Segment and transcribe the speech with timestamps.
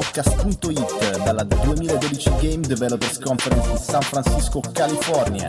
[0.00, 5.46] Outcast.it dalla 2012 Game Developers Conference di San Francisco, California.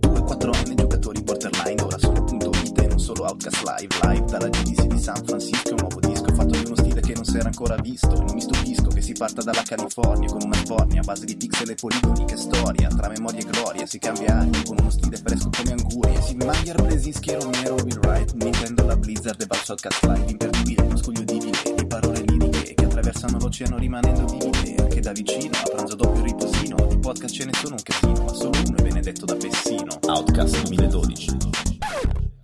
[0.00, 4.82] 2-4N giocatori borderline ora sono punto .it e non solo Outcast Live, live dalla GDC
[4.84, 7.76] di San Francisco, un nuovo disco fatto di uno stile che non si era ancora
[7.76, 11.36] visto, non mi stupisco che si parta dalla California con una sbornia a base di
[11.36, 15.16] pixel e poligoni, che storia, tra memoria e gloria, si cambia aria con uno stile
[15.16, 19.72] fresco come anguria, si Mayer Blesinski e Romero will write, Nintendo la Blizzard e Balzo
[19.72, 21.71] Outcast Live, imperdibile, uno scoglio di idee,
[23.12, 27.52] attraversano l'oceano rimanendo vivide, anche da vicino, a pranzo doppio riposino, di podcast ce ne
[27.52, 31.30] sono un casino, ma solo uno è benedetto da Pessino, Outcast 2012.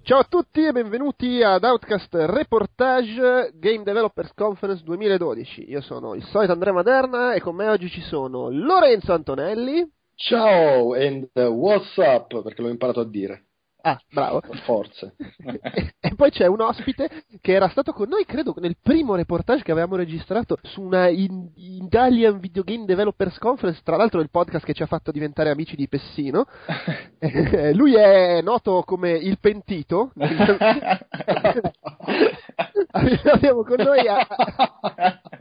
[0.03, 5.71] Ciao a tutti e benvenuti ad Outcast Reportage Game Developers Conference 2012.
[5.71, 9.91] Io sono il solito Andrea Maderna e con me oggi ci sono Lorenzo Antonelli.
[10.15, 12.43] Ciao and uh, what's up?
[12.43, 13.48] Perché l'ho imparato a dire.
[13.81, 14.41] Ah, bravo.
[14.65, 15.15] Forze.
[15.17, 19.62] e, e poi c'è un ospite che era stato con noi, credo, nel primo reportage
[19.62, 24.65] che avevamo registrato su una in- Italian Video Game Developers Conference, tra l'altro il podcast
[24.65, 26.45] che ci ha fatto diventare amici di Pessino.
[27.20, 30.13] Eh, Lui è noto come il pentito.
[32.92, 34.27] Abbiamo con noi a-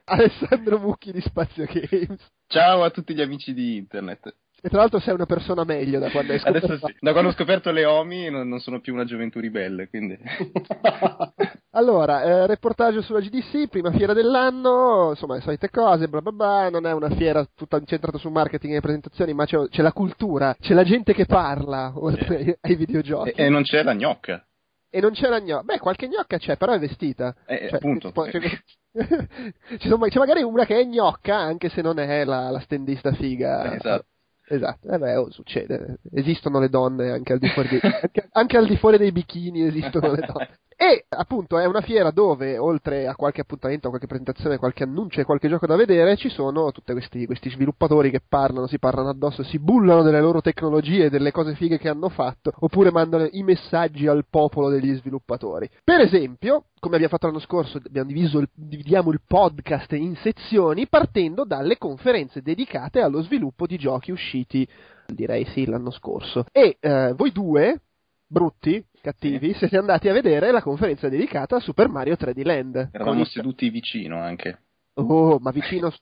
[0.06, 2.20] Alessandro Mucchi di Spazio Games.
[2.48, 4.36] Ciao a tutti gli amici di internet.
[4.68, 6.66] E tra l'altro sei una persona meglio da quando hai scoperto.
[6.66, 9.88] Adesso sì, da quando ho scoperto le OMI non, non sono più una gioventù ribelle,
[9.88, 10.18] quindi...
[11.72, 16.70] Allora, eh, reportage sulla GDC, prima fiera dell'anno, insomma le solite cose, bla bla bla,
[16.70, 20.56] non è una fiera tutta incentrata su marketing e presentazioni, ma c'è, c'è la cultura,
[20.60, 23.30] c'è la gente che parla, oltre ai, ai videogiochi.
[23.30, 24.44] E, e non c'è la gnocca.
[24.90, 27.36] E non c'è la gnocca, beh qualche gnocca c'è, però è vestita.
[27.46, 28.08] Eh, Cioè, appunto.
[28.08, 28.40] tipo, c'è,
[29.78, 33.12] ci sono- c'è magari una che è gnocca, anche se non è la, la standista
[33.14, 33.76] figa.
[33.76, 34.06] Esatto.
[34.50, 36.00] Esatto, eh beh, oh, succede.
[36.12, 39.66] Esistono le donne anche al di fuori dei, anche, anche al di fuori dei bikini
[39.66, 40.60] esistono le donne.
[40.80, 45.24] E appunto è una fiera dove, oltre a qualche appuntamento, qualche presentazione, qualche annuncio e
[45.24, 49.42] qualche gioco da vedere, ci sono tutti questi, questi sviluppatori che parlano, si parlano addosso,
[49.42, 54.06] si bullano delle loro tecnologie, delle cose fighe che hanno fatto, oppure mandano i messaggi
[54.06, 55.68] al popolo degli sviluppatori.
[55.84, 60.88] Per esempio, come abbiamo fatto l'anno scorso, abbiamo diviso il, dividiamo il podcast in sezioni
[60.88, 64.68] partendo dalle conferenze dedicate allo sviluppo di giochi usciti,
[65.08, 66.46] direi sì, l'anno scorso.
[66.52, 67.82] E eh, voi due,
[68.28, 72.90] brutti, cattivi, siete andati a vedere la conferenza dedicata a Super Mario 3D Land.
[72.92, 74.62] Eravamo Con- seduti vicino anche.
[74.96, 75.94] Oh, ma vicino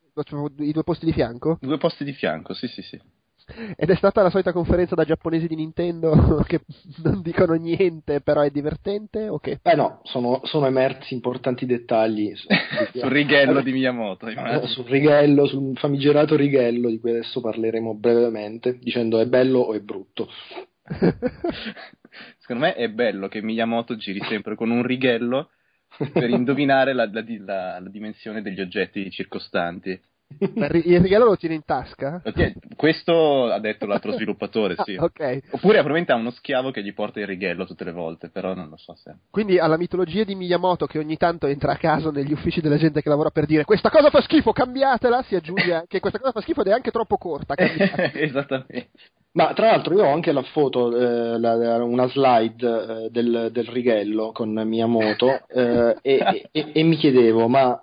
[0.59, 1.57] i due posti di fianco?
[1.61, 2.99] Due posti di fianco, sì sì sì.
[3.75, 6.61] Ed è stata la solita conferenza da giapponesi di Nintendo che
[7.03, 9.27] non dicono niente, però è divertente?
[9.27, 9.59] Ok.
[9.61, 12.47] Beh no, sono, sono emersi importanti dettagli su-
[12.97, 14.29] Sul righello di Miyamoto.
[14.29, 14.65] immagino.
[14.67, 19.79] sul righello, sul famigerato righello di cui adesso parleremo brevemente, dicendo è bello o è
[19.81, 20.27] brutto.
[22.39, 25.51] Secondo me è bello che Miyamoto giri sempre con un righello
[26.15, 29.99] per indovinare la, la la- la dimensione degli oggetti circostanti.
[30.37, 32.21] Il regalo lo tiene in tasca?
[32.75, 34.95] Questo ha detto l'altro sviluppatore, sì.
[34.95, 35.19] Ah, ok.
[35.51, 38.67] Oppure probabilmente ha uno schiavo che gli porta il righello tutte le volte, però non
[38.69, 39.13] lo so se...
[39.29, 43.01] Quindi alla mitologia di Miyamoto che ogni tanto entra a caso negli uffici della gente
[43.01, 46.41] che lavora per dire questa cosa fa schifo, cambiatela, si aggiunge anche questa cosa fa
[46.41, 47.53] schifo ed è anche troppo corta.
[48.13, 48.89] Esattamente.
[49.33, 52.65] Ma tra l'altro io ho anche la foto, eh, la- una slide
[53.05, 57.81] eh, del, del righello con Miyamoto eh, e, e- e mi chiedevo, ma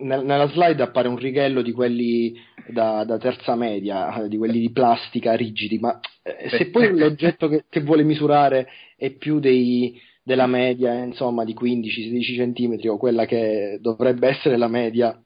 [0.00, 2.34] nella slide appare un righello di quelli
[2.68, 7.48] da, da terza media, eh, di quelli di plastica rigidi, ma eh, se poi l'oggetto
[7.48, 13.26] che, che vuole misurare è più dei- della media, insomma, di 15-16 centimetri o quella
[13.26, 15.18] che dovrebbe essere la media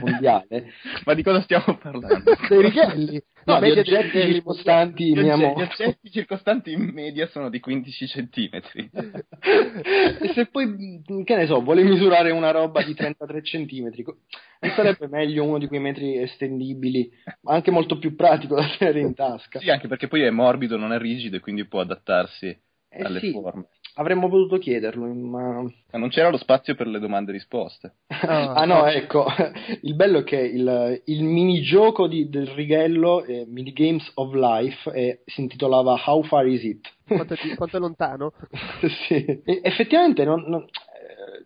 [0.00, 0.72] mondiale,
[1.04, 2.34] Ma di cosa stiamo parlando?
[2.48, 3.22] Dei righelli.
[3.44, 8.06] no, media dei oggetti circostanti Gli oggetti, gli oggetti circostanti in media sono di 15
[8.06, 8.90] centimetri.
[8.92, 15.08] e se poi, che ne so, vuole misurare una roba di 33 centimetri, non sarebbe
[15.08, 19.58] meglio uno di quei metri estendibili, ma anche molto più pratico da tenere in tasca?
[19.60, 22.46] Sì, anche perché poi è morbido, non è rigido e quindi può adattarsi
[22.88, 23.66] Eh alle sì, forme.
[23.94, 25.62] Avremmo potuto chiederlo, ma...
[25.62, 27.94] Ma non c'era lo spazio per le domande e risposte.
[28.22, 29.26] Ah no, ecco,
[29.82, 35.20] il bello è che il, il minigioco di- del righello, eh, Minigames of Life, eh,
[35.26, 36.88] si intitolava How Far Is It?
[37.06, 38.32] Quanto, è- quanto è lontano?
[39.06, 39.24] sì.
[39.24, 40.66] E effettivamente non, non-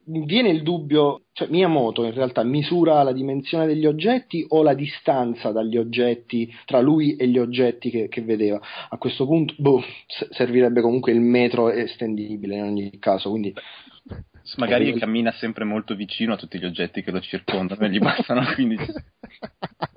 [0.07, 5.51] viene il dubbio, cioè Miyamoto in realtà misura la dimensione degli oggetti o la distanza
[5.51, 8.61] dagli oggetti tra lui e gli oggetti che, che vedeva.
[8.89, 9.83] A questo punto, boh,
[10.31, 13.53] servirebbe comunque il metro estendibile in ogni caso, quindi
[14.59, 17.99] Magari Eh, cammina sempre molto vicino a tutti gli oggetti che lo circondano e gli
[17.99, 18.93] bastano 15.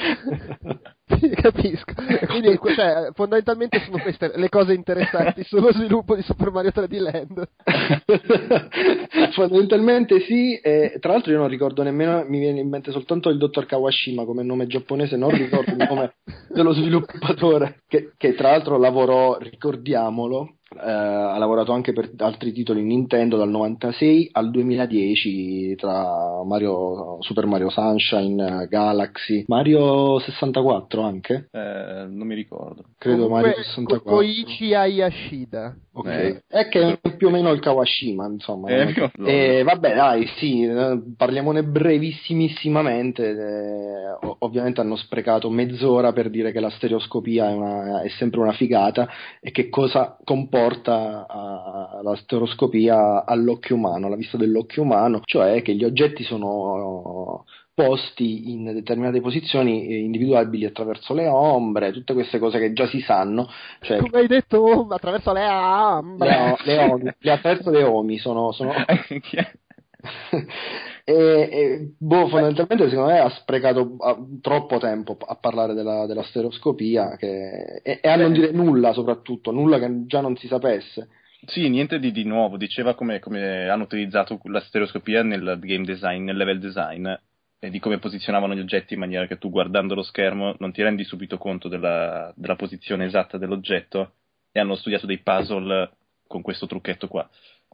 [1.20, 1.92] Sì, Capisco.
[2.26, 7.48] Quindi, cioè, fondamentalmente sono queste le cose interessanti sullo sviluppo di Super Mario 3D Land.
[9.32, 13.38] fondamentalmente sì, e tra l'altro io non ricordo nemmeno, mi viene in mente soltanto il
[13.38, 16.14] dottor Kawashima come nome giapponese, non ricordo il nome
[16.48, 22.82] dello sviluppatore, che, che tra l'altro lavorò, ricordiamolo, eh, ha lavorato anche per altri titoli
[22.82, 31.48] Nintendo dal 96 al 2010 tra Mario, Super Mario Sunshine, Galaxy, Mario 64 anche?
[31.50, 32.84] Eh, non mi ricordo.
[32.98, 34.10] Credo Comunque, Mario 64.
[34.10, 35.74] Koichi Ayashida.
[35.92, 36.42] Ok, Eh.
[36.48, 38.68] è che è più o meno il Kawashima, insomma.
[38.68, 39.26] Eh, no?
[39.26, 40.68] Eh, vabbè, dai, sì,
[41.16, 43.28] parliamone brevissimamente.
[43.30, 48.52] eh, ovviamente hanno sprecato mezz'ora per dire che la stereoscopia è, una- è sempre una
[48.52, 49.08] figata
[49.40, 55.74] e che cosa comporta ah, la stereoscopia all'occhio umano, alla vista dell'occhio umano, cioè che
[55.74, 62.72] gli oggetti sono posti in determinate posizioni individuabili attraverso le ombre, tutte queste cose che
[62.72, 63.48] già si sanno,
[63.80, 66.28] cioè Come hai detto, oh, attraverso le ambre.
[66.28, 68.72] le, o- le omi, le attraverso le omi sono, sono
[71.10, 76.22] e, e, boh, fondamentalmente secondo me ha sprecato ah, troppo tempo a parlare della, della
[76.22, 81.08] stereoscopia che- e, e a non dire nulla soprattutto, nulla che già non si sapesse.
[81.46, 86.24] Sì, niente di, di nuovo, diceva come, come hanno utilizzato la stereoscopia nel game design,
[86.24, 87.08] nel level design
[87.58, 90.82] e di come posizionavano gli oggetti in maniera che tu guardando lo schermo non ti
[90.82, 94.12] rendi subito conto della, della posizione esatta dell'oggetto
[94.52, 95.90] e hanno studiato dei puzzle
[96.26, 97.28] con questo trucchetto qua.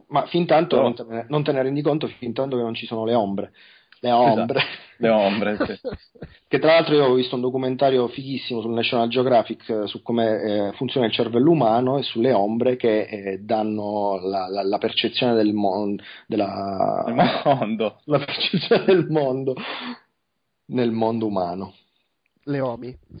[0.09, 0.81] Ma fin tanto No.
[0.83, 3.13] non, te ne, non te ne rendi conto fin tanto che non ci sono le
[3.13, 3.51] ombre.
[3.99, 4.61] Le ombre.
[4.99, 5.79] Le ombre, sì.
[6.47, 10.41] Che tra l'altro io ho visto un documentario fighissimo sul National Geographic eh, su come
[10.41, 15.33] eh, funziona il cervello umano e sulle ombre che eh, danno la, la- la percezione
[15.33, 17.99] del mondo, della, Nel mondo.
[18.05, 19.55] la percezione del mondo
[20.67, 21.73] nel mondo umano.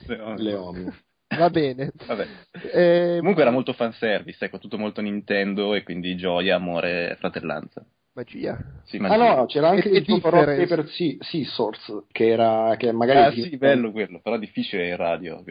[0.05, 0.43] Le omi.
[0.43, 0.93] Le ombre.
[1.35, 1.91] Va bene.
[2.05, 2.27] Vabbè.
[2.73, 7.85] Eh, Comunque era molto fanservice, ecco, tutto molto Nintendo e quindi gioia, amore, fratellanza.
[8.13, 8.57] magia.
[8.85, 10.61] Sì, ma Ah no, c'era anche E- il Rock difference.
[10.67, 15.43] Paper Sea- Scissors che era che magari Ah, sì, bello quello, però difficile in radio.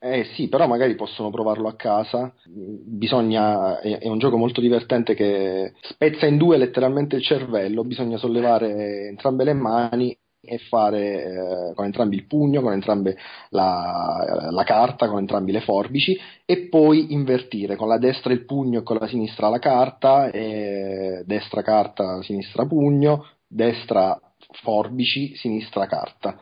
[0.00, 2.32] Eh sì, però magari possono provarlo a casa.
[2.46, 7.84] Bisogna, è, è un gioco molto divertente che spezza in due letteralmente il cervello.
[7.84, 10.16] Bisogna sollevare entrambe le mani
[10.48, 11.24] e fare
[11.70, 13.16] eh, con entrambi il pugno, con entrambe
[13.50, 18.80] la, la carta, con entrambi le forbici e poi invertire con la destra il pugno
[18.80, 24.18] e con la sinistra la carta, destra carta, sinistra pugno, destra
[24.62, 26.40] forbici, sinistra carta.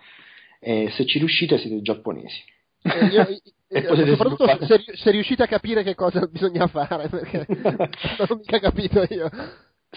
[0.60, 2.42] E se ci riuscite siete giapponesi.
[2.82, 3.26] Eh, io-
[3.68, 8.28] E eh, soprattutto sviluppare- se, se riuscite a capire che cosa bisogna fare, perché non
[8.28, 9.28] ho mica capito io.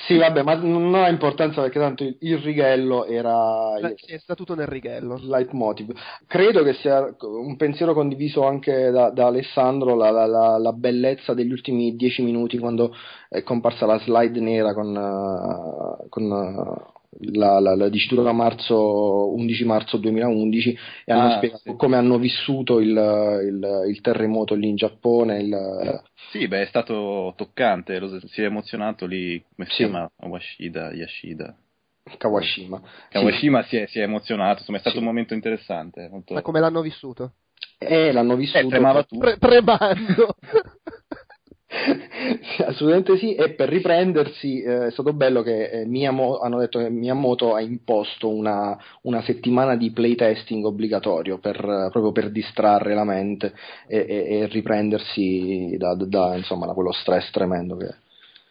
[0.08, 4.56] Sì, vabbè, ma non ha importanza perché tanto il, righello era Sì, è sta tutto
[4.56, 5.16] nel righello.
[5.16, 5.92] il leitmotiv.
[6.26, 11.34] Credo che sia un pensiero condiviso anche da, da Alessandro, la, la- la- la bellezza
[11.34, 12.92] degli ultimi dieci minuti quando
[13.28, 16.99] è comparsa la slide nera con, eh, con eh,
[17.32, 21.76] la, la- la dicitura marzo, 11 marzo 2011 e hanno Ah, spiegato sì.
[21.76, 25.40] come hanno vissuto il, il- il terremoto lì in Giappone.
[25.42, 26.02] il-
[26.32, 29.84] Sì, beh, è stato toccante, lo- si è emozionato lì, come si Sì.
[29.84, 30.10] chiama?
[30.22, 31.56] Washida, Yashida.
[32.18, 32.78] Kawashima.
[32.78, 32.92] Sì.
[33.10, 35.02] Kawashima si, è, si è emozionato, insomma è stato Sì.
[35.02, 36.08] un momento interessante.
[36.10, 36.34] Molto...
[36.34, 37.34] Ma come l'hanno vissuto?
[37.78, 38.68] Eh, l'hanno Eh, vissuto.
[38.68, 39.18] tremava tu.
[39.18, 40.36] Pre- premando.
[42.66, 46.90] Assolutamente sì, e per riprendersi eh, è stato bello che eh, Miyamo- hanno detto che
[46.90, 51.56] Miyamoto ha imposto una, una settimana di playtesting obbligatorio per,
[51.92, 53.54] proprio per distrarre la mente
[53.88, 57.94] e, e- e riprendersi da, da, insomma, quello stress tremendo che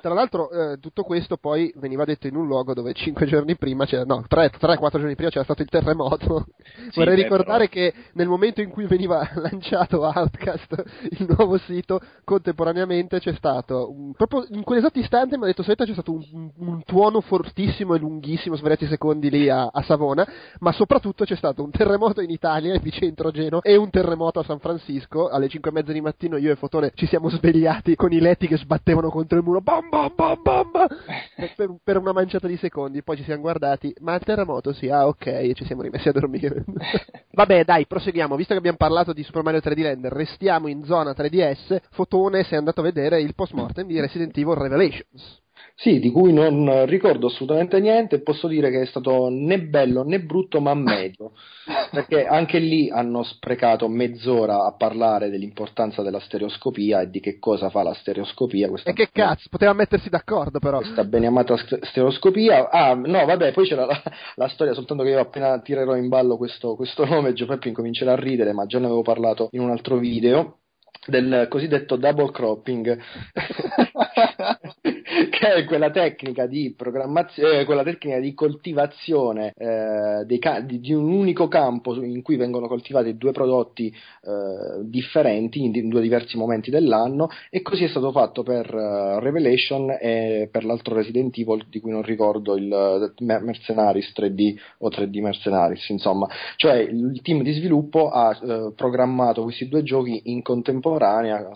[0.00, 3.84] Tra l'altro, eh, tutto questo poi veniva detto in un luogo dove 5 giorni prima,
[3.84, 6.46] c'era, no, 3-4 giorni prima c'era stato il terremoto.
[6.90, 10.84] Sì, Vorrei beh, ricordare però- che nel momento in cui veniva lanciato Outcast,
[11.18, 15.84] il nuovo sito, contemporaneamente c'è stato, un- proprio in quell'esatto istante, mi ha detto Setta,
[15.84, 20.24] c'è stato un, un- un tuono fortissimo e lunghissimo, svariati secondi lì a, a Savona,
[20.60, 24.60] ma soprattutto c'è stato un terremoto in Italia, epicentro Geno, e un terremoto a San
[24.60, 25.26] Francisco.
[25.28, 28.46] Alle 5 e mezza di mattino io e Fotone ci siamo svegliati con i letti
[28.46, 30.88] che sbattevano contro il muro, bam bam bam bam, bam,
[31.57, 33.02] per, per una manciata di secondi.
[33.02, 36.12] Poi ci siamo guardati, ma il terremoto sì, ah ok, e ci siamo rimessi a
[36.12, 36.64] dormire.
[37.33, 38.37] Vabbè, dai, proseguiamo.
[38.37, 41.78] Visto che abbiamo parlato di Super Mario 3D Land, restiamo in zona 3DS.
[41.90, 45.47] Fotone si è andato a vedere il post-mortem di Resident Evil Revelations.
[45.80, 50.02] Sì, di cui non ricordo assolutamente niente e posso dire che è stato né bello
[50.02, 51.35] né brutto ma medio,
[51.92, 57.70] perché anche lì hanno sprecato mezz'ora a parlare dell'importanza della stereoscopia e di che cosa
[57.70, 58.68] fa la stereoscopia.
[58.82, 60.78] E che cazzo, poteva mettersi d'accordo però.
[60.78, 62.70] Questa beniamata stereoscopia.
[62.70, 64.02] Ah, no, vabbè, poi c'era la,
[64.35, 68.16] la storia, soltanto che io appena tirerò in ballo questo, questo nome, Giuseppe incomincerà a
[68.16, 70.58] ridere, ma già ne avevo parlato in un altro video
[71.06, 72.99] del cosiddetto double cropping
[75.30, 80.92] che è quella tecnica di programmazione, eh, quella tecnica di coltivazione eh, ca- di, di,
[80.92, 86.37] un unico campo in cui vengono coltivati due prodotti eh, differenti in, in, due diversi
[86.37, 91.66] momenti dell'anno e così è stato fatto per uh, Revelation e per l'altro Resident Evil
[91.68, 97.42] di cui non ricordo il uh, Mercenaries 3D o 3D Mercenaries insomma, cioè il team
[97.42, 101.50] di sviluppo ha uh, programmato questi due giochi in contemporanea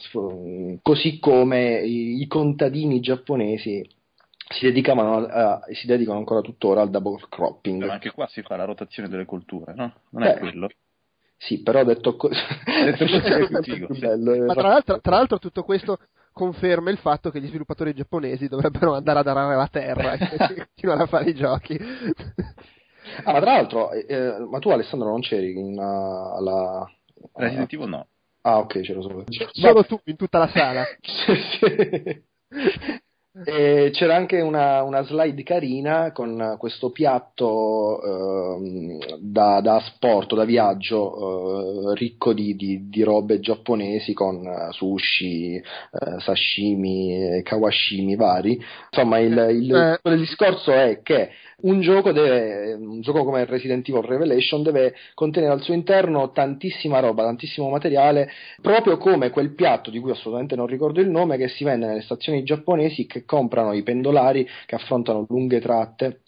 [0.82, 3.86] così come i, i contadini giapponesi si
[4.60, 7.84] dedicavano a, si dedicano ancora tuttora al double cropping.
[7.84, 9.94] Ma anche qua si fa la rotazione delle colture, no?
[10.10, 10.68] Non è quello.
[11.36, 13.86] Sì, però detto, co- detto così è più figo.
[13.98, 15.98] Bello, eh, Ma tra l'altro, tra l'altro, tutto questo
[16.32, 20.18] conferma il fatto che gli sviluppatori giapponesi dovrebbero andare ad arare la terra e
[20.72, 21.76] continuare a fare i giochi.
[23.24, 26.88] Ah, ma tra l'altro, eh, ma tu Alessandro non c'eri in, uh, alla...
[27.34, 28.06] Resident Evil no.
[28.42, 29.24] Ah, ok, c'ero solo.
[29.50, 30.84] Solo tu in tutta la sala.
[31.00, 33.02] sì, sì.
[33.34, 40.44] E c'era anche una, una, slide carina con questo piatto eh, da, da sport, da
[40.44, 45.62] viaggio, eh, ricco di, di, di, robe giapponesi con sushi, eh,
[46.18, 48.62] sashimi, kawashimi vari.
[48.90, 50.10] Insomma, il, il, eh.
[50.10, 51.30] il discorso è che
[51.62, 57.00] un gioco, deve, un gioco come Resident Evil Revelation deve contenere al suo interno tantissima
[57.00, 61.48] roba, tantissimo materiale, proprio come quel piatto di cui assolutamente non ricordo il nome, che
[61.48, 66.20] si vende nelle stazioni giapponesi che comprano i pendolari che affrontano lunghe tratte.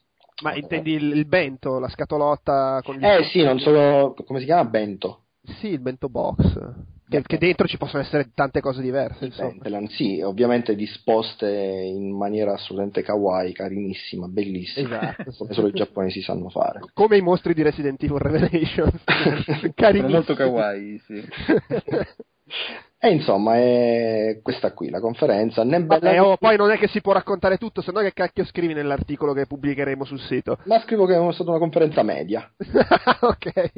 [0.42, 4.44] Ma intendi il, il bento, la scatolotta con gli Eh sì, non so come si
[4.44, 5.20] chiama bento.
[5.60, 9.28] Sì, il bento box che, che, dentro ci possono essere tante cose diverse.
[9.28, 15.32] Pentelan, sì, ovviamente disposte in maniera assolutamente kawaii, carinissima, bellissima, esatto.
[15.36, 16.80] come solo i giapponesi sanno fare.
[16.92, 19.02] Come i mostri di Resident Evil Revelations,
[19.74, 20.12] carinissimi.
[20.12, 21.22] molto kawaii, sì.
[23.04, 25.62] E insomma, è questa qui la conferenza.
[25.62, 28.14] Né bella Vabbè, oh, poi non è che si può raccontare tutto, se no che
[28.14, 30.56] cacchio scrivi nell'articolo che pubblicheremo sul sito?
[30.64, 32.50] Ma scrivo che è stata una conferenza media.
[33.20, 33.72] ok,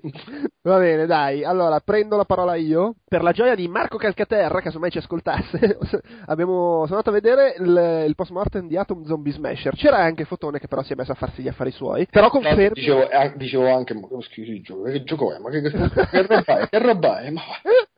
[0.62, 1.42] va bene, dai.
[1.42, 2.94] Allora, prendo la parola io.
[3.04, 5.76] Per la gioia di Marco Calcaterra, casomai ci ascoltasse,
[6.26, 9.74] abbiamo, sono andato a vedere il, il post mortem di Atom Zombie Smasher.
[9.74, 12.06] C'era anche Fotone che però si è messo a farsi gli affari suoi.
[12.08, 12.74] Però confermo...
[12.74, 15.40] Dicevo, eh, dicevo anche, ma che, che gioco è?
[15.40, 16.68] Ma che, che, che roba è?
[16.68, 17.30] Che roba è?
[17.30, 17.42] Ma...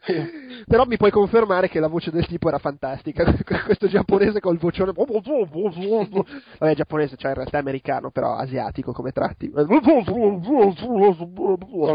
[0.66, 3.24] Però mi puoi confermare che la voce del tipo era fantastica.
[3.64, 4.92] Questo giapponese col vocione.
[4.92, 9.50] Vabbè, giapponese, cioè in realtà è americano, però asiatico come tratti.
[9.50, 9.66] Con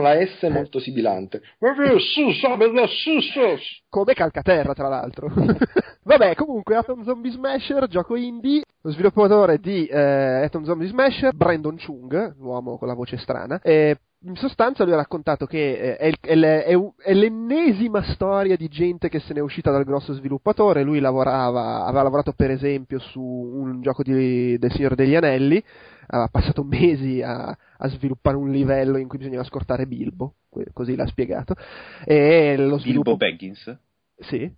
[0.02, 1.42] la S molto sibilante.
[3.90, 5.32] Come calcaterra, tra l'altro.
[6.04, 8.64] Vabbè, comunque, Atom Zombie Smasher, gioco indie.
[8.82, 13.62] Lo sviluppatore di eh, Atom Zombie Smasher, Brandon Chung, l'uomo con la voce strana.
[13.62, 18.68] E in sostanza lui ha raccontato che eh, è, è, è, è, l'ennesima storia di
[18.68, 20.84] gente che se n'è uscita dal grosso sviluppatore.
[20.84, 25.64] Lui lavorava, aveva lavorato per esempio su un gioco di, del Signore degli Anelli,
[26.08, 30.36] aveva passato mesi a, a, sviluppare un livello in cui bisognava scortare Bilbo,
[30.72, 31.56] così l'ha spiegato.
[32.06, 33.16] E lo sviluppo...
[33.16, 33.78] Bilbo Baggins?
[34.20, 34.52] Sì.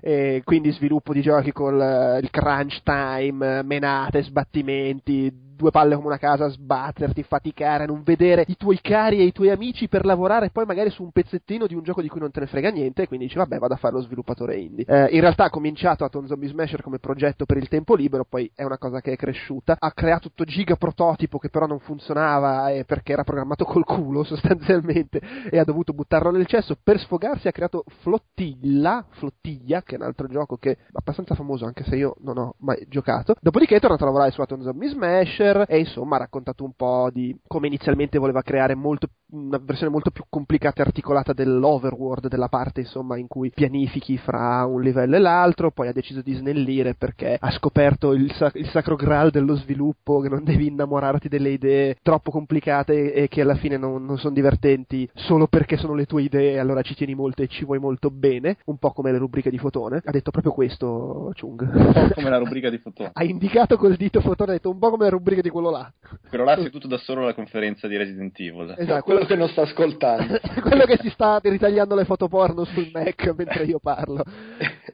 [0.00, 6.18] E quindi sviluppo di giochi con il crunch time, menate, sbattimenti, due palle come una
[6.18, 10.64] casa, sbatterti, faticare, non vedere i tuoi cari e i tuoi amici per lavorare poi
[10.66, 13.06] magari su un pezzettino di un gioco di cui non te ne frega niente e
[13.06, 14.84] quindi dici vabbè vado a fare lo sviluppatore indie.
[14.86, 18.24] Eh, in realtà ha cominciato a Ton Zombie Smasher come progetto per il tempo libero,
[18.28, 21.78] poi è una cosa che è cresciuta, ha creato tutto giga prototipo che però non
[21.80, 26.98] funzionava eh, perché era programmato col culo sostanzialmente e ha dovuto buttarlo nel cesso, per
[26.98, 29.06] sfogarsi ha creato Flottilla,
[29.54, 32.54] Flottiglia, che è un altro gioco che è abbastanza famoso anche se io non ho
[32.58, 36.64] mai giocato, dopodiché è tornato a lavorare su Atom Zombie Smasher e insomma ha raccontato
[36.64, 41.32] un po' di come inizialmente voleva creare molto, una versione molto più complicata e articolata
[41.32, 46.22] dell'overworld, della parte insomma in cui pianifichi fra un livello e l'altro, poi ha deciso
[46.22, 51.28] di snellire perché ha scoperto il, il sacro graal dello sviluppo, che non devi innamorarti
[51.28, 55.94] delle idee troppo complicate e che alla fine non, non sono divertenti solo perché sono
[55.94, 59.10] le tue idee, allora ci tieni molto e ci vuoi molto bene, un po' come
[59.12, 60.00] le rubriche di Fotone.
[60.04, 61.60] Ha detto proprio questo Chung.
[61.62, 63.10] Un po' come la rubrica di Fotone.
[63.14, 65.92] ha indicato col dito Fotone, ha detto un po' come le rubriche di quello là.
[66.28, 68.74] Quello là si è tutto da solo la conferenza di Resident Evil.
[68.76, 70.38] Esatto, quello che non sta ascoltando.
[70.62, 74.24] quello che si sta ritagliando le foto porno sul Mac mentre io parlo.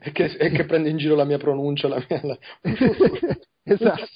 [0.00, 2.38] e, che, e che prende in giro la mia pronuncia, la mia...
[3.62, 4.06] Esatto.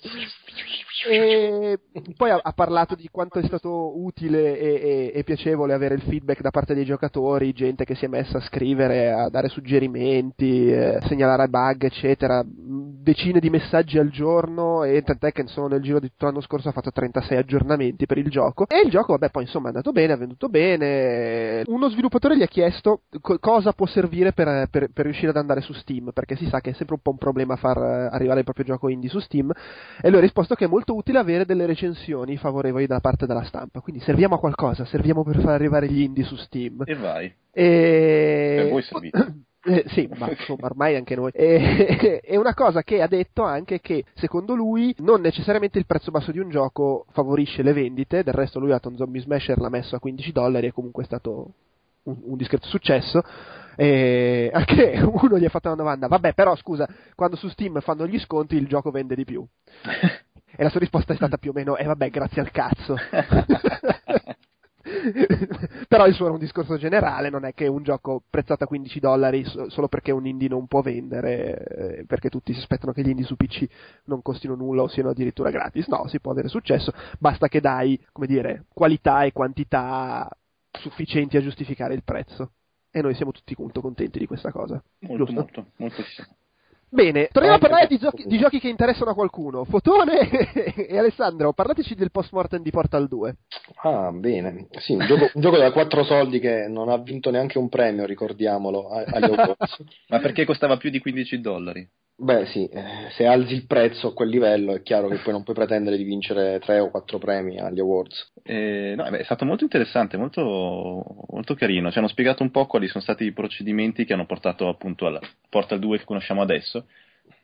[1.06, 1.78] E
[2.16, 6.02] poi ha, ha, parlato di quanto è stato utile e, e, e, piacevole avere il
[6.02, 10.70] feedback da parte dei giocatori, gente che si è messa a scrivere, a dare suggerimenti,
[10.70, 12.42] eh, segnalare bug, eccetera.
[12.46, 16.68] Decine di messaggi al giorno e tant'è che insomma, nel giro di tutto l'anno scorso
[16.68, 18.66] ha fatto 36 aggiornamenti per il gioco.
[18.68, 21.64] E il gioco, vabbè, poi insomma è andato bene, ha venduto bene.
[21.66, 25.60] Uno sviluppatore gli ha chiesto co- cosa può servire per, per, per, riuscire ad andare
[25.60, 28.44] su Steam, perché si sa che è sempre un po' un problema far arrivare il
[28.44, 29.52] proprio gioco indie su Steam.
[30.00, 33.44] E lui ha risposto che è molto utile avere delle recensioni favorevoli da parte della
[33.44, 33.80] stampa.
[33.80, 36.82] Quindi serviamo a qualcosa, serviamo per far arrivare gli indie su Steam.
[36.84, 37.32] E vai.
[37.50, 38.54] E...
[38.58, 39.34] Per voi servite.
[39.66, 41.30] Eh, sì, ma insomma, ormai anche noi.
[41.32, 46.10] E, e, una cosa che ha detto anche che, secondo lui, non necessariamente il prezzo
[46.10, 49.96] basso di un gioco favorisce le vendite, del resto lui Atom Zombie Smasher l'ha messo
[49.96, 51.52] a 15 dollari e comunque è stato
[52.02, 53.22] un, un discreto successo.
[53.76, 58.06] E anche uno gli ha fatto una domanda, vabbè però scusa, quando su Steam fanno
[58.06, 59.44] gli sconti il gioco vende di più.
[60.56, 62.96] E la sua risposta è stata più o meno, eh vabbè, grazie al cazzo.
[65.88, 69.00] Però il suo era un discorso generale, non è che un gioco prezzato a 15
[69.00, 73.08] dollari solo perché un indie non può vendere, eh, perché tutti si aspettano che gli
[73.08, 73.66] indie su PC
[74.04, 75.88] non costino nulla o siano addirittura gratis.
[75.88, 80.28] No, si può avere successo, basta che dai, come dire, qualità e quantità
[80.70, 82.52] sufficienti a giustificare il prezzo.
[82.90, 84.80] E noi siamo tutti molto contenti di questa cosa.
[85.00, 85.40] Molto, giusto?
[85.40, 86.02] molto, molto.
[86.94, 89.64] Bene, torniamo a parlare di giochi, di giochi, che interessano a qualcuno.
[89.64, 90.28] Fotone
[90.86, 93.36] e Alessandro, parlateci del post-mortem di Portal 2.
[93.82, 94.68] Ah, bene.
[94.78, 98.06] Sì, un gioco, un gioco da 4 soldi che non ha vinto neanche un premio,
[98.06, 99.34] ricordiamolo, agli.
[100.06, 101.88] Ma perché costava più di 15 dollari?
[102.16, 105.42] Beh sì, eh, se alzi il prezzo a quel livello è chiaro che poi non
[105.42, 108.32] puoi pretendere di vincere 3 o 4 premi agli awards.
[108.44, 111.90] Eh, no, beh, è stato molto interessante, molto, molto carino.
[111.90, 115.20] Ci hanno spiegato un po' quali sono stati i procedimenti che hanno portato appunto alla
[115.48, 116.86] Portal 2 che conosciamo adesso,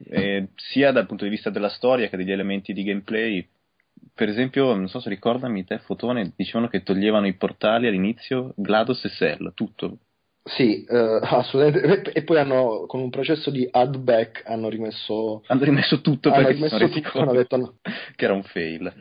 [0.09, 3.49] eh, sia dal punto di vista della storia che degli elementi di gameplay.
[4.15, 9.05] Per esempio, non so se ricordami, te Fotone, dicevano che toglievano i portali all'inizio GLaDOS
[9.05, 9.99] e Cell, tutto,
[10.42, 12.12] sì, eh, assolutamente.
[12.12, 15.42] E poi hanno, con un processo di add back, hanno rimesso...
[15.47, 17.75] Hanno rimesso tutto hanno perché rimesso tutto, hanno detto no.
[18.16, 18.92] che era un fail.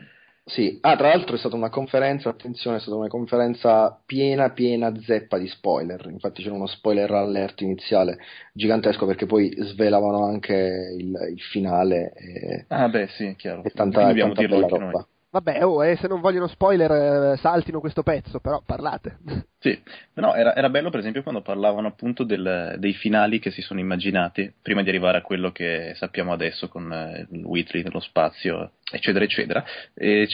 [0.50, 4.92] Sì, ah, tra l'altro è stata una conferenza, attenzione, è stata una conferenza piena, piena
[5.00, 6.08] zeppa di spoiler.
[6.10, 8.18] Infatti c'era uno spoiler alert iniziale
[8.52, 12.12] gigantesco perché poi svelavano anche il, il finale.
[12.14, 13.62] E, ah, beh, sì, chiaro.
[13.62, 14.78] E tanta, tanta bella roba.
[14.78, 15.04] noi.
[15.32, 19.18] Vabbè, oh, eh, se non vogliono spoiler, eh, saltino questo pezzo, però parlate.
[19.60, 19.78] Sì,
[20.14, 23.78] no, era, era, bello per esempio quando parlavano appunto del, dei finali che si sono
[23.78, 29.24] immaginati prima di arrivare a quello che sappiamo adesso con eh, Whitley nello spazio, eccetera,
[29.24, 29.64] eccetera.
[29.94, 30.26] E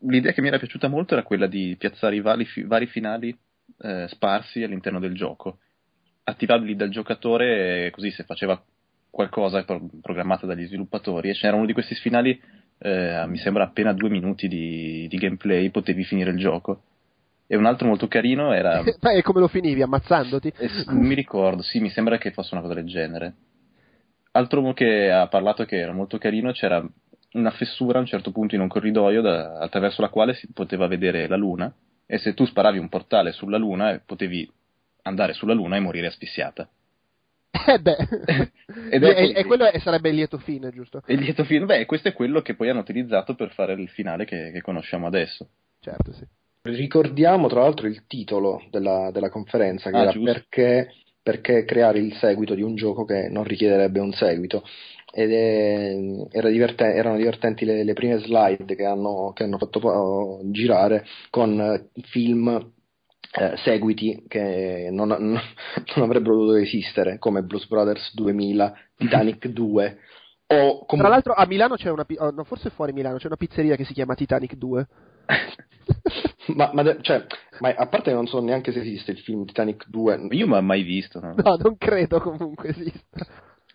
[0.00, 3.34] l'idea che mi era piaciuta molto era quella di piazzare i vari, vari finali
[3.78, 5.60] eh, sparsi all'interno del gioco,
[6.24, 8.62] attivabili dal giocatore, così se faceva
[9.08, 9.64] qualcosa
[10.02, 12.38] programmata dagli sviluppatori, e c'era uno di questi finali
[12.86, 16.82] eh, mi sembra appena due minuti di, di, gameplay potevi finire il gioco.
[17.46, 18.82] E un altro molto carino era.
[18.84, 19.80] E come lo finivi?
[19.80, 20.52] Ammazzandoti?
[20.58, 23.34] Eh, mi ricordo, sì, mi sembra che fosse una cosa del genere.
[24.32, 26.86] Altro che ha parlato che era molto carino, c'era
[27.32, 30.86] una fessura a un certo punto in un corridoio da, attraverso la quale si poteva
[30.86, 31.72] vedere la luna.
[32.04, 34.50] E se tu sparavi un portale sulla luna, eh, potevi
[35.04, 36.68] andare sulla luna e morire asfissiata.
[37.66, 37.96] Eh beh,
[38.90, 41.02] Ed è e, e quello è, sarebbe il lieto fine, giusto?
[41.06, 44.24] Il lieto fine, beh, questo è quello che poi hanno utilizzato per fare il finale
[44.24, 45.48] che, che conosciamo adesso.
[45.80, 46.24] Certo, sì.
[46.62, 50.32] Ricordiamo tra l'altro il titolo della, della conferenza, che Ah, era giusto.
[50.32, 54.64] perché, perché creare il seguito di un gioco che non richiederebbe un seguito.
[55.12, 55.94] Ed è,
[56.32, 61.88] era diverte- erano divertenti le, le prime slide che hanno, che hanno fatto girare con
[62.02, 62.72] film
[63.36, 65.40] eh, seguiti che non, non-
[66.02, 69.98] avrebbero dovuto esistere, come Blues Brothers 2000, Titanic 2,
[70.46, 73.26] o Tra comunque l'altro a Milano c'è una, pi- oh, no, forse fuori Milano c'è
[73.26, 74.86] una pizzeria che si chiama Titanic 2.
[76.54, 77.24] ma, ma de- cioè,
[77.60, 80.56] ma a parte che non so neanche se esiste il film Titanic 2, Io non
[80.56, 81.18] l'ho mai visto.
[81.20, 81.34] no?
[81.34, 83.26] No, non credo comunque esista.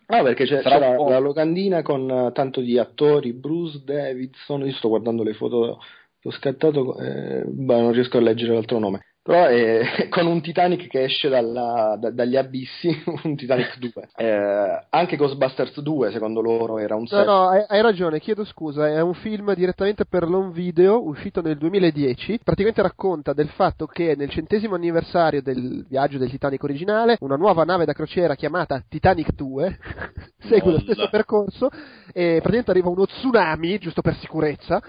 [0.07, 1.09] No, perché c'è, c'era po'.
[1.09, 5.79] la locandina con eh, tanto di attori, Bruce Davidson, io sto guardando le foto,
[6.21, 10.87] l'ho scattato, eh, beh, non riesco a leggere l'altro nome, però è con un Titanic
[10.87, 12.89] che esce dalla- da- dagli abissi,
[13.23, 14.09] un Titanic 2.
[14.15, 17.25] Eh, anche Ghostbusters 2, secondo loro, era un No, set.
[17.25, 21.57] no, hai, hai ragione, chiedo scusa, è un film direttamente per l'home video, uscito nel
[21.57, 27.35] 2010, praticamente racconta del fatto che nel centesimo anniversario del viaggio del Titanic originale, una
[27.35, 29.77] nuova nave da crociera chiamata Titanic 2
[30.49, 31.69] segue lo stesso percorso
[32.11, 34.81] e praticamente arriva uno tsunami, giusto per sicurezza,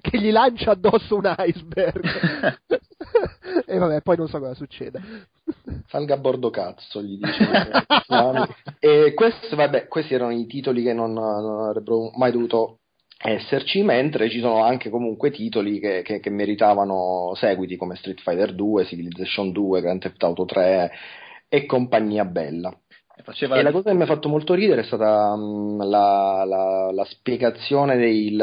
[0.00, 2.02] che gli lancia addosso un iceberg.
[3.66, 5.00] e vabbè, poi non so cosa succede.
[5.88, 7.48] Salga a bordo cazzo, gli dice.
[8.80, 12.78] e questi, vabbè, questi erano i titoli che non, non avrebbero mai dovuto
[13.18, 18.54] esserci, mentre ci sono anche comunque titoli che, che, che meritavano seguiti come Street Fighter
[18.54, 20.90] 2, Civilization 2, Grand Theft Auto 3
[21.48, 22.76] e compagnia bella.
[23.22, 26.90] Faceva e la cosa che mi ha fatto molto ridere è stata um, la, la,
[26.92, 28.36] la, spiegazione dei,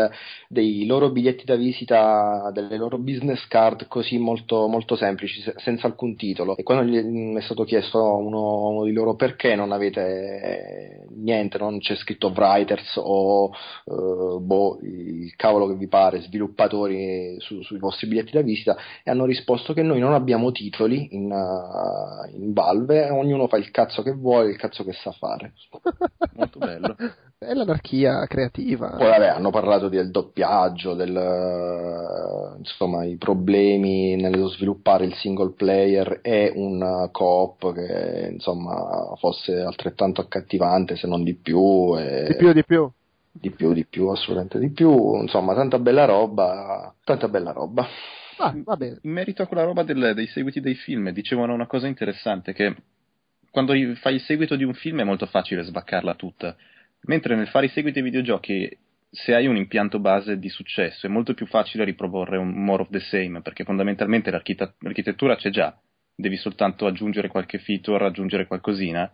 [0.48, 6.16] dei, loro biglietti da visita, delle loro business card così molto, molto semplici, senza alcun
[6.16, 6.56] titolo.
[6.56, 11.58] E quando gli mm, è stato chiesto uno, uno, di loro perché non avete niente,
[11.58, 13.52] non c'è scritto writers o
[13.84, 19.12] uh, boh, il cavolo che vi pare, sviluppatori su, sui vostri biglietti da visita, e
[19.12, 24.02] hanno risposto che noi non abbiamo titoli in, uh, in Valve, ognuno fa il cazzo
[24.02, 25.54] che vuole, cazzo che sa fare.
[26.36, 26.96] Molto bello.
[27.40, 28.92] È l'anarchia creativa.
[28.92, 36.20] Poi vabbè, hanno parlato del doppiaggio, del, insomma, i problemi nello sviluppare il single player
[36.22, 41.98] e un co-op che insomma fosse altrettanto accattivante se non di più.
[41.98, 42.28] E...
[42.28, 42.92] Di più, di più.
[43.34, 45.16] Di più, di più, assolutamente di più.
[45.16, 47.88] Insomma, tanta bella roba, tanta bella roba.
[48.38, 52.54] Ah, In merito a quella roba del, dei seguiti dei film, dicevano una cosa interessante
[52.54, 52.76] che
[53.52, 56.56] quando fai il seguito di un film è molto facile sbaccarla tutta,
[57.02, 58.78] mentre nel fare i seguiti ai videogiochi,
[59.10, 62.90] se hai un impianto base di successo, è molto più facile riproporre un more of
[62.90, 65.78] the same, perché fondamentalmente l'architettura c'è già,
[66.16, 69.14] devi soltanto aggiungere qualche feature, aggiungere qualcosina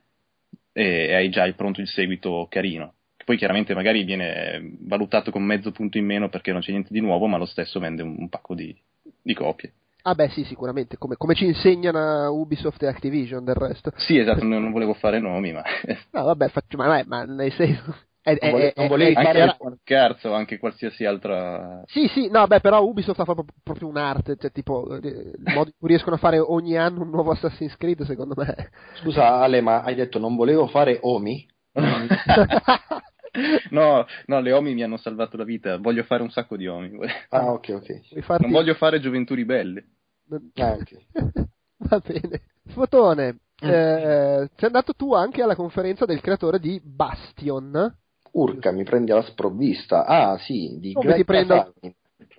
[0.71, 2.93] e hai già pronto il seguito carino.
[3.26, 7.02] Poi chiaramente magari viene valutato con mezzo punto in meno perché non c'è niente di
[7.02, 8.73] nuovo, ma lo stesso vende un, un pacco di,
[9.21, 9.73] di copie.
[10.08, 13.91] Ah beh sì, sicuramente, come, come, ci insegnano Ubisoft e Activision del resto.
[13.98, 15.62] Sì, esatto, non, volevo fare nomi, ma...
[16.12, 17.93] no, vabbè, faccio, ma, ma nel senso...
[18.22, 19.78] È, non, vole, non volevi fare fare...
[19.82, 21.84] scherzo, anche qualsiasi altra...
[21.88, 25.72] Sì, sì, no, beh, però Ubisoft fa proprio, proprio un'arte, cioè tipo, eh, il modo
[25.72, 28.70] in cui riescono a fare ogni anno un nuovo Assassin's Creed, secondo me.
[29.02, 31.46] Scusa Ale, ma hai detto non volevo fare Omi?
[33.72, 36.98] no, no, le Omi mi hanno salvato la vita, voglio fare un sacco di Omi.
[37.30, 38.20] Ah, ok, ok.
[38.22, 38.43] Farti...
[38.43, 39.86] Non voglio fare Gioventù Ribelle.
[40.56, 41.06] Anche.
[41.78, 42.42] Va bene.
[42.68, 43.70] Fotone, mm.
[43.70, 47.96] eh, sei andato tu anche alla conferenza del creatore di Bastion.
[48.32, 50.06] Urca, mi prendi alla sprovvista.
[50.06, 51.74] Ah, sì, di Come Greg prendo...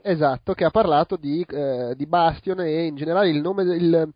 [0.03, 4.13] Esatto, che ha parlato di, eh, di, Bastion e in generale il nome del...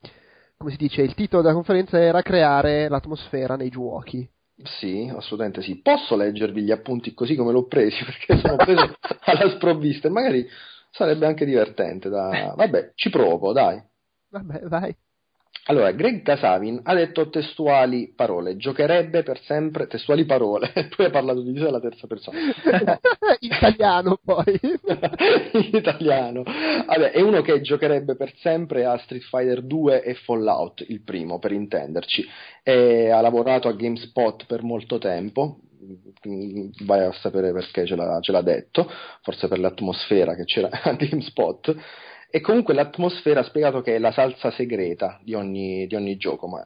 [0.57, 4.29] come si dice, il titolo della conferenza era creare l'atmosfera nei giochi.
[4.65, 5.81] Sì, assolutamente sì.
[5.81, 10.47] Posso leggervi gli appunti così come l'ho presi perché sono preso alla sprovvista e magari
[10.92, 12.09] sarebbe anche divertente.
[12.09, 12.55] Da...
[12.57, 13.83] Vabbè, ci provo, dai.
[14.28, 14.94] Vabbè, vai.
[15.66, 21.40] Allora, Greg Casavin ha detto testuali parole, giocherebbe per sempre, testuali parole, tu hai parlato
[21.40, 22.38] di sé alla terza persona.
[23.38, 24.59] italiano poi.
[25.72, 26.42] Italiano.
[26.42, 31.38] Vabbè, è uno che giocherebbe per sempre a Street Fighter 2 e Fallout, il primo,
[31.38, 32.26] per intenderci.
[32.64, 35.59] E ha lavorato a GameSpot per molto tempo,
[36.85, 38.88] vai a sapere perché ce l'ha, ce l'ha detto,
[39.23, 41.77] forse per l'atmosfera che c'era a GameSpot.
[42.31, 46.47] E comunque l'atmosfera ha spiegato che è la salsa segreta di ogni, di ogni gioco,
[46.47, 46.64] ma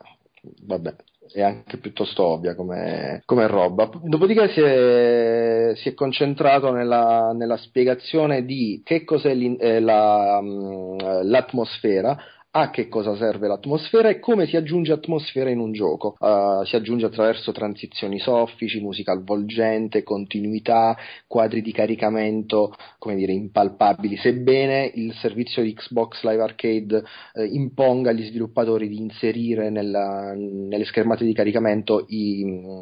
[0.63, 0.95] vabbè,
[1.33, 3.91] è anche piuttosto ovvia come, come roba.
[4.03, 10.99] Dopodiché si è, si è concentrato nella, nella, spiegazione di che cos'è eh, la, mm,
[11.23, 12.17] l'atmosfera
[12.57, 16.17] a che cosa serve l'atmosfera e come si aggiunge atmosfera in un gioco.
[16.19, 24.17] Uh, si aggiunge attraverso transizioni soffici, musica avvolgente, continuità, quadri di caricamento, come dire, impalpabili,
[24.17, 27.03] sebbene il servizio di Xbox Live Arcade
[27.35, 32.81] uh, imponga agli sviluppatori di inserire nella, nelle schermate di caricamento i, uh,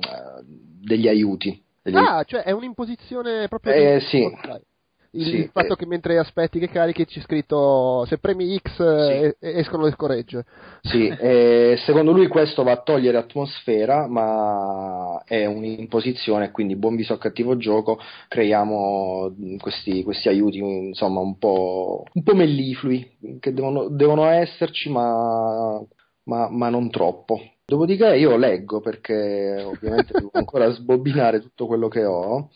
[0.80, 1.60] degli aiuti.
[1.82, 1.96] Degli...
[1.96, 4.04] Ah, cioè è un'imposizione proprio eh, di...
[4.04, 4.72] sì
[5.14, 5.76] il, sì, fatto eh.
[5.76, 9.34] che mentre aspetti che carichi c'è scritto se premi X sì.
[9.38, 10.44] escono le scoregge.
[10.82, 17.12] Sì, eh, secondo lui questo va a togliere atmosfera, ma è un'imposizione, quindi buon viso
[17.12, 17.98] a cattivo gioco,
[18.28, 25.80] creiamo questi, questi aiuti insomma un po', un po melliflui che devono, devono esserci, ma,
[26.24, 27.40] ma, ma non troppo.
[27.66, 32.50] Dopodiché io leggo perché ovviamente devo ancora sbobinare tutto quello che ho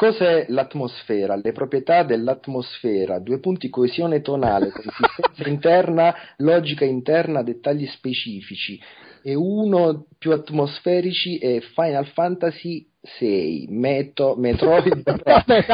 [0.00, 1.36] Cos'è l'atmosfera?
[1.36, 8.80] Le proprietà dell'atmosfera, due punti coesione tonale, consistenza interna, logica interna, dettagli specifici
[9.22, 15.02] e uno più atmosferici è Final Fantasy 6, Meto, Metroid.
[15.24, 15.64] Vabbè,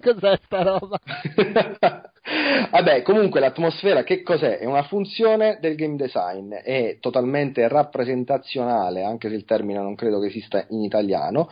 [0.00, 1.00] cos'è sta roba?
[2.70, 4.58] Vabbè, comunque l'atmosfera che cos'è?
[4.58, 10.20] È una funzione del game design, è totalmente rappresentazionale, anche se il termine non credo
[10.20, 11.48] che esista in italiano,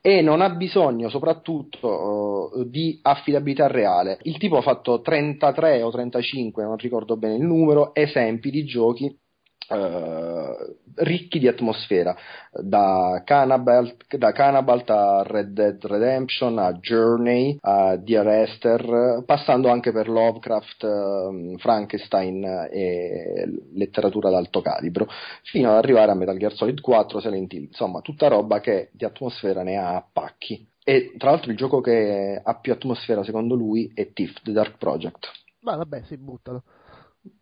[0.00, 4.18] e non ha bisogno soprattutto uh, di affidabilità reale.
[4.22, 9.18] Il tipo ha fatto 33 o 35, non ricordo bene il numero, esempi di giochi
[9.66, 12.14] Uh, ricchi di atmosfera,
[12.52, 19.90] da Cannibal, da Cannibal a Red Dead Redemption a Journey a Dear Esther, passando anche
[19.90, 25.06] per Lovecraft, uh, Frankenstein e letteratura d'alto calibro,
[25.44, 29.04] fino ad arrivare a Metal Gear Solid 4, Silent Hill, insomma tutta roba che di
[29.04, 30.68] atmosfera ne ha a pacchi.
[30.84, 34.76] E tra l'altro il gioco che ha più atmosfera secondo lui è Thief, The Dark
[34.76, 35.30] Project.
[35.60, 36.62] Ma vabbè, si buttalo.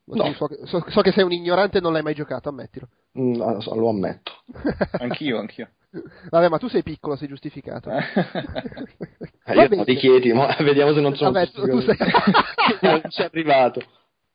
[0.05, 0.33] No.
[0.35, 2.89] So, so, so, che sei un ignorante e non l'hai mai giocato, ammettilo.
[3.19, 4.33] Mm, lo ammetto.
[4.99, 5.69] anch'io, anch'io.
[6.31, 7.91] Vabbè, ma tu sei piccolo, sei giustificato.
[7.91, 11.97] eh, io ti chiedi, ma vediamo se non sono Vabbè, tu, tu sei...
[12.81, 13.83] non ci è arrivato.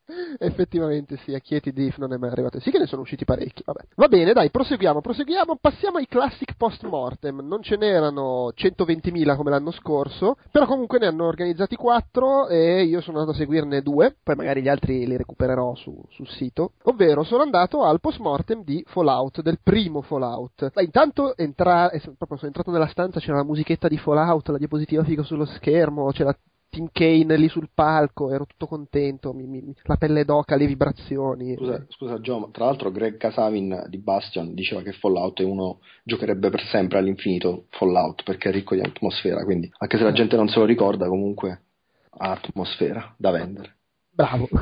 [0.38, 2.60] Effettivamente sì, a Chieti Diff non è mai arrivato.
[2.60, 3.80] Sì che ne sono usciti parecchi, vabbè.
[3.96, 5.58] Va bene, dai, proseguiamo, proseguiamo.
[5.60, 7.40] Passiamo ai classic post mortem.
[7.40, 13.00] Non ce n'erano 120.000 come l'anno scorso, però comunque ne hanno organizzati 4 e io
[13.00, 16.72] sono andato a seguirne due, poi magari gli altri li recupererò su, sul sito.
[16.84, 20.70] Ovvero sono andato al post mortem di Fallout, del primo Fallout.
[20.74, 21.88] Ma intanto entra...
[21.88, 26.10] proprio sono entrato nella stanza, c'era la musichetta di Fallout, la diapositiva figa sullo schermo,
[26.12, 26.36] c'era
[26.70, 31.54] Tim Kane lì sul palco, ero tutto contento, mi, mi, la pelle d'oca, le vibrazioni.
[31.56, 36.50] Scusa, scusa Joe, tra l'altro Greg Casavin di Bastion diceva che Fallout è uno giocherebbe
[36.50, 40.48] per sempre all'infinito Fallout perché è ricco di atmosfera, quindi anche se la gente non
[40.48, 41.62] se lo ricorda comunque
[42.10, 43.76] ha atmosfera da vendere.
[44.10, 44.48] Bravo.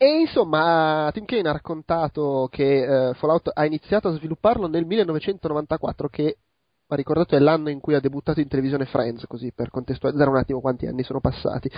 [0.00, 6.08] E insomma, Tim Kane ha raccontato che uh, Fallout ha iniziato a svilupparlo nel 1994,
[6.08, 6.36] che
[6.88, 10.36] ma ricordato è l'anno in cui ha debuttato in televisione Friends, così per contestualizzare un
[10.36, 11.70] attimo quanti anni sono passati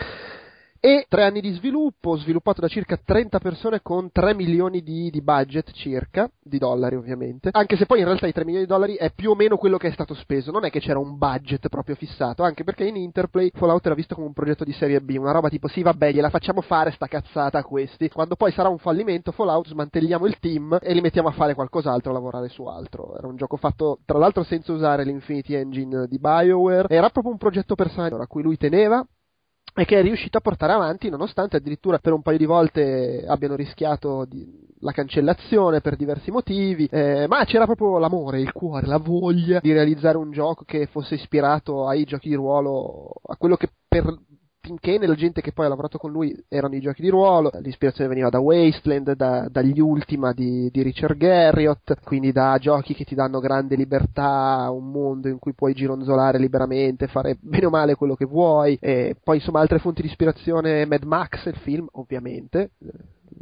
[0.80, 5.20] e tre anni di sviluppo, sviluppato da circa 30 persone con 3 milioni di, di,
[5.20, 8.94] budget circa, di dollari ovviamente, anche se poi in realtà i 3 milioni di dollari
[8.94, 11.68] è più o meno quello che è stato speso, non è che c'era un budget
[11.68, 15.16] proprio fissato, anche perché in Interplay Fallout era visto come un progetto di serie B,
[15.18, 18.70] una roba tipo sì vabbè gliela facciamo fare sta cazzata a questi, quando poi sarà
[18.70, 22.64] un fallimento Fallout smantelliamo il team e li mettiamo a fare qualcos'altro, a lavorare su
[22.64, 27.32] altro, era un gioco fatto tra l'altro senza usare l'Infinity Engine di BioWare, era proprio
[27.32, 29.06] un progetto personale a cui lui teneva,
[29.74, 33.54] e che è riuscito a portare avanti nonostante addirittura per un paio di volte abbiano
[33.54, 34.46] rischiato di,
[34.80, 39.72] la cancellazione per diversi motivi, eh, ma c'era proprio l'amore, il cuore, la voglia di
[39.72, 44.04] realizzare un gioco che fosse ispirato ai giochi di ruolo, a quello che per
[44.60, 47.08] Tim Kane e la gente che poi ha lavorato con lui erano i giochi di
[47.08, 52.94] ruolo, l'ispirazione veniva da Wasteland, da, dagli Ultima di, di, Richard Garriott, quindi da giochi
[52.94, 57.70] che ti danno grande libertà, un mondo in cui puoi gironzolare liberamente, fare bene o
[57.70, 61.86] male quello che vuoi, e poi insomma altre fonti di ispirazione, Mad Max, il film
[61.92, 62.72] ovviamente,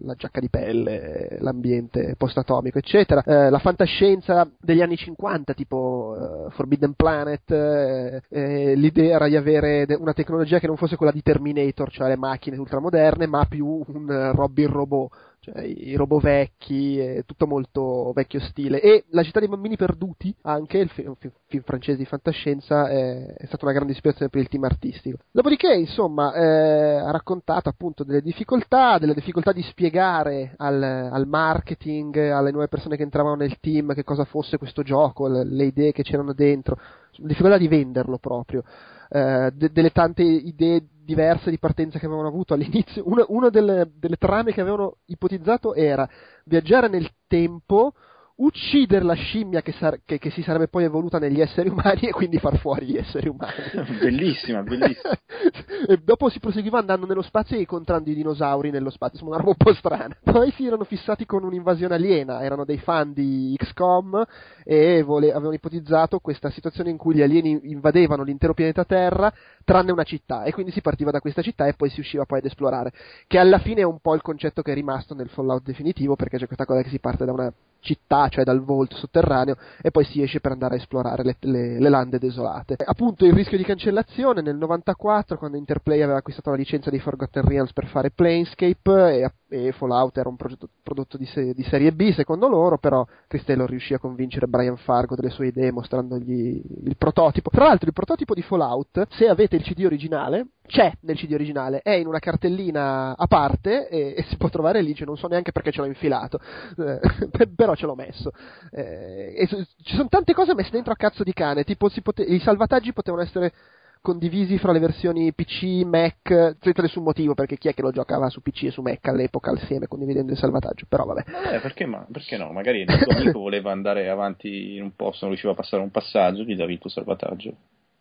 [0.02, 3.22] la giacca di pelle, l'ambiente post-atomico, eccetera.
[3.22, 9.36] Eh, la fantascienza degli anni 50, tipo uh, Forbidden Planet, eh, eh, l'idea era di
[9.36, 13.82] avere una tecnologia che non fosse quella di Terminator, cioè le macchine ultramoderne, ma più
[13.86, 15.10] un uh, Robin robot
[15.52, 18.80] cioè i robot vecchi, tutto molto vecchio stile.
[18.80, 23.34] E La città dei bambini perduti, anche il film, film, film francese di fantascienza, è,
[23.34, 25.18] è, stata una grande ispirazione per il team artistico.
[25.30, 32.16] Dopodiché, insomma, eh, ha raccontato appunto delle difficoltà, delle difficoltà di spiegare al, al, marketing,
[32.16, 35.92] alle nuove persone che entravano nel team che cosa fosse questo gioco, le, le idee
[35.92, 36.78] che c'erano dentro,
[37.16, 38.62] difficoltà di venderlo proprio.
[39.10, 43.04] Eh, de- delle tante idee diverse di partenza che avevano avuto all'inizio.
[43.06, 46.06] Una, delle, delle, trame che avevano ipotizzato era
[46.44, 47.94] viaggiare nel tempo
[48.38, 52.10] uccidere la scimmia che, sar- che, che, si sarebbe poi evoluta negli esseri umani e
[52.10, 53.52] quindi far fuori gli esseri umani.
[54.00, 55.18] bellissima, bellissima.
[55.88, 59.50] e dopo si proseguiva andando nello spazio e incontrando i dinosauri nello spazio, una roba
[59.50, 60.16] un po' strana.
[60.22, 64.24] Poi si erano fissati con un'invasione aliena, erano dei fan di XCOM
[64.64, 69.32] e vole- avevano ipotizzato questa situazione in cui gli alieni invadevano l'intero pianeta Terra
[69.64, 72.38] tranne una città e quindi si partiva da questa città e poi si usciva poi
[72.38, 72.92] ad esplorare,
[73.26, 76.38] che alla fine è un po' il concetto che è rimasto nel Fallout definitivo perché
[76.38, 80.04] c'è questa cosa che si parte da una città, cioè dal vault sotterraneo, e poi
[80.04, 82.76] si esce per andare a esplorare le, le, le, lande desolate.
[82.84, 87.44] Appunto il rischio di cancellazione nel 94, quando Interplay aveva acquistato la licenza di Forgotten
[87.44, 91.92] Realms per fare Planescape e, e Fallout era un progetto, prodotto di, se, di, serie
[91.92, 96.62] B secondo loro, però Chris Taylor riuscì a convincere Brian Fargo delle sue idee mostrandogli
[96.84, 97.50] il prototipo.
[97.50, 101.80] Tra l'altro il prototipo di Fallout, se avete il CD originale, c'è nel CD originale,
[101.80, 105.26] è in una cartellina a parte e, e si può trovare lì, cioè non so
[105.26, 106.38] neanche perché ce l'ho infilato,
[106.76, 108.30] eh, però ce l'ho messo.
[108.70, 109.48] Eh,
[109.82, 113.22] ci sono tante cose messe dentro a cazzo di cane, tipo pote- i salvataggi potevano
[113.22, 113.52] essere
[114.00, 118.28] condivisi fra le versioni PC, Mac, senza nessun motivo, perché chi è che lo giocava
[118.28, 121.24] su PC e su Mac all'epoca assieme condividendo il salvataggio, però vabbè.
[121.54, 122.52] Eh, perché, ma, perché no?
[122.52, 125.90] Magari il tuo amico voleva andare avanti in un posto, non riusciva a passare un
[125.90, 127.54] passaggio, gli davi il tuo salvataggio.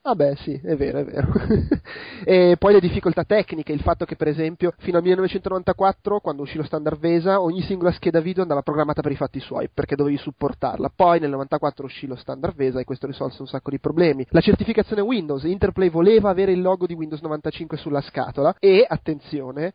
[0.07, 1.27] Vabbè, sì, è vero, è vero.
[2.23, 6.55] e poi le difficoltà tecniche, il fatto che per esempio fino al 1994, quando uscì
[6.55, 10.15] lo standard VESA, ogni singola scheda video andava programmata per i fatti suoi, perché dovevi
[10.15, 10.93] supportarla.
[10.95, 14.25] Poi nel 94 uscì lo standard VESA e questo risolse un sacco di problemi.
[14.29, 19.73] La certificazione Windows, Interplay voleva avere il logo di Windows 95 sulla scatola e, attenzione,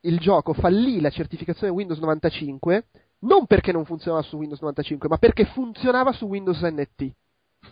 [0.00, 2.86] il gioco fallì la certificazione Windows 95
[3.20, 7.12] non perché non funzionava su Windows 95, ma perché funzionava su Windows NT.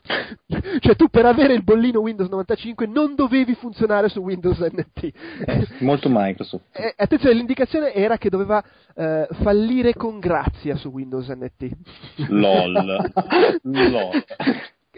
[0.81, 5.03] cioè tu per avere il bollino Windows 95 non dovevi funzionare su Windows NT.
[5.47, 6.65] Eh, molto Microsoft.
[6.79, 8.63] Eh, attenzione, l'indicazione era che doveva
[8.95, 11.71] eh, fallire con grazia su Windows NT.
[12.29, 13.11] LOL.
[13.63, 14.25] LOL.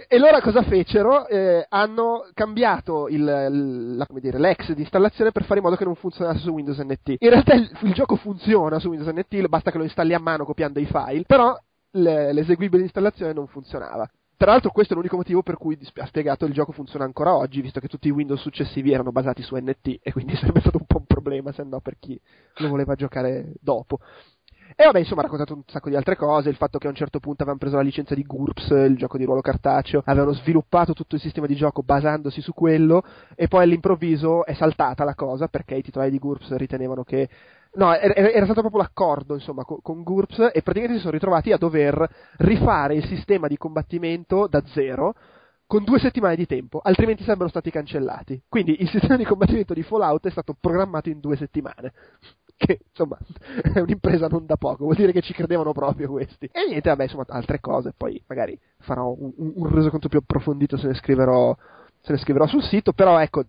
[0.08, 1.26] E loro cosa fecero?
[1.26, 5.94] Eh, hanno cambiato il, la, dire, l'ex di installazione per fare in modo che non
[5.94, 7.16] funzionasse su Windows NT.
[7.18, 10.44] In realtà il, il gioco funziona su Windows NT, basta che lo installi a mano
[10.44, 11.56] copiando i file, però
[11.92, 14.08] le, l'eseguibile di installazione non funzionava.
[14.40, 17.60] Tra l'altro questo è l'unico motivo per cui ha spiegato il gioco funziona ancora oggi,
[17.60, 20.86] visto che tutti i Windows successivi erano basati su NT e quindi sarebbe stato un
[20.86, 22.18] po' un problema se no per chi
[22.54, 23.98] lo voleva giocare dopo.
[24.74, 26.96] E vabbè, insomma, ha raccontato un sacco di altre cose, il fatto che a un
[26.96, 30.94] certo punto avevano preso la licenza di GURPS, il gioco di ruolo cartaceo, avevano sviluppato
[30.94, 33.02] tutto il sistema di gioco basandosi su quello,
[33.34, 37.28] e poi all'improvviso è saltata la cosa perché i titolari di GURPS ritenevano che
[37.72, 41.56] No, era, era, stato proprio l'accordo, insomma, con, GURPS e praticamente si sono ritrovati a
[41.56, 45.14] dover rifare il sistema di combattimento da zero
[45.66, 48.42] con due settimane di tempo, altrimenti sarebbero stati cancellati.
[48.48, 51.92] Quindi il sistema di combattimento di Fallout è stato programmato in due settimane.
[52.60, 53.16] Che insomma
[53.72, 56.46] è un'impresa non da poco, vuol dire che ci credevano proprio questi.
[56.52, 60.88] E niente, vabbè, insomma, altre cose, poi magari farò un, un resoconto più approfondito se
[60.88, 61.56] ne scriverò
[62.02, 63.44] se ne scriverò sul sito, però ecco,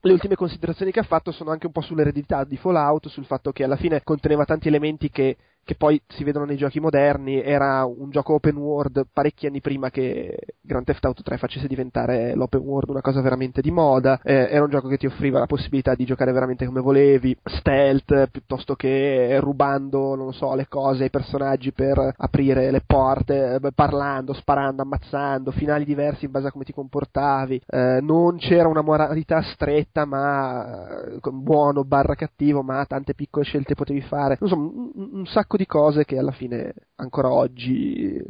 [0.00, 3.50] le ultime considerazioni che ha fatto sono anche un po' sull'eredità di Fallout, sul fatto
[3.52, 5.36] che alla fine conteneva tanti elementi che
[5.68, 9.90] che poi si vedono nei giochi moderni, era un gioco open world parecchi anni prima
[9.90, 14.48] che Grand Theft Auto 3 facesse diventare l'open world una cosa veramente di moda, eh,
[14.50, 18.76] era un gioco che ti offriva la possibilità di giocare veramente come volevi, stealth piuttosto
[18.76, 24.80] che rubando, non so, le cose ai personaggi per aprire le porte, eh, parlando, sparando,
[24.80, 30.06] ammazzando, finali diversi in base a come ti comportavi, eh, non c'era una moralità stretta
[30.06, 35.56] ma eh, buono barra cattivo, ma tante piccole scelte potevi fare, so, un, un sacco
[35.58, 38.24] di cose che alla fine ancora oggi eh,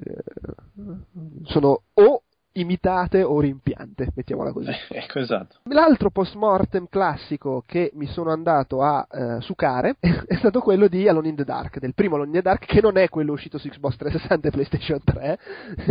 [1.45, 2.23] sono o
[2.61, 4.71] imitate o rimpiante, mettiamola così.
[4.89, 5.59] ecco, esatto.
[5.65, 11.29] L'altro post-mortem classico che mi sono andato a eh, sucare è stato quello di Alone
[11.29, 13.69] in the Dark, del primo Alone in the Dark, che non è quello uscito su
[13.69, 15.39] Xbox 360 e PlayStation 3,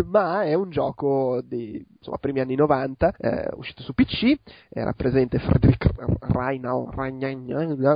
[0.06, 4.36] ma è un gioco di insomma, primi anni 90, eh, uscito su PC,
[4.70, 6.90] era presente Frederick Reinau,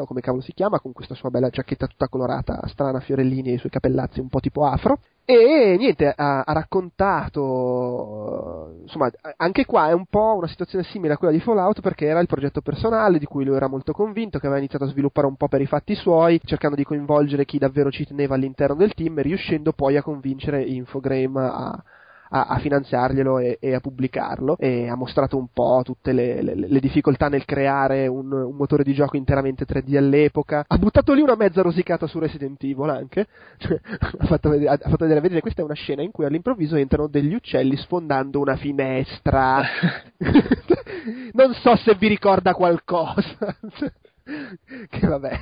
[0.06, 3.58] come cavolo si chiama, con questa sua bella giacchetta tutta colorata, strana, fiorellini e i
[3.58, 7.40] suoi capellazzi un po' tipo afro, e niente, ha, ha, raccontato,
[8.82, 12.20] insomma, anche qua è un po' una situazione simile a quella di Fallout perché era
[12.20, 15.36] il progetto personale di cui lui era molto convinto, che aveva iniziato a sviluppare un
[15.36, 19.20] po' per i fatti suoi, cercando di coinvolgere chi davvero ci teneva all'interno del team
[19.20, 21.84] e riuscendo poi a convincere Infogrames a,
[22.32, 26.56] a, a finanziarglielo e, e, a pubblicarlo e ha mostrato un po' tutte le, le,
[26.56, 30.63] le difficoltà nel creare un, un, motore di gioco interamente 3D all'epoca.
[30.67, 33.28] Ha buttato lì una mezza rosicata su Resident Evil anche.
[33.62, 36.76] Cioè, ha, fatto vedere, ha fatto vedere, vedete, questa è una scena in cui all'improvviso
[36.76, 39.62] entrano degli uccelli sfondando una finestra.
[41.34, 43.58] non so se vi ricorda qualcosa.
[44.90, 45.42] che vabbè.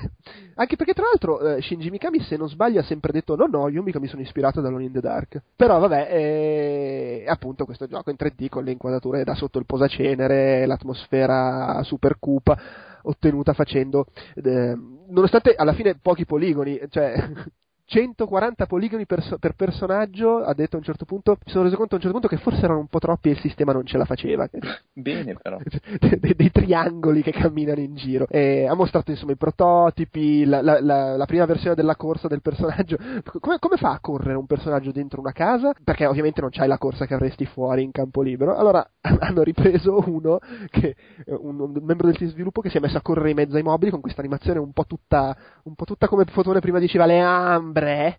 [0.56, 3.68] Anche perché tra l'altro eh, Shinji Mikami se non sbaglio ha sempre detto no no
[3.70, 5.42] io mica mi sono ispirato da Alone in the Dark.
[5.56, 10.66] Però vabbè, eh, appunto questo gioco in 3D con le inquadrature da sotto il posacenere,
[10.66, 12.58] l'atmosfera super cupa
[13.04, 17.16] ottenuta facendo eh, nonostante alla fine pochi poligoni, cioè
[17.90, 21.96] 140 poligoni per, per, personaggio, ha detto a un certo punto, mi sono reso conto
[21.96, 23.98] a un certo punto che forse erano un po' troppi e il sistema non ce
[23.98, 24.48] la faceva.
[24.94, 25.58] Bene però.
[26.20, 28.28] dei, dei, triangoli che camminano in giro.
[28.30, 32.42] E ha mostrato insomma i prototipi, la, la, la, la prima versione della corsa del
[32.44, 32.96] personaggio.
[33.40, 35.74] Come, come, fa a correre un personaggio dentro una casa?
[35.84, 38.56] Perché ovviamente non c'hai la corsa che avresti fuori in campo libero.
[38.56, 40.38] Allora hanno ripreso uno,
[40.70, 43.56] che, un, un membro del team sviluppo che si è messo a correre in mezzo
[43.56, 45.36] ai mobili con questa animazione un po' tutta,
[45.70, 48.18] un po' tutta come Fotone prima diceva le ambre 3,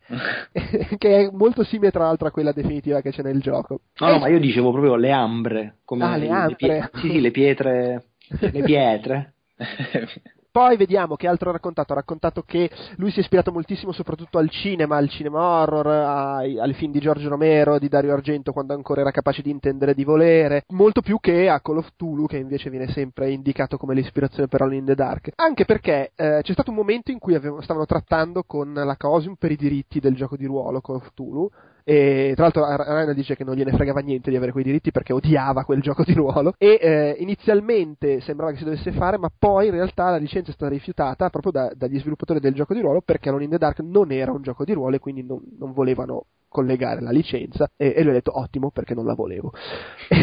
[0.98, 3.80] che è molto simile tra l'altro a quella definitiva che c'è nel gioco.
[3.98, 6.48] No, no, ma io dicevo proprio le ambre, come ah, le, ambre.
[6.48, 8.04] Le pie- sì, sì, le pietre,
[8.40, 9.34] le pietre.
[10.52, 11.92] Poi vediamo che altro ha raccontato.
[11.92, 16.58] Ha raccontato che lui si è ispirato moltissimo soprattutto al cinema, al cinema horror, ai,
[16.58, 20.02] al film di Giorgio Romero, di Dario Argento quando ancora era capace di intendere di
[20.02, 24.48] volere, molto più che a Call of Tulu che invece viene sempre indicato come l'ispirazione
[24.48, 25.30] per All in the Dark.
[25.36, 29.36] Anche perché eh, c'è stato un momento in cui avevo, stavano trattando con la Cosium
[29.36, 31.48] per i diritti del gioco di ruolo Call of Tulu
[31.90, 35.12] E tra l'altro Rainer dice che non gliene fregava niente di avere quei diritti perché
[35.12, 36.54] odiava quel gioco di ruolo.
[36.56, 40.54] E eh, inizialmente sembrava che si dovesse fare, ma poi in realtà la licenza è
[40.54, 43.80] stata rifiutata proprio da, dagli sviluppatori del gioco di ruolo perché Alone in the Dark
[43.80, 47.68] non era un gioco di ruolo e quindi non, non volevano collegare la licenza.
[47.76, 49.52] E, e lui ha detto ottimo perché non la volevo.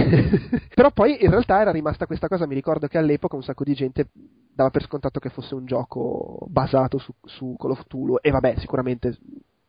[0.74, 2.47] Però poi in realtà era rimasta questa cosa.
[2.47, 4.07] Mi ricordo che all'epoca un sacco di gente
[4.53, 8.20] dava per scontato che fosse un gioco basato su, su Call of Cthulhu.
[8.22, 9.18] E vabbè sicuramente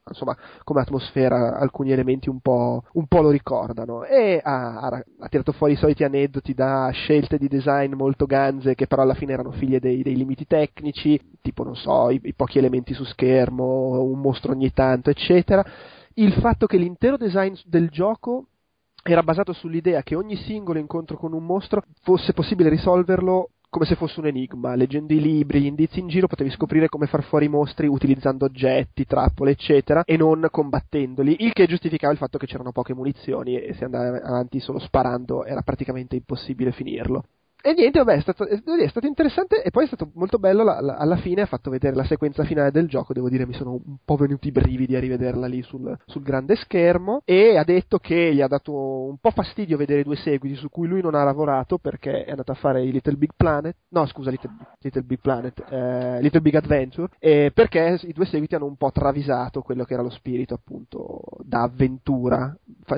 [0.09, 5.52] insomma, come atmosfera alcuni elementi un po', un po lo ricordano e ha, ha, tirato
[5.52, 9.52] fuori i soliti aneddoti da scelte di design molto ganze che però alla fine erano
[9.52, 14.20] figlie dei, dei limiti tecnici, tipo non so, i, i pochi elementi su schermo, un
[14.20, 15.64] mostro ogni tanto, eccetera.
[16.14, 18.46] Il fatto che l'intero design del gioco
[19.02, 23.96] era basato sull'idea che ogni singolo incontro con un mostro fosse possibile risolverlo come se
[23.96, 27.46] fosse un enigma, leggendo i libri, gli indizi in giro potevi scoprire come far fuori
[27.46, 32.46] i mostri utilizzando oggetti, trappole, eccetera, e non combattendoli, il che giustificava il fatto che
[32.46, 37.24] c'erano poche munizioni e se andavi avanti solo sparando era praticamente impossibile finirlo.
[37.61, 40.62] E niente, vabbè, è stato, è stato, interessante e poi è stato molto bello.
[40.62, 43.12] La, la, alla fine ha fatto vedere la sequenza finale del gioco.
[43.12, 46.54] Devo dire, mi sono un po' venuti i brividi a rivederla lì sul, sul, grande
[46.54, 47.22] schermo.
[47.24, 50.68] E ha detto che gli ha dato un po' fastidio vedere i due seguiti su
[50.68, 53.74] cui lui non ha lavorato perché è andato a fare i Little Big Planet.
[53.88, 57.09] No, scusa, Little, Little Big Planet, eh, Little Big Adventure.
[57.18, 61.22] Eh, perché i due seguiti hanno un po' travisato quello che era lo spirito, appunto,
[61.40, 62.56] da avventura,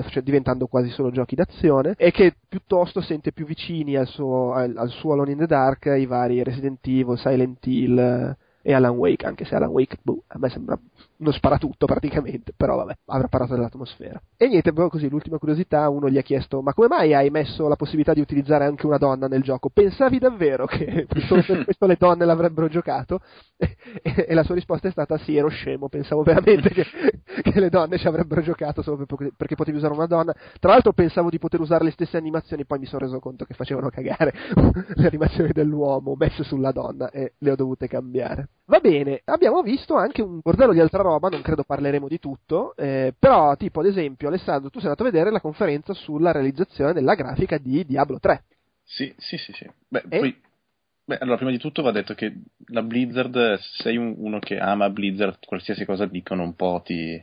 [0.09, 1.95] cioè diventando quasi solo giochi d'azione.
[1.97, 5.85] E che piuttosto sente più vicini al suo al, al, suo Alone in the Dark
[5.85, 10.37] i vari Resident Evil, Silent Hill e Alan Wake, anche se Alan Wake boh, a
[10.37, 10.79] me sembra
[11.21, 14.19] uno sparatutto praticamente, però vabbè, avrà parlato dell'atmosfera.
[14.35, 17.67] E niente, proprio così, l'ultima curiosità, uno gli ha chiesto, ma come mai hai messo
[17.67, 19.69] la possibilità di utilizzare anche una donna nel gioco?
[19.69, 23.21] Pensavi davvero che solo per questo le donne l'avrebbero giocato?
[23.55, 26.85] E, e, e, la sua risposta è stata, sì, ero scemo, pensavo veramente che,
[27.41, 30.33] che le donne ci avrebbero giocato solo per, perché potevi usare una donna.
[30.59, 33.53] Tra l'altro pensavo di poter usare le stesse animazioni, poi mi sono reso conto che
[33.53, 34.33] facevano cagare
[34.95, 38.49] le animazioni dell'uomo messe sulla donna e le ho dovute cambiare.
[38.71, 42.73] Va bene, abbiamo visto anche un bordello di altra roba, non credo parleremo di tutto,
[42.77, 46.93] eh, però tipo ad esempio Alessandro tu sei andato a vedere la conferenza sulla realizzazione
[46.93, 48.45] della grafica di Diablo 3.
[48.85, 49.69] Sì, sì, sì, sì.
[49.89, 50.19] Beh, e?
[50.19, 50.41] poi
[51.03, 52.33] Beh, allora, prima di tutto va detto che
[52.67, 57.21] la Blizzard, se sei un, uno che ama Blizzard, qualsiasi cosa dicono un po' ti,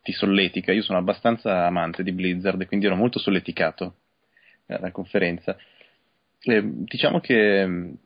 [0.00, 0.70] ti solletica.
[0.70, 3.96] Io sono abbastanza amante di Blizzard, quindi ero molto solleticato
[4.66, 5.56] alla conferenza.
[6.40, 7.96] Eh, diciamo che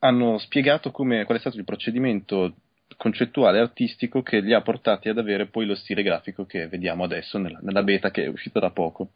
[0.00, 2.54] hanno spiegato come, qual è stato il procedimento
[2.96, 7.04] concettuale e artistico che li ha portati ad avere poi lo stile grafico che vediamo
[7.04, 9.10] adesso nella, nella beta che è uscita da poco.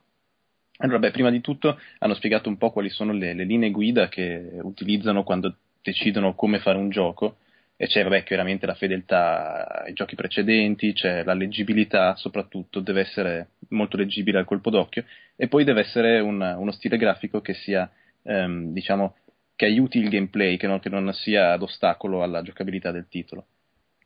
[0.79, 4.09] Allora, beh, prima di tutto hanno spiegato un po' quali sono le, le, linee guida
[4.09, 7.37] che utilizzano quando decidono come fare un gioco
[7.77, 13.49] e c'è vabbè, chiaramente la fedeltà ai giochi precedenti, c'è la leggibilità soprattutto, deve essere
[13.69, 15.05] molto leggibile al colpo d'occhio
[15.37, 17.91] e poi deve essere un, uno stile grafico che sia
[18.23, 19.17] ehm, diciamo
[19.57, 23.47] che aiuti il gameplay, che non, che non sia ad ostacolo alla giocabilità del titolo.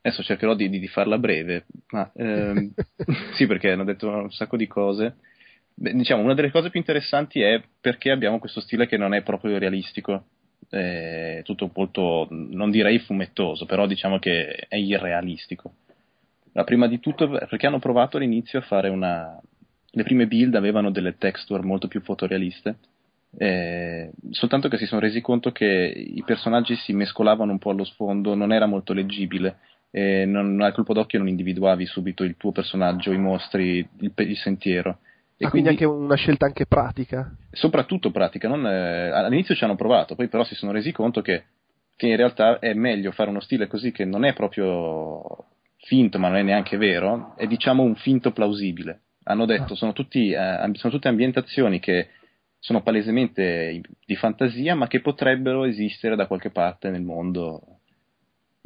[0.01, 2.73] Adesso cercherò di, di, di farla breve, ma ehm,
[3.35, 5.17] sì, perché hanno detto un sacco di cose.
[5.75, 9.23] Beh, diciamo, una delle cose più interessanti è perché abbiamo questo stile che non è
[9.23, 10.25] proprio realistico,
[10.69, 15.75] è tutto molto, non direi fumettoso, però diciamo che è irrealistico.
[16.53, 19.41] Ma prima di tutto perché hanno provato all'inizio a fare una...
[19.91, 22.77] Le prime build avevano delle texture molto più fotorealiste
[23.37, 27.85] eh, soltanto che si sono resi conto che i personaggi si mescolavano un po' allo
[27.85, 29.59] sfondo, non era molto leggibile.
[29.91, 34.37] Eh, non, al colpo d'occhio non individuavi subito il tuo personaggio, i mostri, il, il
[34.37, 34.99] sentiero.
[35.37, 37.31] E ah, quindi, quindi, anche una scelta anche pratica.
[37.53, 38.49] Soprattutto pratica.
[38.49, 41.45] Non, eh, all'inizio ci hanno provato, poi però si sono resi conto che,
[41.97, 46.29] che, in realtà è meglio fare uno stile così che non è proprio finto, ma
[46.29, 49.03] non è neanche vero, è diciamo un finto plausibile.
[49.24, 49.76] Hanno detto, ah.
[49.76, 52.09] sono, tutti, eh, sono tutte ambientazioni che
[52.59, 57.81] sono palesemente di fantasia, ma che potrebbero esistere da qualche parte nel mondo,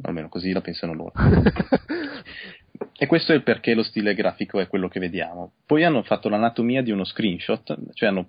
[0.01, 1.13] almeno così la pensano loro.
[2.97, 5.53] e questo è il perché lo stile grafico è quello che vediamo.
[5.65, 8.27] Poi hanno fatto l'anatomia di uno screenshot, cioè hanno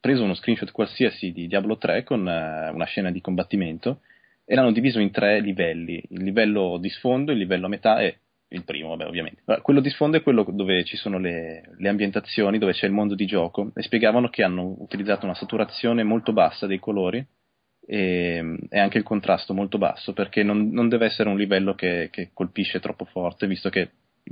[0.00, 4.00] preso uno screenshot qualsiasi di Diablo 3 con uh, una scena di combattimento
[4.44, 8.18] e l'hanno diviso in tre livelli, il livello di sfondo, il livello a metà e
[8.52, 9.42] il primo, vabbè, ovviamente.
[9.62, 13.14] Quello di sfondo è quello dove ci sono le, le, ambientazioni, dove c'è il mondo
[13.14, 17.24] di gioco, e spiegavano che hanno utilizzato una saturazione molto bassa dei colori
[17.84, 22.08] e, e anche il contrasto molto basso, perché non, non deve essere un livello che,
[22.10, 23.90] che, colpisce troppo forte, visto che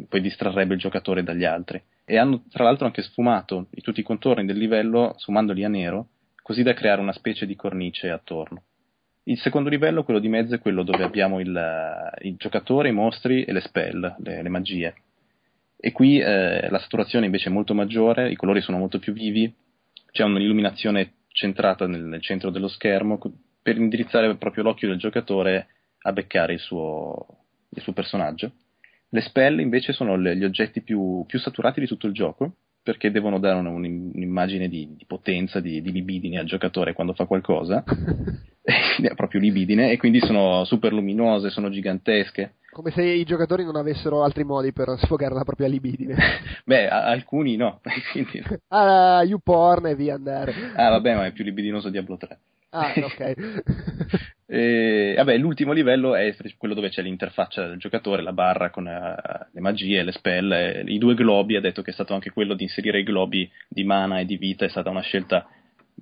[0.08, 1.82] poi distrarrebbe il giocatore dagli altri.
[2.04, 6.08] E hanno tra l'altro anche sfumato tutti i contorni del livello, sfumandoli a nero,
[6.42, 8.64] così da creare una specie di cornice attorno.
[9.30, 11.56] Il secondo livello, quello di mezzo, è quello dove abbiamo il,
[12.22, 14.92] il giocatore, i mostri e le spell, le, le magie.
[15.76, 19.54] E qui eh, la saturazione invece è molto maggiore, i colori sono molto più vivi,
[20.10, 23.20] c'è un'illuminazione centrata nel, nel centro dello schermo
[23.62, 25.68] per indirizzare proprio l'occhio del giocatore
[26.02, 27.24] a beccare il suo,
[27.68, 28.50] il suo personaggio.
[29.10, 33.10] Le spell invece sono le, gli oggetti più, più, saturati di tutto il gioco perché
[33.10, 37.84] devono dare un, un'immagine di, di potenza, di, di, libidine al giocatore quando fa qualcosa,
[39.14, 42.54] proprio libidine, e quindi sono super luminose, sono gigantesche.
[42.70, 46.14] Come se i giocatori non avessero altri modi per sfogare la propria libidine.
[46.64, 47.80] Beh, a- alcuni no.
[48.12, 48.42] Quindi...
[48.68, 50.54] Ah, YouPorn e via andare.
[50.76, 52.38] Ah, vabbè, ma è più libidinoso Diablo 3.
[52.72, 53.34] Ah, ok.
[54.46, 59.46] e, vabbè, l'ultimo livello è quello dove c'è l'interfaccia del giocatore, la barra con uh,
[59.52, 61.56] le magie, le spell, eh, i due globi.
[61.56, 64.36] Ha detto che è stato anche quello di inserire i globi di mana e di
[64.36, 65.48] vita, è stata una scelta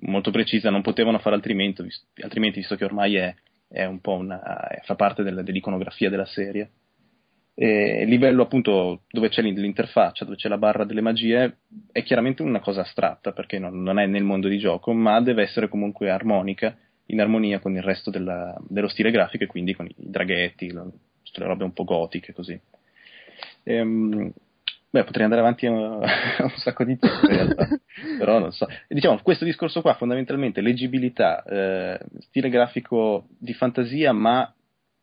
[0.01, 1.83] molto precisa, non potevano fare altrimenti,
[2.21, 3.35] altrimenti visto che ormai è,
[3.67, 4.39] è un po' una,
[4.83, 6.69] fa parte del, dell'iconografia della serie.
[7.61, 11.57] E il livello appunto dove c'è l'interfaccia, dove c'è la barra delle magie,
[11.91, 15.43] è chiaramente una cosa astratta perché non, non è nel mondo di gioco, ma deve
[15.43, 19.87] essere comunque armonica, in armonia con il resto della, dello stile grafico e quindi con
[19.87, 20.83] i draghetti, le,
[21.33, 22.57] le robe un po' gotiche così.
[23.63, 24.31] Ehm,
[24.89, 27.67] beh, potrei andare avanti a, a un sacco di tempo in realtà,
[28.17, 28.67] però non so.
[28.87, 34.49] Diciamo, questo discorso qua fondamentalmente leggibilità, eh, stile grafico di fantasia, ma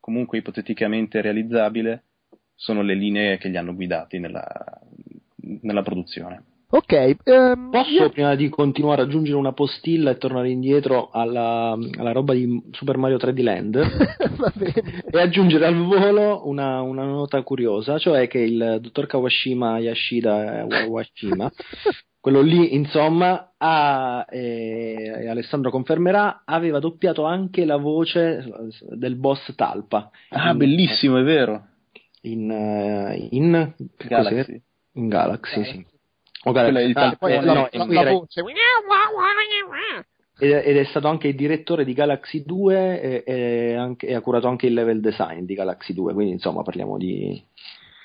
[0.01, 2.05] comunque ipoteticamente realizzabile
[2.57, 4.45] sono le linee che li hanno guidati nella,
[5.61, 6.43] nella produzione.
[6.69, 8.11] Ok, um, posso io...
[8.11, 13.19] prima di continuare aggiungere una postilla e tornare indietro alla, alla roba di Super Mario
[13.19, 13.77] 3D Land
[15.09, 21.49] e aggiungere al volo una, una, nota curiosa, cioè che il dottor Kawashima Yashida Washima,
[22.19, 28.45] quello lì insomma, ha, eh, e Alessandro confermerà, aveva doppiato anche la voce
[28.91, 30.11] del boss Talpa.
[30.31, 31.69] Ah, in, bellissimo, è vero
[32.31, 34.63] in, uh, in Galaxy.
[34.93, 35.87] In Galaxy, sì.
[36.45, 36.93] O Galaxy.
[36.95, 38.43] Ah, poi la, no, la, la voce.
[40.39, 44.21] Ed, ed, è stato anche il direttore di Galaxy 2 e, e, anche, e, ha
[44.21, 47.43] curato anche il level design di Galaxy 2, quindi insomma parliamo di,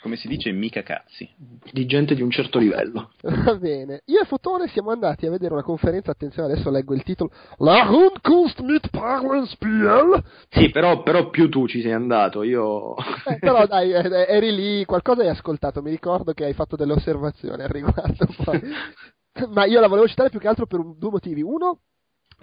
[0.02, 1.30] come si dice, mica cazzi.
[1.72, 3.12] Di gente di un certo livello.
[3.22, 4.02] Va bene.
[4.06, 7.84] Io e Fotone siamo andati a vedere una conferenza, attenzione adesso leggo il titolo, La
[7.84, 10.24] Rundkunst mit Parlenspiel.
[10.50, 12.96] Sì, però, però, più tu ci sei andato, io...
[13.26, 16.76] Eh, però dai, eh, eh, eri lì, qualcosa hai ascoltato, mi ricordo che hai fatto
[16.76, 18.26] delle osservazioni al riguardo.
[19.54, 21.42] Ma io la volevo citare più che altro per due motivi.
[21.42, 21.82] Uno,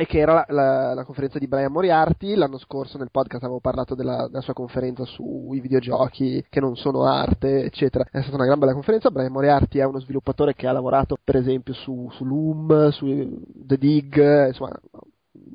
[0.00, 2.36] e che era la, la, la, conferenza di Brian Moriarty.
[2.36, 7.02] L'anno scorso nel podcast avevo parlato della, della, sua conferenza sui videogiochi che non sono
[7.02, 8.04] arte, eccetera.
[8.08, 9.10] È stata una gran bella conferenza.
[9.10, 13.76] Brian Moriarty è uno sviluppatore che ha lavorato, per esempio, su, su Loom, su The
[13.76, 14.70] Dig, insomma,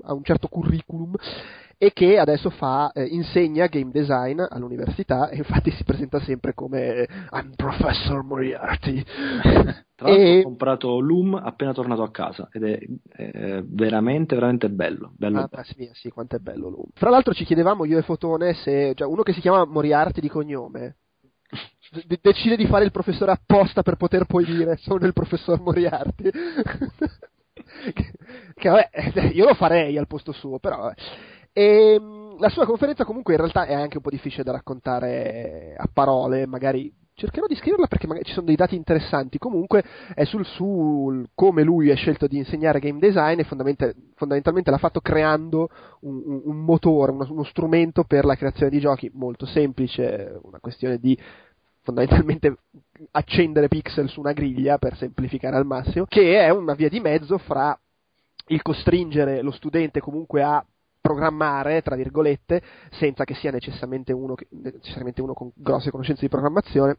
[0.01, 1.15] ha un certo curriculum
[1.77, 6.93] e che adesso fa, eh, insegna game design all'università e infatti si presenta sempre come
[6.93, 9.03] eh, I'm Professor Moriarty.
[9.95, 10.39] Tra l'altro e...
[10.39, 15.13] ho comprato Loom appena tornato a casa ed è, è veramente, veramente bello.
[15.15, 15.63] bello ah, bello.
[15.63, 16.85] Sì, sì, quanto è bello Loom.
[16.93, 20.29] Fra l'altro ci chiedevamo io e Fotone se cioè, uno che si chiama Moriarty di
[20.29, 20.95] cognome
[22.05, 26.29] d- decide di fare il professore apposta per poter poi dire sono il professor Moriarty.
[27.93, 28.11] che,
[28.55, 28.89] che vabbè,
[29.33, 30.95] io lo farei al posto suo, però vabbè.
[31.53, 35.75] E ehm, la sua conferenza comunque in realtà è anche un po' difficile da raccontare
[35.77, 39.37] a parole, magari cercherò di scriverla perché magari ci sono dei dati interessanti.
[39.37, 39.83] Comunque
[40.15, 44.77] è sul, sul come lui ha scelto di insegnare game design e fondamentalmente, fondamentalmente l'ha
[44.77, 45.69] fatto creando
[46.01, 50.59] un, un, un motore, uno, uno, strumento per la creazione di giochi molto semplice, una
[50.59, 51.17] questione di
[51.83, 52.57] fondamentalmente
[53.11, 57.37] accendere pixel su una griglia per semplificare al massimo, che è una via di mezzo
[57.37, 57.77] fra
[58.47, 60.65] il costringere lo studente comunque a
[61.03, 66.97] programmare, tra virgolette, senza che sia necessariamente uno, necessariamente uno con grosse conoscenze di programmazione,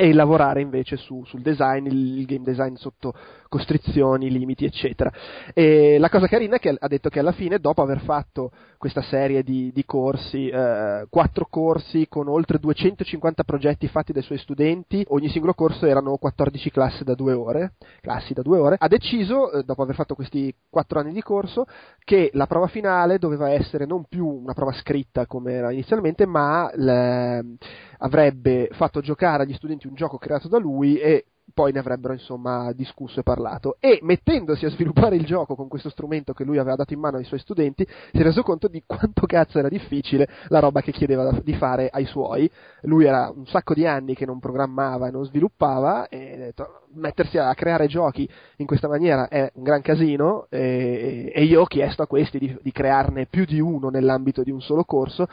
[0.00, 3.12] e lavorare invece su, sul design, il, il, game design sotto
[3.48, 5.10] costrizioni, limiti, eccetera.
[5.52, 9.02] E la cosa carina è che ha detto che alla fine, dopo aver fatto questa
[9.02, 15.04] serie di, di corsi, eh, quattro corsi con oltre 250 progetti fatti dai suoi studenti,
[15.08, 19.50] ogni singolo corso erano 14 classi da due ore, classi da due ore, ha deciso,
[19.50, 21.66] eh, dopo aver fatto questi quattro anni di corso,
[22.04, 26.70] che la prova finale doveva essere non più una prova scritta come era inizialmente, ma
[26.74, 27.56] le,
[27.98, 32.72] avrebbe fatto giocare agli studenti un gioco creato da lui e poi ne avrebbero insomma
[32.72, 33.76] discusso e parlato.
[33.80, 37.16] E mettendosi a sviluppare il gioco con questo strumento che lui aveva dato in mano
[37.16, 40.92] ai suoi studenti si è reso conto di quanto cazzo era difficile la roba che
[40.92, 42.50] chiedeva di fare ai suoi.
[42.82, 47.38] Lui era un sacco di anni che non programmava e non sviluppava e detto mettersi
[47.38, 52.02] a creare giochi in questa maniera è un gran casino e, e io ho chiesto
[52.02, 55.26] a questi di, di, crearne più di uno nell'ambito di un solo corso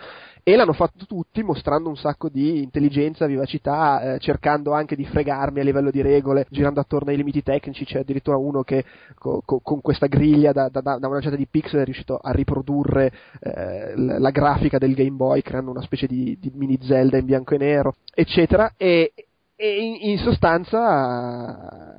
[0.48, 5.60] e l'hanno fatto tutti mostrando un sacco di intelligenza, vivacità, eh, cercando anche di fregarmi
[5.60, 8.86] a livello di regole, girando attorno ai limiti tecnici, c'è addirittura uno che
[9.16, 12.30] co, co, con questa griglia da, da, da, una certa di pixel è riuscito a
[12.30, 17.26] riprodurre eh, la grafica del Game Boy creando una specie di, di mini Zelda in
[17.26, 19.14] bianco e nero, eccetera, e,
[19.56, 21.94] e in, in, sostanza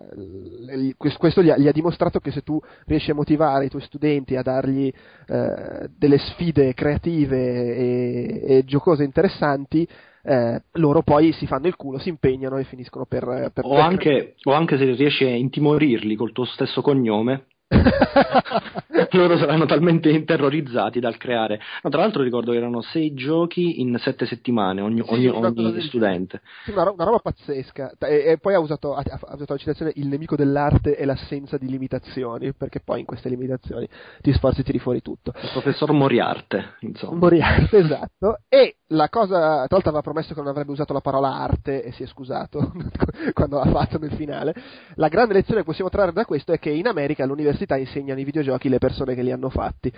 [1.18, 4.36] questo gli ha, gli ha, dimostrato che se tu riesci a motivare i tuoi studenti
[4.36, 4.92] a dargli
[5.26, 9.88] eh, delle sfide creative e, e giocose interessanti
[10.22, 13.50] eh, loro poi si fanno il culo, si impegnano e finiscono per...
[13.54, 17.46] per o, anche, o anche se riesci a intimorirli col tuo stesso cognome
[19.12, 21.60] loro saranno talmente terrorizzati dal creare.
[21.82, 25.80] No, tra l'altro ricordo che erano sei giochi in sette settimane ogni, sì, ogni, ogni
[25.82, 26.42] studente.
[26.64, 27.94] Sì, una, una, roba pazzesca.
[28.00, 31.58] E, e poi ha usato, ha, ha usato, la citazione il nemico dell'arte è l'assenza
[31.58, 33.88] di limitazioni, perché poi in queste limitazioni
[34.20, 35.32] ti sforzi e tiri fuori tutto.
[35.42, 37.18] Il professor Moriarte, insomma.
[37.18, 38.38] Moriarte, esatto.
[38.48, 41.92] E la cosa, tra l'altro aveva promesso che non avrebbe usato la parola arte e
[41.92, 42.72] si è scusato
[43.34, 44.54] quando l'ha fatto nel finale.
[44.94, 48.24] La grande lezione che possiamo trarre da questo è che in America all'università insegnano i
[48.24, 49.92] videogiochi le persone che li hanno fatti.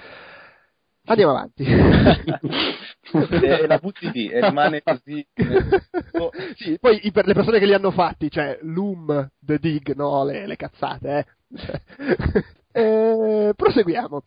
[1.05, 1.65] Andiamo avanti.
[3.43, 5.27] e la butti lì e rimane così.
[6.57, 10.47] sì, poi per le persone che li hanno fatti, cioè Loom, The Dig, no, le,
[10.47, 11.27] le cazzate, eh.
[12.79, 14.23] Eh, proseguiamo.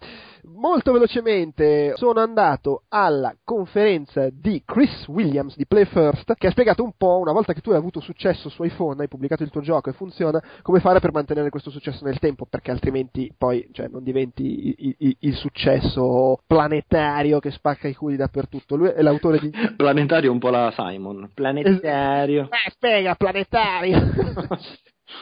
[0.56, 6.84] Molto velocemente sono andato alla conferenza di Chris Williams di Play First che ha spiegato
[6.84, 9.62] un po', una volta che tu hai avuto successo su iPhone, hai pubblicato il tuo
[9.62, 13.88] gioco e funziona, come fare per mantenere questo successo nel tempo, perché altrimenti poi cioè,
[13.88, 18.76] non diventi il, il, il, successo planetario che spacca i culi dappertutto.
[18.76, 19.49] Lui è l'autore di...
[19.78, 21.30] Planetario un po' la Simon.
[21.34, 22.49] Planetario.
[22.52, 23.97] Eh, spiega, planetario.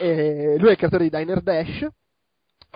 [0.00, 1.86] lui è il creatore di Diner Dash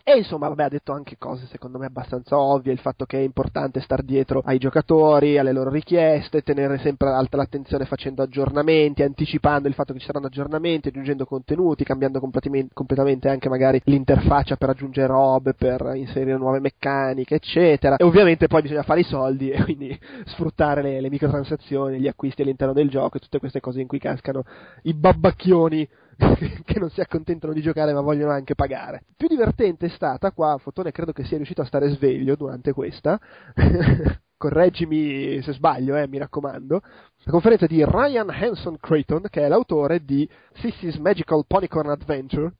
[0.06, 3.22] e insomma, vabbè, ha detto anche cose secondo me abbastanza ovvie, il fatto che è
[3.22, 9.66] importante star dietro ai giocatori, alle loro richieste, tenere sempre alta l'attenzione facendo aggiornamenti, anticipando
[9.66, 15.06] il fatto che ci saranno aggiornamenti, aggiungendo contenuti, cambiando completamente anche magari l'interfaccia per aggiungere
[15.06, 17.96] robe, per inserire nuove meccaniche, eccetera.
[17.96, 22.42] E ovviamente poi bisogna fare i soldi e quindi sfruttare le, le microtransazioni, gli acquisti
[22.42, 24.44] all'interno del gioco e tutte queste cose in cui cascano
[24.82, 25.88] i babbacchioni
[26.64, 29.04] che non si accontentano di giocare ma vogliono anche pagare.
[29.16, 33.20] Più divertente è stata qua, Fotone credo che sia riuscito a stare sveglio durante questa,
[34.44, 36.82] correggimi se sbaglio, eh, mi raccomando,
[37.24, 42.52] la conferenza di Ryan Hanson Creighton, che è l'autore di Sissy's Magical Ponycorn Adventure,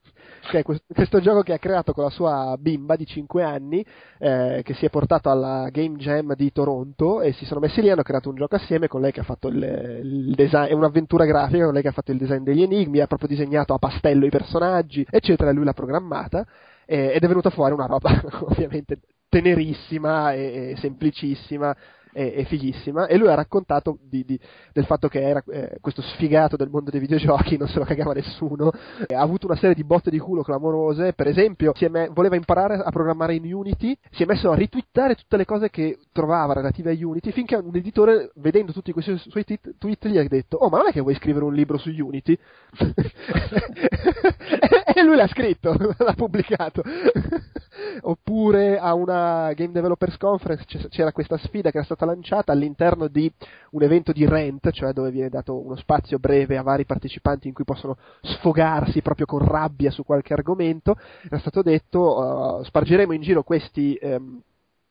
[0.51, 3.85] che è questo, questo, gioco che ha creato con la sua bimba di 5 anni,
[4.18, 7.89] eh, che si è portato alla Game Jam di Toronto e si sono messi lì
[7.89, 10.72] e hanno creato un gioco assieme con lei che ha fatto il, il design, è
[10.72, 13.78] un'avventura grafica con lei che ha fatto il design degli enigmi, ha proprio disegnato a
[13.78, 16.47] pastello i personaggi, eccetera, lui l'ha programmata
[16.87, 18.11] ed è venuta fuori una roba
[18.45, 18.99] ovviamente
[19.35, 21.76] tenerissima e, e semplicissima
[22.14, 24.38] è, è fighissima e lui ha raccontato di, di,
[24.72, 28.12] del fatto che era eh, questo sfigato del mondo dei videogiochi, non se lo cagava
[28.12, 32.76] nessuno, ha avuto una serie di botte di culo clamorose, per esempio me- voleva imparare
[32.76, 36.92] a programmare in Unity, si è messo a ritwittare tutte le cose che trovava relative
[36.92, 40.68] a Unity finché un editore, vedendo tutti questi suoi tit- tweet, gli ha detto oh
[40.68, 42.38] ma non è che vuoi scrivere un libro su Unity?
[44.94, 46.82] e lui l'ha scritto, l'ha pubblicato.
[48.02, 53.30] Oppure a una Game Developers Conference c'era questa sfida che era stata lanciata all'interno di
[53.70, 57.55] un evento di rent, cioè dove viene dato uno spazio breve a vari partecipanti in
[57.55, 60.96] cui possono sfogarsi proprio con rabbia su qualche argomento.
[61.24, 64.40] Era stato detto uh, spargeremo in giro questi um,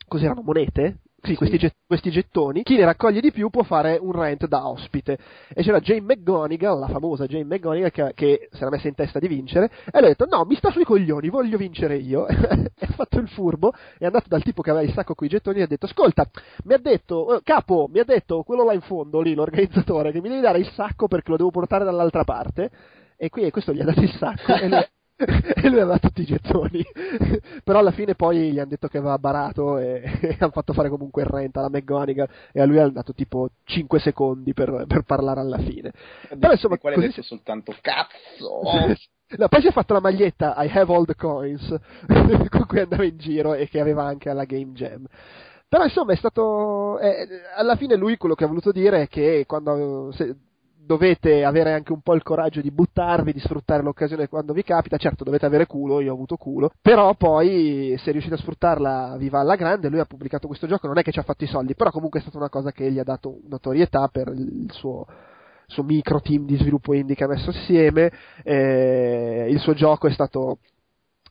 [0.07, 4.11] cos'erano monete sì, questi, get- questi, gettoni, chi ne raccoglie di più può fare un
[4.11, 5.17] rent da ospite.
[5.53, 9.19] E c'era Jane McGonigal, la famosa Jane McGonigal, che, che si era messa in testa
[9.19, 12.27] di vincere, e le ha detto, no, mi sta sui coglioni, voglio vincere io.
[12.27, 15.29] e ha fatto il furbo, è andato dal tipo che aveva il sacco con i
[15.29, 16.29] gettoni e ha detto, ascolta,
[16.65, 20.19] mi ha detto, eh, capo, mi ha detto, quello là in fondo, lì, l'organizzatore, che
[20.19, 22.69] mi devi dare il sacco perché lo devo portare dall'altra parte.
[23.15, 24.85] E qui questo gli ha dato il sacco e lui,
[25.15, 26.83] e lui aveva tutti i gettoni.
[27.63, 30.89] Però alla fine poi gli hanno detto che aveva barato e, e hanno fatto fare
[30.89, 35.03] comunque il rent alla McGonigal e a lui hanno dato tipo 5 secondi per, per
[35.03, 35.91] parlare alla fine.
[36.37, 37.07] Però insomma, quale così...
[37.07, 38.61] detto soltanto cazzo!
[39.35, 41.65] No, poi si è fatto la maglietta I have all the coins
[42.51, 45.07] con cui andava in giro e che aveva anche alla Game Jam.
[45.67, 46.99] Però insomma è stato.
[46.99, 50.11] Eh, alla fine lui quello che ha voluto dire è che quando.
[50.11, 50.35] Se,
[50.85, 54.97] dovete avere anche un po' il coraggio di buttarvi, di sfruttare l'occasione quando vi capita,
[54.97, 59.39] certo dovete avere culo, io ho avuto culo, però poi se riuscite a sfruttarla viva
[59.39, 61.75] alla grande, lui ha pubblicato questo gioco, non è che ci ha fatto i soldi,
[61.75, 65.05] però comunque è stata una cosa che gli ha dato notorietà per il suo
[65.65, 68.11] suo micro team di sviluppo indie che ha messo assieme.
[68.43, 70.59] Eh, il suo gioco è stato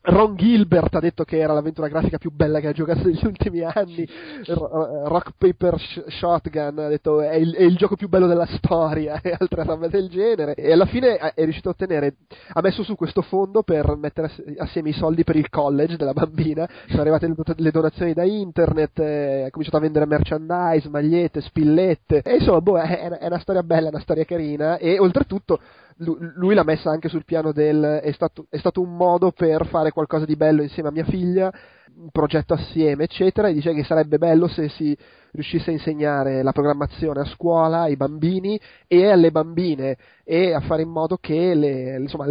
[0.05, 3.61] Ron Gilbert ha detto che era l'avventura grafica più bella che ha giocato negli ultimi
[3.61, 4.05] anni.
[4.47, 9.35] Rock Paper Shotgun ha detto è il, è il, gioco più bello della storia e
[9.37, 10.55] altre robe del genere.
[10.55, 12.15] E alla fine è riuscito a ottenere,
[12.49, 16.67] ha messo su questo fondo per mettere assieme i soldi per il college della bambina.
[16.87, 22.21] Sono arrivate le donazioni da internet, ha cominciato a vendere merchandise, magliette, spillette.
[22.23, 24.77] E insomma, boh, è, è una storia bella, una storia carina.
[24.77, 25.61] E oltretutto
[25.97, 29.91] lui l'ha messa anche sul piano del è stato, è stato un modo per fare
[29.91, 31.51] qualcosa di bello insieme a mia figlia,
[31.95, 34.97] un progetto assieme, eccetera, e dice che sarebbe bello se si
[35.31, 40.81] riuscisse a insegnare la programmazione a scuola ai bambini e alle bambine e a fare
[40.81, 42.25] in modo che le, insomma,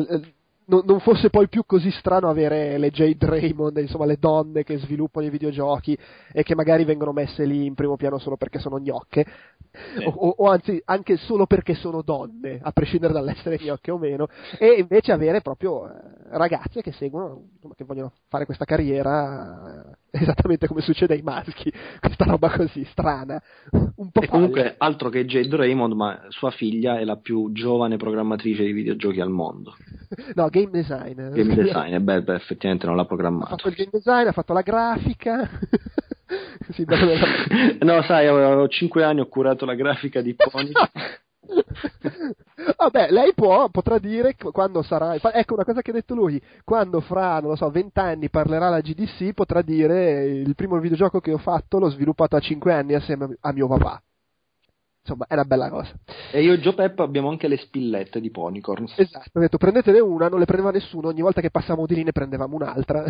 [0.73, 4.79] non, non, fosse poi più così strano avere le Jade Raymond, insomma le donne che
[4.79, 5.97] sviluppano i videogiochi
[6.33, 9.27] e che magari vengono messe lì in primo piano solo perché sono gnocche,
[9.71, 10.05] sì.
[10.05, 14.79] o, o, anzi anche solo perché sono donne, a prescindere dall'essere gnocche o meno, e
[14.79, 15.93] invece avere proprio eh,
[16.31, 21.71] ragazze che seguono, insomma, che vogliono fare questa carriera eh, esattamente come succede ai maschi,
[22.01, 23.43] questa roba così strana,
[23.97, 27.97] un po' E comunque altro che Jade Raymond, ma sua figlia è la più giovane
[27.97, 29.75] programmatrice di videogiochi al mondo.
[30.35, 31.33] no, game design.
[31.33, 33.55] Game design, beh, beh, effettivamente non l'ha programmato.
[33.55, 35.49] Ha fatto il game design, ha fatto la grafica.
[36.71, 36.85] sì,
[37.81, 40.73] no, sai, avevo 5 anni, ho curato la grafica di Pony.
[42.77, 45.15] Vabbè, lei può, potrà dire quando sarà.
[45.15, 48.69] Ecco una cosa che ha detto lui: quando fra, non lo so, 20 anni parlerà
[48.69, 52.95] la GDC, potrà dire il primo videogioco che ho fatto l'ho sviluppato a 5 anni
[52.95, 54.03] assieme a mio papà
[55.03, 55.93] insomma è una bella cosa.
[56.31, 58.95] E io e Joe Pep abbiamo anche le spillette di Ponycorns.
[58.97, 62.05] Esatto, ho detto prendetene una, non le prendeva nessuno, ogni volta che passavamo di lì
[62.05, 63.05] ne prendevamo un'altra.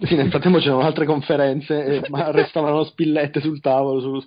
[0.00, 4.00] sì, nel frattempo c'erano altre conferenze, eh, ma restavano spillette sul tavolo.
[4.00, 4.26] Su...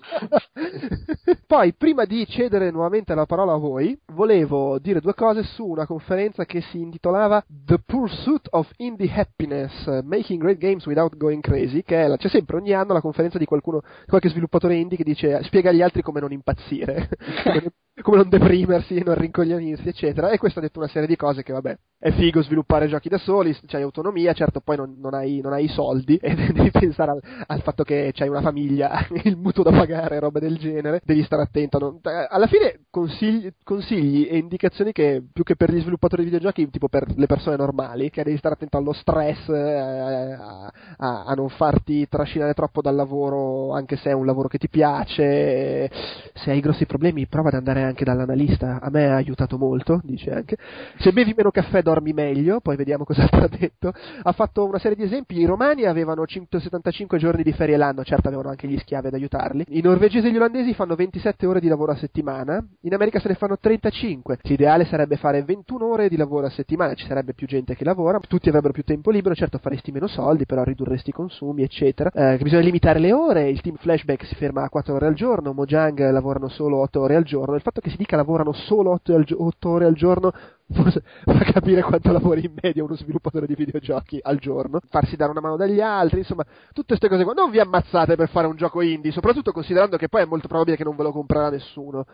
[1.48, 5.88] Poi, prima di cedere nuovamente la parola a voi, volevo dire due cose su una
[5.88, 11.82] conferenza che si intitolava The Pursuit of Indie Happiness, Making Great Games Without Going Crazy,
[11.82, 15.04] che è la, c'è sempre ogni anno la conferenza di qualcuno, qualche sviluppatore indie che
[15.04, 16.99] dice spiega agli altri come non impazzire
[17.46, 20.30] when, it, come non deprimersi, non rincoglionirsi, eccetera.
[20.30, 23.18] E questo ha detto una serie di cose che, vabbè, è figo sviluppare giochi da
[23.18, 27.12] soli, c'hai autonomia, certo poi non, non, hai, non hai, i soldi e devi pensare
[27.12, 31.24] al, al, fatto che c'hai una famiglia, il mutuo da pagare, roba del genere, devi
[31.24, 31.78] stare attento.
[31.78, 36.70] Non, alla fine consigli, consigli, e indicazioni che più che per gli sviluppatori di videogiochi,
[36.70, 41.34] tipo per le persone normali, che devi stare attento allo stress, eh, a, a, a
[41.34, 45.90] non farti trascinare troppo dal lavoro, anche se è un lavoro che ti piace,
[46.34, 50.32] se hai grossi problemi prova ad andare anche dall'analista, a me ha aiutato molto, dice
[50.32, 50.58] anche.
[50.98, 53.92] Se bevi meno caffè dormi meglio, poi vediamo cosa ha detto.
[54.22, 58.28] Ha fatto una serie di esempi, i romani avevano 175 giorni di ferie l'anno, certo
[58.28, 59.66] avevano anche gli schiavi ad aiutarli.
[59.70, 63.28] I norvegesi e gli olandesi fanno 27 ore di lavoro a settimana, in America se
[63.28, 64.40] ne fanno 35.
[64.44, 68.20] L'ideale sarebbe fare 21 ore di lavoro a settimana, ci sarebbe più gente che lavora,
[68.20, 72.12] tutti avrebbero più tempo libero, certo faresti meno soldi, però ridurresti i consumi, eccetera.
[72.12, 75.54] Eh, bisogna limitare le ore, il team flashback si ferma a 4 ore al giorno,
[75.54, 79.16] Mojang lavorano solo 8 ore al giorno, il fatto che si dica lavorano solo 8,
[79.16, 80.32] al, 8 ore al giorno
[80.72, 85.32] forse fa capire quanto lavori in media uno sviluppatore di videogiochi al giorno, farsi dare
[85.32, 87.34] una mano dagli altri, insomma, tutte queste cose qua.
[87.34, 90.78] Non vi ammazzate per fare un gioco indie, soprattutto considerando che poi è molto probabile
[90.78, 92.06] che non ve lo comprerà nessuno.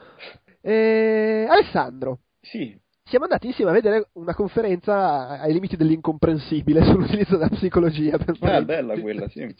[0.61, 1.45] E...
[1.49, 2.19] Alessandro.
[2.41, 2.77] Sì.
[3.07, 8.17] Siamo andati insieme a vedere una conferenza ai limiti dell'incomprensibile sull'utilizzo della psicologia.
[8.17, 9.45] Per fare ah, bella quella, sì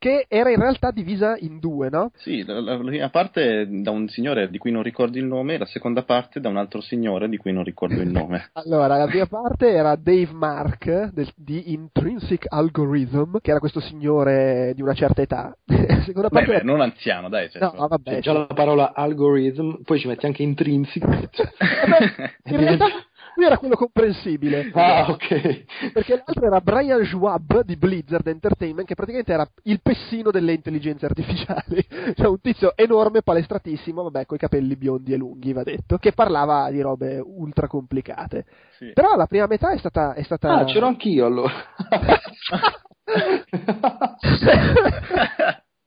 [0.00, 2.10] che era in realtà divisa in due, no?
[2.16, 5.66] Sì, la, la, prima parte da un signore di cui non ricordo il nome, la
[5.66, 8.48] seconda parte da un altro signore di cui non ricordo il nome.
[8.54, 14.72] allora, la prima parte era Dave Mark del, di Intrinsic Algorithm, che era questo signore
[14.74, 15.54] di una certa età.
[15.66, 16.64] la seconda parte beh, era...
[16.64, 17.50] non anziano, dai.
[17.50, 18.10] Cioè, no, vabbè.
[18.14, 21.04] C'è già la parola algorithm, poi ci metti anche intrinsic.
[21.04, 22.86] vabbè, in realtà
[23.34, 24.70] lui era quello comprensibile.
[24.72, 25.92] Ah, ok.
[25.92, 31.06] Perché l'altro era Brian Schwab di Blizzard Entertainment, che praticamente era il pessino delle intelligenze
[31.06, 31.84] artificiali.
[32.14, 36.70] cioè un tizio enorme, palestratissimo, vabbè, coi capelli biondi e lunghi, va detto, che parlava
[36.70, 38.46] di robe ultra complicate.
[38.78, 38.92] Sì.
[38.92, 40.14] Però la prima metà è stata...
[40.14, 40.58] È stata...
[40.58, 41.52] Ah, c'ero anch'io allora.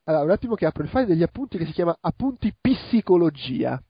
[0.05, 3.81] allora, un attimo che apro il file degli appunti che si chiama Appunti Psicologia.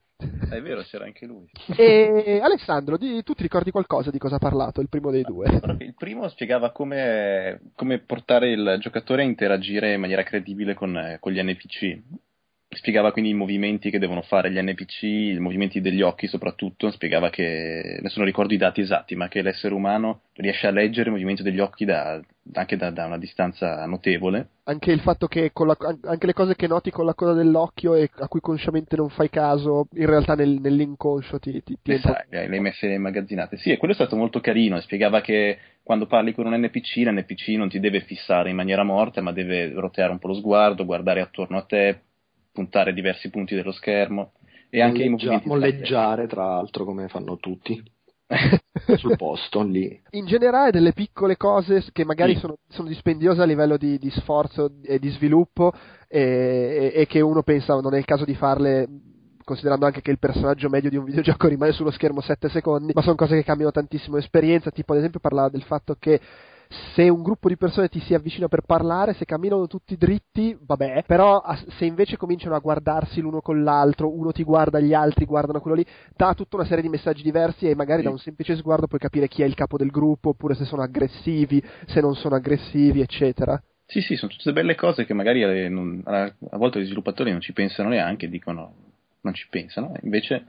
[0.50, 1.50] È vero, c'era anche lui.
[1.76, 5.48] E Alessandro, di, tu ti ricordi qualcosa di cosa ha parlato il primo dei due?
[5.80, 11.32] Il primo spiegava come, come portare il giocatore a interagire in maniera credibile con, con
[11.32, 12.02] gli NPC
[12.76, 17.30] spiegava quindi i movimenti che devono fare gli NPC, i movimenti degli occhi soprattutto, spiegava
[17.30, 21.12] che, adesso non ricordo i dati esatti, ma che l'essere umano riesce a leggere il
[21.12, 22.22] movimento degli occhi da,
[22.54, 24.50] anche da, da, una distanza notevole.
[24.64, 28.10] Anche il fatto che la, anche le cose che noti con la coda dell'occhio e
[28.14, 32.48] a cui consciamente non fai caso, in realtà nel, nell'inconscio ti, ti, ti esatto, le
[32.48, 33.58] hai messe immagazzinate.
[33.58, 37.50] Sì, e quello è stato molto carino, spiegava che quando parli con un NPC, l'NPC
[37.50, 41.22] non ti deve fissare in maniera morta, ma deve roteare un po' lo sguardo, guardare
[41.22, 42.00] attorno a te,
[42.54, 44.34] puntare diversi punti dello schermo
[44.70, 47.84] e anche Molleggia- i movimenti molleggiare tra l'altro come fanno tutti.
[48.98, 50.02] Sul posto lì.
[50.12, 52.40] In generale delle piccole cose che magari Sì.
[52.40, 55.72] sono, sono dispendiose a livello di, di sforzo e di sviluppo
[56.08, 58.88] e, e- e che uno pensa non è il caso di farle
[59.44, 63.02] considerando anche che il personaggio medio di un videogioco rimane sullo schermo 7 secondi ma
[63.02, 66.20] sono cose che cambiano tantissimo l'esperienza tipo ad esempio parlava del fatto che
[66.94, 71.04] se un gruppo di persone ti si avvicina per parlare, se camminano tutti dritti, vabbè,
[71.06, 71.42] però
[71.78, 75.78] se invece cominciano a guardarsi l'uno con l'altro, uno ti guarda, gli altri guardano quello
[75.78, 78.06] lì, dà tutta una serie di messaggi diversi e magari Sì.
[78.06, 80.82] da un semplice sguardo puoi capire chi è il capo del gruppo, oppure se sono
[80.82, 83.62] aggressivi, se non sono aggressivi, eccetera.
[83.86, 87.42] Sì, sì, sono tutte belle cose che magari eh, non- a, volte gli sviluppatori non
[87.42, 88.74] ci pensano neanche, dicono
[89.22, 90.46] non ci pensano, invece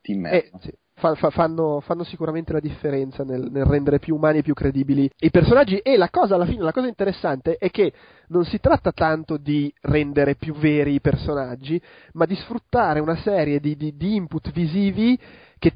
[0.00, 0.60] ti Eh, immergono.
[0.62, 4.54] sì, fa- fa- fanno, fanno sicuramente la differenza nel, nel rendere più umani e più
[4.54, 5.78] credibili i personaggi.
[5.78, 7.92] E la cosa, alla fine, la cosa interessante è che
[8.28, 11.80] non si tratta tanto di rendere più veri i personaggi,
[12.12, 15.18] ma di sfruttare una serie di, di- di input visivi
[15.58, 15.72] che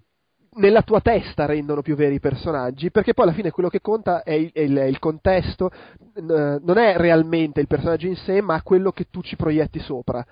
[0.59, 4.23] nella tua testa rendono più veri i personaggi, perché poi alla fine quello che conta
[4.23, 5.71] è il, è il- è il contesto,
[6.21, 10.25] n- non è realmente il personaggio in sé, ma quello che tu ci proietti sopra.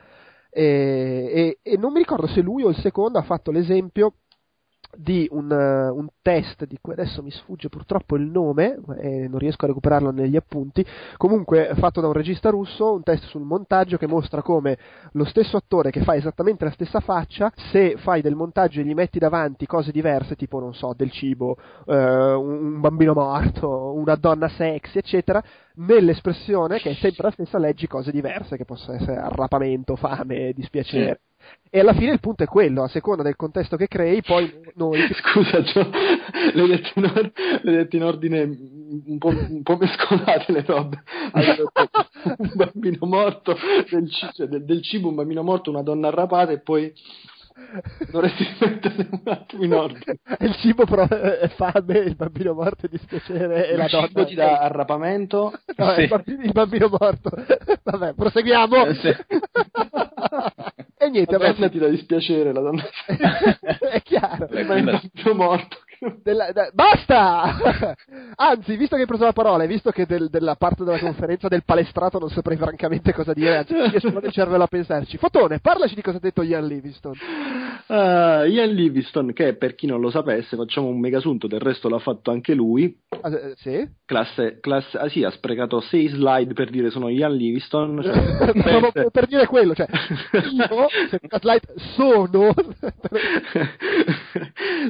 [0.50, 4.14] E, e- e non mi ricordo se lui o il secondo ha fatto l'esempio
[4.94, 9.38] di un, eh, un test di cui adesso mi sfugge purtroppo il nome e non
[9.38, 10.84] riesco a recuperarlo negli appunti
[11.16, 14.78] comunque fatto da un regista russo un test sul montaggio che mostra come
[15.12, 18.94] lo stesso attore che fa esattamente la stessa faccia se fai del montaggio e gli
[18.94, 21.56] metti davanti cose diverse tipo non so del cibo
[21.86, 25.42] eh, un bambino morto una donna sexy eccetera
[25.76, 31.20] nell'espressione che è sempre la stessa leggi cose diverse che possono essere arrapamento fame dispiacere
[31.68, 34.98] e alla fine il punto è quello, a seconda del contesto che crei, poi noi
[35.14, 35.90] Scusa, Gio,
[36.54, 37.32] le hai detto in, or-
[37.62, 41.02] le hai detto in ordine un po', un po' mescolate le robe.
[42.38, 43.56] Un bambino morto,
[43.90, 46.92] del, ci- cioè, del- del cibo, un bambino morto, una donna arrapata e poi
[48.10, 50.18] dovresti mettere un attimo in ordine.
[50.40, 54.24] il cibo però è fame, il bambino morto è dispiacere e la Il donna cibo
[54.24, 55.52] ti dà arrapamento.
[55.76, 56.02] No, Sì.
[56.02, 57.30] il, bambino, il bambino morto.
[57.82, 58.86] Vabbè, proseguiamo.
[58.86, 59.14] Eh, sì.
[61.06, 62.84] E niente, vabbè, donna ti dà dispiacere, la donna
[63.90, 64.46] è chiaro.
[64.46, 65.00] Bambino
[65.34, 65.78] morto.
[66.22, 67.94] Della- da- basta!
[68.36, 71.48] Anzi, visto che hai preso la parola e visto che del- della parte della conferenza
[71.48, 75.16] del palestrato non saprei francamente cosa dire, anzi, mi esplode il cervello a pensarci.
[75.16, 77.14] Fotone, parlaci di cosa ha detto Ian Livingston.
[77.88, 81.98] Ah, Ian Livingston, che per chi non lo sapesse, facciamo un megasunto, del resto l'ha
[81.98, 82.94] fatto anche lui.
[83.22, 83.88] Ah, eh, sì?
[84.04, 88.00] Classe, classe, ah sì, ha sprecato 6 slide per dire sono Ian Livingston.
[88.02, 88.14] cioè,
[88.60, 89.86] Stavo per, per dire quello, cioè,
[90.52, 90.86] io,
[91.40, 92.54] slide sono,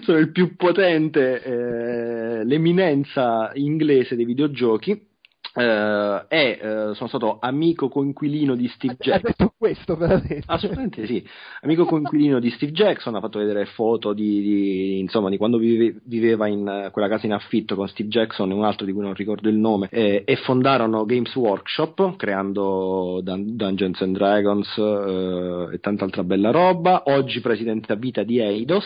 [0.03, 5.15] sono il più potente, eh, l'eminenza inglese dei videogiochi.
[5.59, 9.31] eh, e eh, sono stato amico coinquilino di Steve ha Jackson.
[9.37, 10.43] detto questo veramente.
[10.45, 11.25] Assolutamente sì,
[11.63, 15.99] amico coinquilino di Steve Jackson, ha fatto vedere foto di, di- insomma, di quando vive-
[16.05, 19.01] viveva in eh, quella casa in affitto con Steve Jackson e un altro di cui
[19.03, 25.69] non ricordo il nome eh, e fondarono Games Workshop creando Dun- Dungeons and Dragons eh,
[25.75, 28.85] e tanta altra bella roba, oggi presidente a vita di Eidos.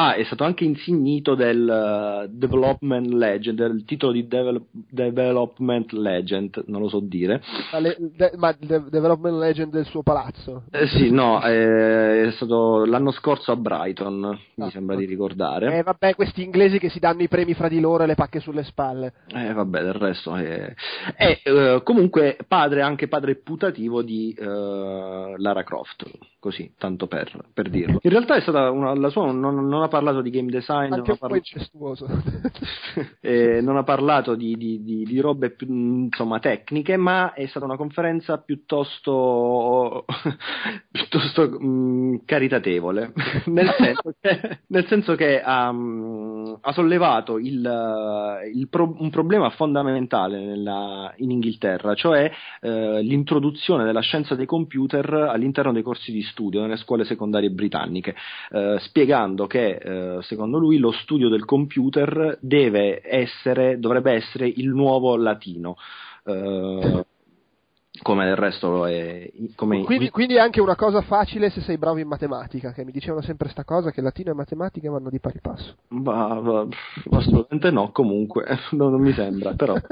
[0.00, 6.62] Ah, è stato anche insignito del eh, Development Legend, del titolo di devel- Development Legend,
[6.66, 7.42] non lo so dire.
[7.72, 10.62] Ma, le- de- ma de- development legend del suo palazzo.
[10.70, 15.00] Eh, sì, no, eh, è stato l'anno scorso a Brighton, mi Ah, sembra ok.
[15.00, 15.76] di ricordare.
[15.78, 18.38] Eh vabbè, questi inglesi che si danno i premi fra di loro e le pacche
[18.38, 19.14] sulle spalle.
[19.34, 20.74] Eh, vabbè, del resto è...
[21.16, 24.44] è, eh, comunque padre, anche padre putativo di eh,
[25.38, 27.98] Lara Croft, così, tanto per, per dirlo.
[28.08, 30.98] In realtà è stata una, la sua, non, non ha parlato di game design, non
[31.00, 32.06] ha, un po' parla- incestuoso.
[33.20, 37.64] eh, non ha parlato di, di- di- di robe più, insomma, tecniche, ma è stata
[37.64, 40.04] una conferenza piuttosto,
[40.90, 43.12] piuttosto mh, caritatevole,
[43.46, 49.50] nel senso che, nel senso che ha, mh, ha sollevato il, il pro- un problema
[49.50, 52.30] fondamentale nella- in Inghilterra, cioè
[52.60, 58.14] eh, l'introduzione della scienza dei computer all'interno dei corsi di studio nelle scuole secondarie britanniche,
[58.50, 64.68] eh, spiegando che eh, secondo lui lo studio del computer deve essere, dovrebbe essere il
[64.68, 65.76] nuovo latino.
[66.24, 67.04] Eh,
[68.02, 71.98] come del resto è come quindi, quindi, è anche una cosa facile se sei bravo
[71.98, 75.40] in matematica che mi dicevano sempre sta cosa che latino e matematica vanno di pari
[75.40, 76.66] passo bah, bah,
[77.10, 79.74] assolutamente no comunque non, non mi sembra però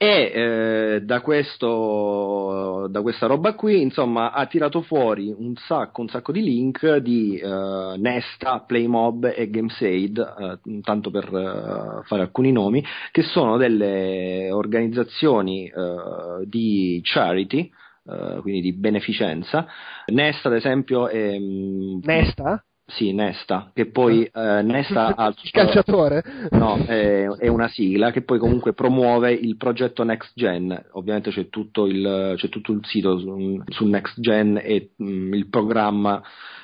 [0.00, 6.08] e eh, da, questo, da questa roba qui, insomma, ha tirato fuori un sacco, un
[6.08, 10.18] sacco di link di eh, Nesta, Playmob e Gamesaid,
[10.64, 17.68] eh, tanto per eh, fare alcuni nomi, che sono delle organizzazioni eh, di charity,
[18.06, 19.66] eh, quindi di beneficenza.
[20.12, 21.36] Nesta, ad esempio, è.
[21.36, 22.62] Mm, Nesta?
[22.90, 26.22] Sì, Nesta, che poi eh, Nesta ha il calciatore?
[26.52, 30.86] No, è, è, una sigla che poi comunque promuove il progetto Next Gen.
[30.92, 35.34] Ovviamente c'è tutto il, c'è tutto il sito su, su Next Gen e mh, mm,
[35.34, 36.22] il programma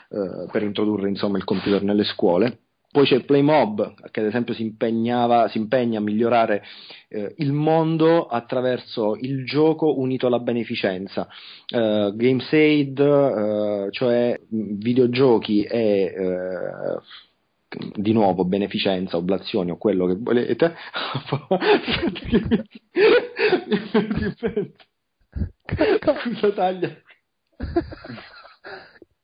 [0.08, 2.58] eh, per introdurre insomma il computer nelle scuole.
[2.94, 6.62] Poi c'è Playmob, che ad esempio si, si impegna a migliorare
[7.08, 11.26] eh, il mondo attraverso il gioco unito alla beneficenza.
[11.70, 17.00] Uh, Gamesaid, uh, cioè videogiochi e uh,
[18.00, 20.74] di nuovo beneficenza, oblazioni o quello che volete.
[26.00, 26.96] Cosa taglia?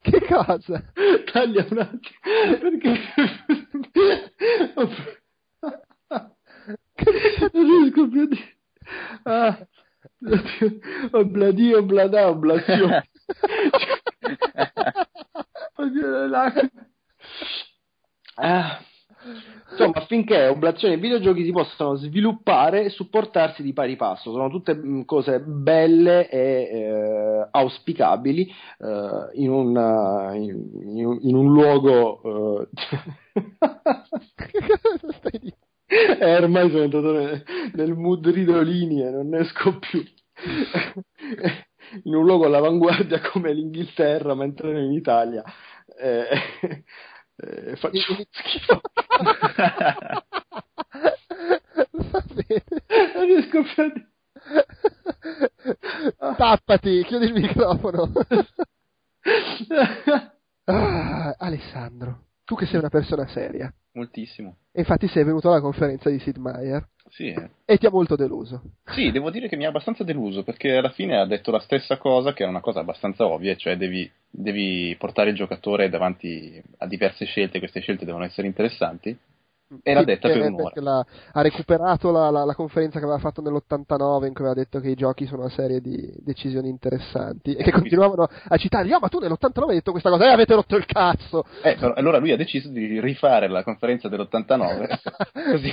[0.03, 0.83] Che cosa?
[1.31, 2.19] Taglia un attimo.
[2.59, 2.99] Perché...
[7.53, 8.57] non riesco più a dire.
[9.25, 9.59] Ah.
[11.13, 13.09] Obladio, oblada, oblazione.
[18.37, 18.85] ah.
[19.85, 24.31] Insomma, affinché oblazioni e videogiochi si possano sviluppare e supportarsi di pari passo.
[24.33, 28.43] Sono tutte mm, cose belle e eh, auspicabili
[28.79, 32.21] eh, in, un, in, in, un, luogo.
[32.63, 32.69] Eh...
[36.21, 37.43] eh, ormai sono entrato nel,
[37.75, 40.03] nel mood ridolini e non ne esco più.
[42.05, 45.43] in un luogo all'avanguardia come l'Inghilterra, mentre noi in Italia.
[45.99, 46.29] Eh,
[47.37, 48.81] eh, faccio schifo.
[51.93, 52.65] Va bene.
[53.15, 54.09] Non riesco più
[56.19, 58.11] a Tappati, chiudi il microfono.
[60.65, 63.73] ah, Alessandro, tu che sei una persona seria.
[63.93, 64.57] Moltissimo.
[64.73, 66.89] E infatti sei venuto alla conferenza di Sid Meier.
[67.11, 67.29] Sì.
[67.29, 67.51] Eh.
[67.65, 68.63] E ti ha molto deluso.
[68.87, 71.99] Sì, devo dire che mi ha abbastanza deluso perché alla fine ha detto la stessa
[71.99, 76.87] cosa, che è una cosa abbastanza ovvia, cioè devi, devi portare il giocatore davanti a
[76.87, 79.17] diverse scelte, queste scelte devono essere interessanti
[79.83, 80.81] e l'ha detta per un'ora.
[80.81, 84.81] La, ha recuperato la, la, la, conferenza che aveva fatto nell'89 in cui aveva detto
[84.81, 88.99] che i giochi sono una serie di decisioni interessanti e che continuavano a citare, oh
[88.99, 91.45] ma tu nell'89 hai detto questa cosa, eh avete rotto il cazzo!
[91.63, 94.99] Eh, allora lui ha deciso di rifare la conferenza dell'89
[95.53, 95.73] così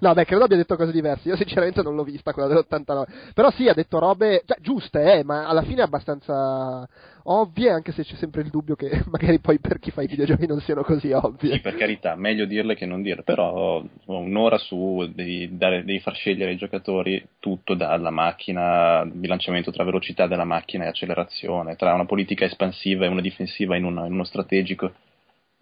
[0.00, 1.28] No, beh, credo abbia detto cose diverse.
[1.28, 3.32] Io sinceramente non l'ho vista quella dell'89.
[3.34, 6.88] Però sì, ha detto robe cioè, giuste, eh, ma alla fine abbastanza
[7.24, 10.46] ovvie, anche se c'è sempre il dubbio che magari poi per chi fa i videogiochi
[10.46, 11.54] non siano così ovvie.
[11.54, 16.14] Sì, per carità, meglio dirle che non dirle, però un'ora su devi, dare, devi far
[16.14, 22.06] scegliere ai giocatori tutto dalla macchina, bilanciamento tra velocità della macchina e accelerazione, tra una
[22.06, 24.92] politica espansiva e una difensiva in, una, in uno strategico.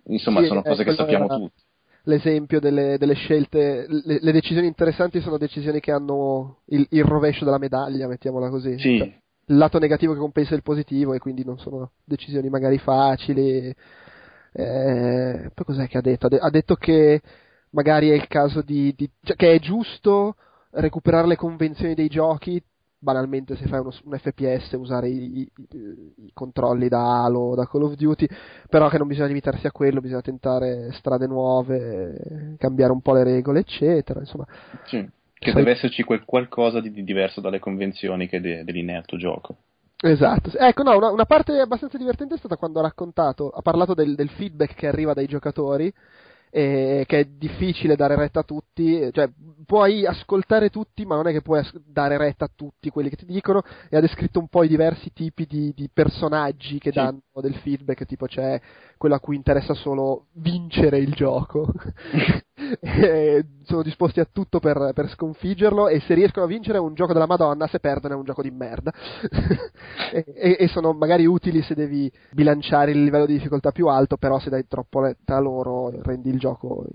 [0.09, 1.37] Insomma, sì, sono cose che sappiamo era...
[1.37, 1.63] tutti
[2.05, 7.45] l'esempio delle, delle scelte, le, le, decisioni interessanti sono decisioni che hanno il, il rovescio
[7.45, 8.79] della medaglia, mettiamola così.
[8.79, 8.99] Sì.
[8.99, 13.75] Cioè, il lato negativo che compensa il positivo e quindi non sono decisioni magari facili.
[14.55, 16.27] Eh, poi cos'è che ha detto?
[16.27, 17.21] Ha detto che
[17.71, 20.37] magari è il caso di, di cioè, che è giusto
[20.73, 22.63] recuperare le convenzioni dei giochi
[23.03, 27.83] banalmente se fai uno, un FPS usare i, i, i, controlli da Halo, da Call
[27.83, 28.29] of Duty,
[28.69, 33.25] però che non bisogna limitarsi a quello, bisogna tentare strade nuove, cambiare un po' le
[33.25, 34.21] regole, eccetera.
[34.21, 34.47] Insomma,
[34.85, 35.63] sì, che sai...
[35.63, 39.57] deve esserci quel qualcosa di, di, diverso dalle convenzioni che de, delinea il tuo gioco.
[40.01, 43.95] Esatto, ecco, no, una, una, parte abbastanza divertente è stata quando ha raccontato, ha parlato
[43.95, 45.93] del, del feedback che arriva dai giocatori
[46.55, 49.31] eh, che è difficile dare retta a tutti, cioè
[49.65, 53.17] puoi ascoltare tutti ma non è che puoi as- dare retta a tutti quelli che
[53.17, 56.97] ti dicono e ha descritto un po' i diversi tipi di, di personaggi che sì.
[56.97, 58.61] danno del feedback, tipo c'è
[58.97, 61.73] quello a cui interessa solo vincere il gioco.
[63.65, 67.13] sono disposti a tutto per, per, sconfiggerlo e se riescono a vincere è un gioco
[67.13, 68.93] della Madonna, se perdono è un gioco di merda.
[70.13, 74.17] e, e, e, sono magari utili se devi bilanciare il livello di difficoltà più alto,
[74.17, 76.87] però se dai troppo retta a loro rendi il gioco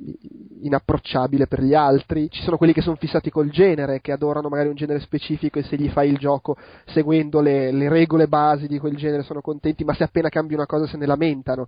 [0.61, 2.29] inapprocciabile per gli altri.
[2.29, 5.63] Ci sono quelli che sono fissati col genere, che adorano magari un genere specifico e
[5.63, 6.55] se gli fai il gioco
[6.88, 10.65] seguendo le, le regole basi di quel genere sono contenti, ma se appena cambi una
[10.65, 11.67] cosa se ne lamentano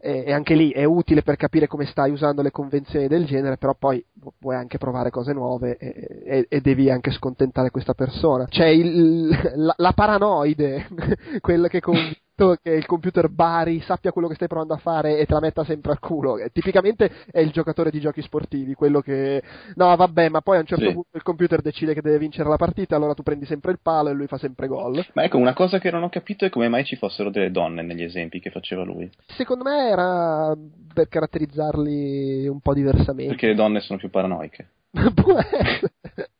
[0.00, 3.56] e, e, anche lì è utile per capire come stai usando le convenzioni del genere,
[3.56, 4.04] però poi
[4.38, 8.46] vuoi anche provare cose nuove e, e, e devi anche scontentare questa persona.
[8.46, 10.86] C'è il, la, la paranoide,
[11.40, 12.26] quella che convince
[12.62, 15.64] che il computer Bari sappia quello che stai provando a fare e te la metta
[15.64, 16.36] sempre al culo.
[16.52, 19.42] Tipicamente è il giocatore di giochi sportivi, quello che
[19.74, 20.92] no, vabbè, ma poi a un certo sì.
[20.92, 24.10] punto il computer decide che deve vincere la partita, allora tu prendi sempre il palo
[24.10, 25.04] e lui fa sempre gol.
[25.14, 27.82] Ma ecco, una cosa che non ho capito è come mai ci fossero delle donne
[27.82, 29.10] negli esempi che faceva lui.
[29.26, 30.56] Secondo me era
[30.94, 33.32] per caratterizzarli un po' diversamente.
[33.32, 34.68] Perché le donne sono più paranoiche.
[35.14, 36.30] Può essere.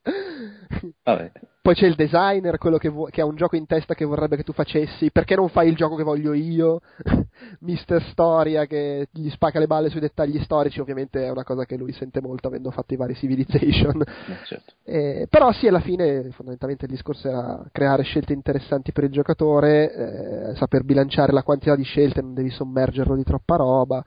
[1.03, 1.32] Vabbè.
[1.68, 4.36] Poi c'è il designer, quello che, vu- che, ha un gioco in testa che vorrebbe
[4.36, 5.10] che tu facessi.
[5.10, 6.80] Perché non fai il gioco che voglio io?
[7.60, 10.80] Mister Storia che gli spacca le balle sui dettagli storici.
[10.80, 14.00] Ovviamente è una cosa che lui sente molto avendo fatto i vari Civilization.
[14.00, 14.72] Eh, certo.
[14.82, 19.92] eh, però sì, alla fine fondamentalmente il discorso era creare scelte interessanti per il giocatore,
[19.92, 24.02] eh, saper bilanciare la quantità di scelte, non devi sommergerlo di troppa roba.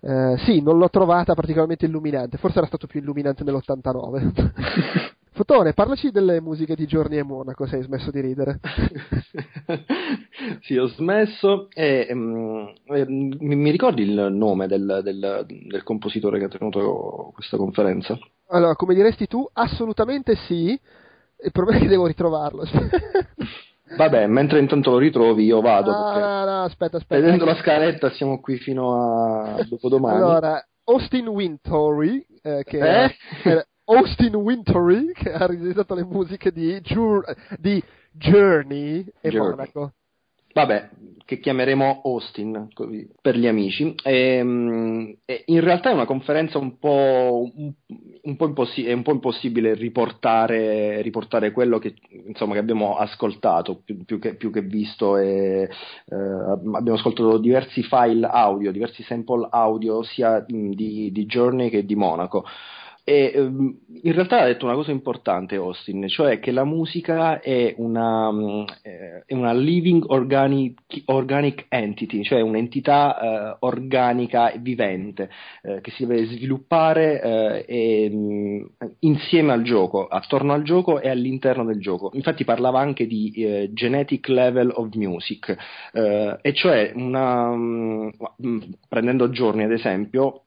[0.00, 5.12] Eh, sì, non l'ho trovata particolarmente illuminante, forse era stato più illuminante nell'89.
[5.34, 8.60] Fotone, parlaci delle musiche di Giorni e Monaco, se hai smesso di ridere.
[10.60, 16.44] sì, ho smesso e um, mi, mi, ricordi il nome del, del, del, compositore che
[16.44, 18.18] ha tenuto questa conferenza?
[18.48, 20.78] Allora, come diresti tu, assolutamente sì,
[21.44, 22.64] il problema è che devo ritrovarlo.
[23.96, 25.92] Vabbè, mentre intanto lo ritrovi io vado.
[25.92, 27.20] No, no, no, aspetta, aspetta.
[27.20, 30.16] Vedendo la scaletta siamo qui fino a dopodomani.
[30.16, 33.16] Allora, Austin Wintory, eh, che eh?
[33.44, 33.66] Era,
[33.96, 37.24] Austin Wintory che ha realizzato le musiche di, Jur-
[37.58, 37.82] di
[38.12, 39.50] Journey e Journey.
[39.50, 39.92] Monaco.
[40.54, 40.90] Vabbè,
[41.24, 42.68] che chiameremo Austin
[43.22, 43.94] per gli amici.
[44.02, 47.72] Ehm, e in realtà è una conferenza un po', un,
[48.22, 51.94] un po impossi- è un po' impossibile riportare, riportare quello che,
[52.26, 55.16] insomma, che, abbiamo ascoltato più, più, che, più che, visto.
[55.16, 55.70] E,
[56.06, 61.94] eh, abbiamo ascoltato diversi file audio, diversi sample audio sia di, di Journey che di
[61.94, 62.44] Monaco.
[63.04, 67.74] E ehm, in realtà ha detto una cosa importante Austin, cioè che la musica è
[67.78, 68.30] una,
[68.82, 75.30] eh, è una living organic, organic, entity, cioè un'entità eh, organica e vivente
[75.62, 78.64] eh, che si deve sviluppare e, mh, mm,
[79.00, 82.10] insieme al gioco, attorno al gioco e all'interno del gioco.
[82.14, 85.56] Infatti parlava anche di genetic level of music,
[85.92, 88.08] e cioè una, mm,
[88.88, 90.44] prendendo giorni ad esempio,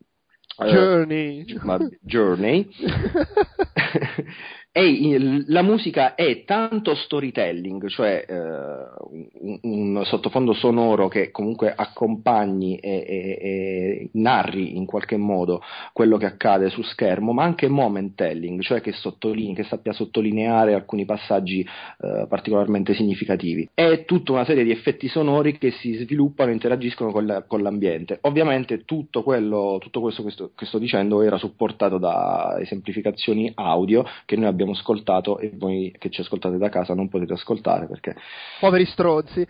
[0.61, 1.45] Journey.
[1.69, 2.69] Uh, journey.
[4.77, 5.17] E
[5.47, 8.33] la musica è tanto storytelling, cioè eh,
[9.39, 15.61] un, un, sottofondo sonoro che comunque accompagni e, e, e, narri in qualche modo
[15.93, 21.05] quello che accade su schermo, ma anche moment telling, cioè che, che sappia sottolineare alcuni
[21.05, 23.69] passaggi eh, particolarmente significativi.
[23.73, 27.61] È tutta una serie di effetti sonori che si sviluppano e interagiscono con, la, con
[27.61, 28.17] l'ambiente.
[28.23, 34.03] Ovviamente tutto, quello, tutto questo che sto, che sto dicendo era supportato da esemplificazioni audio
[34.25, 37.85] che noi abbiamo abbiamo ascoltato e voi che ci ascoltate da casa non potete ascoltare
[37.85, 38.15] perché...
[38.59, 39.45] Poveri stronzi!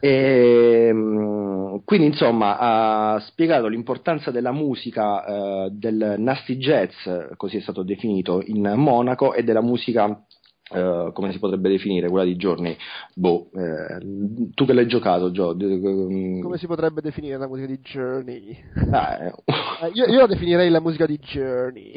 [0.00, 7.60] e, ehm, quindi insomma ha spiegato l'importanza della musica eh, del nasty jazz, così è
[7.60, 10.24] stato definito, in Monaco e della musica
[10.72, 12.76] Uh, come si potrebbe definire quella di giorni?
[13.14, 15.54] Boh, eh, tu che l'hai giocato, Joe?
[15.54, 16.40] Mm.
[16.40, 18.56] Come si potrebbe definire la musica di Journey?
[18.90, 19.26] Ah, eh.
[19.26, 19.90] eh.
[19.92, 21.92] io, io, la definirei la musica di Journey.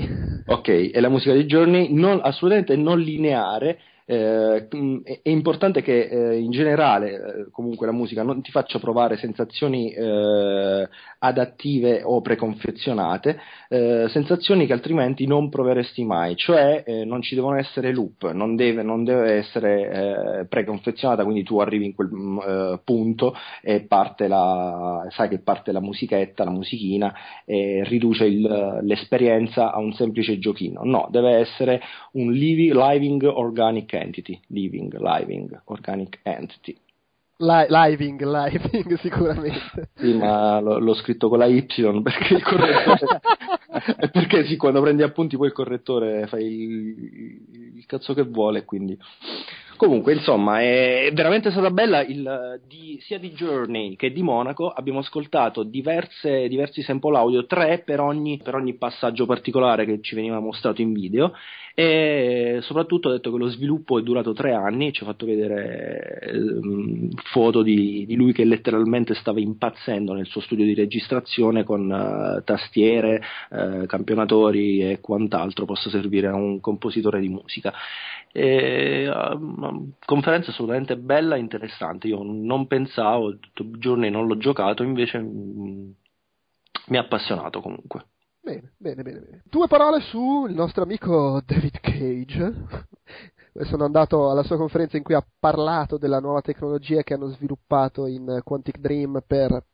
[0.47, 6.37] Ok, è la musica di Journey non, assolutamente non lineare, eh, è importante che eh,
[6.37, 10.87] in generale eh, comunque la musica non ti faccia provare sensazioni eh,
[11.25, 17.57] adattive o preconfezionate, eh, sensazioni che altrimenti non proveresti mai, cioè eh, non ci devono
[17.57, 22.39] essere loop, non deve, non deve essere preconfezionata, quindi tu arrivi in quel mm,
[22.83, 27.13] punto e parte la, sai che parte la musichetta, la musichina
[27.45, 31.81] e riduce il, l'esperienza a un semplice giochino, no, deve essere
[32.13, 36.77] un living, living organic entity, living, living, organic entity.
[37.37, 39.89] Li- living, living sicuramente.
[39.95, 41.65] Sì, ma l- l'ho scritto con la Y
[42.01, 43.19] perché il correttore
[44.11, 48.97] perché sì, quando prendi appunti poi il correttore fai il, il cazzo che vuole, quindi
[49.77, 54.69] Comunque, insomma, è veramente stata bella il, di, sia di Journey che di Monaco.
[54.69, 60.15] Abbiamo ascoltato diverse, diversi sample audio, tre per ogni, per ogni passaggio particolare che ci
[60.15, 61.33] veniva mostrato in video
[61.77, 66.19] e soprattutto ha detto che lo sviluppo è durato tre anni, ci ha fatto vedere
[66.21, 71.91] eh, foto di, di, lui che letteralmente stava impazzendo nel suo studio di registrazione con
[71.91, 77.73] uh, tastiere, uh, campionatori e quant'altro possa servire a un compositore di musica.
[78.31, 82.07] E, uh, conferenza assolutamente bella e interessante.
[82.07, 83.37] Io non pensavo,
[83.77, 85.89] giorni non l'ho giocato, invece mm,
[86.87, 88.05] mi ha appassionato comunque.
[88.45, 89.41] Bene, bene, bene, bene.
[89.49, 92.53] Due parole sul nostro amico David Cage.
[93.65, 98.05] Sono andato alla sua conferenza in cui ha parlato della nuova tecnologia che hanno sviluppato
[98.05, 99.65] in Quantic Dream per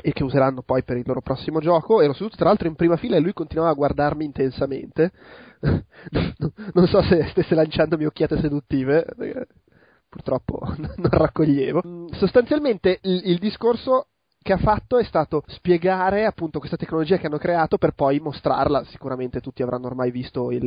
[0.00, 2.00] e che useranno poi per il loro prossimo gioco.
[2.00, 5.10] Ero seduto tra l'altro in prima fila e lui continuava a guardarmi intensamente.
[5.58, 9.06] non so se stesse lanciandomi occhiate seduttive,
[10.08, 11.82] purtroppo non raccoglievo.
[12.12, 14.10] Sostanzialmente il, il discorso
[14.40, 18.84] che ha fatto è stato spiegare appunto questa tecnologia che hanno creato per poi mostrarla,
[18.84, 20.62] sicuramente tutti avranno ormai visto il,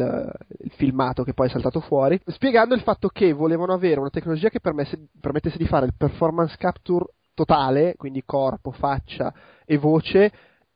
[0.60, 4.50] il filmato che poi è saltato fuori, spiegando il fatto che volevano avere una tecnologia
[4.50, 9.34] che permettesse di fare il performance capture totale, quindi corpo, faccia
[9.66, 10.32] e voce,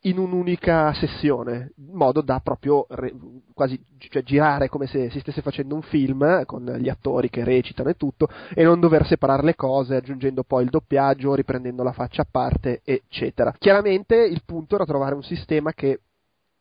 [0.05, 3.13] in un'unica sessione, in modo da proprio re,
[3.53, 7.89] quasi cioè, girare come se si stesse facendo un film con gli attori che recitano
[7.89, 12.21] e tutto e non dover separare le cose aggiungendo poi il doppiaggio, riprendendo la faccia
[12.21, 13.53] a parte, eccetera.
[13.57, 16.01] Chiaramente il punto era trovare un sistema che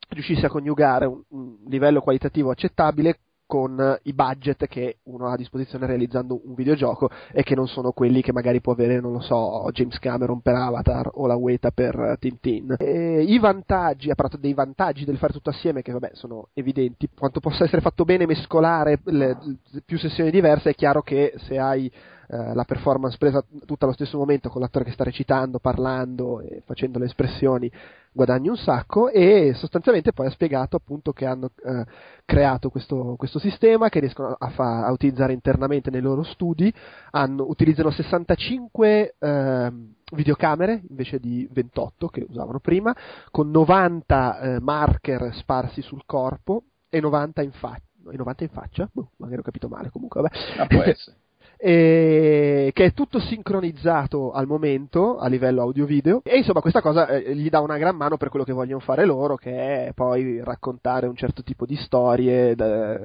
[0.08, 3.18] riuscisse a coniugare un, un livello qualitativo accettabile
[3.54, 7.92] con i budget che uno ha a disposizione realizzando un videogioco e che non sono
[7.92, 11.70] quelli che magari può avere, non lo so, James Cameron per Avatar o la Weta
[11.70, 12.74] per Tintin.
[12.76, 17.08] E I vantaggi, ha parlato dei vantaggi del fare tutto assieme, che vabbè sono evidenti,
[17.16, 19.38] quanto possa essere fatto bene mescolare le
[19.86, 24.18] più sessioni diverse, è chiaro che se hai eh, la performance presa tutta allo stesso
[24.18, 27.70] momento con l'attore che sta recitando, parlando e facendo le espressioni
[28.14, 31.84] guadagni un sacco e sostanzialmente poi ha spiegato appunto che hanno eh,
[32.24, 36.72] creato questo, questo, sistema che riescono a, fa, a, utilizzare internamente nei loro studi,
[37.10, 39.72] hanno, utilizzano 65 eh,
[40.14, 42.94] videocamere invece di 28 che usavano prima,
[43.30, 47.82] con 90 eh, marker sparsi sul corpo e 90 in faccia.
[48.04, 48.88] 90 in faccia?
[48.92, 50.36] Boh, magari ho capito male comunque, vabbè.
[50.58, 50.66] Ah,
[51.66, 56.20] eh, che è tutto sincronizzato al momento a livello audio-video.
[56.22, 59.06] E insomma questa cosa eh, gli dà una gran mano per quello che vogliono fare
[59.06, 62.98] loro che è poi raccontare un certo tipo di storie da,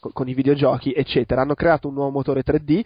[0.00, 1.42] con, con i videogiochi eccetera.
[1.42, 2.82] Hanno creato un nuovo motore 3D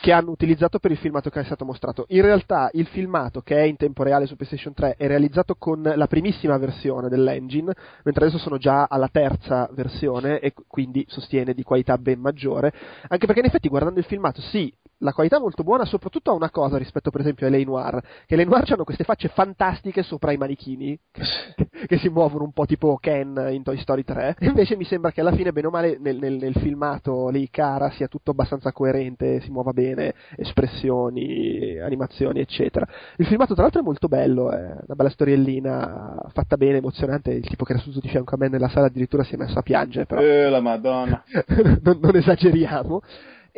[0.00, 2.06] che hanno utilizzato per il filmato che è stato mostrato.
[2.08, 5.82] In realtà il filmato che è in tempo reale su PlayStation 3 è realizzato con
[5.82, 11.62] la primissima versione dell'engine, mentre adesso sono già alla terza versione e quindi sostiene di
[11.62, 12.72] qualità ben maggiore,
[13.08, 16.34] anche perché in effetti guardando il filmato sì, la qualità è molto buona, soprattutto a
[16.34, 20.02] una cosa rispetto per esempio a Lei Noir, che Lei Noir hanno queste facce fantastiche
[20.02, 21.22] sopra i manichini, che,
[21.86, 25.12] che, si muovono un po' tipo Ken in Toy Story 3, e invece mi sembra
[25.12, 28.72] che alla fine, bene o male, nel, nel, nel filmato Lei Cara sia tutto abbastanza
[28.72, 32.86] coerente, si muova bene, espressioni, animazioni, eccetera.
[33.16, 37.46] Il filmato tra l'altro è molto bello, è una bella storiellina fatta bene, emozionante, il
[37.46, 39.62] tipo che era seduto di fianco a me nella sala addirittura si è messo a
[39.62, 40.20] piangere, però...
[40.20, 41.22] Eh, la madonna!
[41.82, 43.02] non, non esageriamo.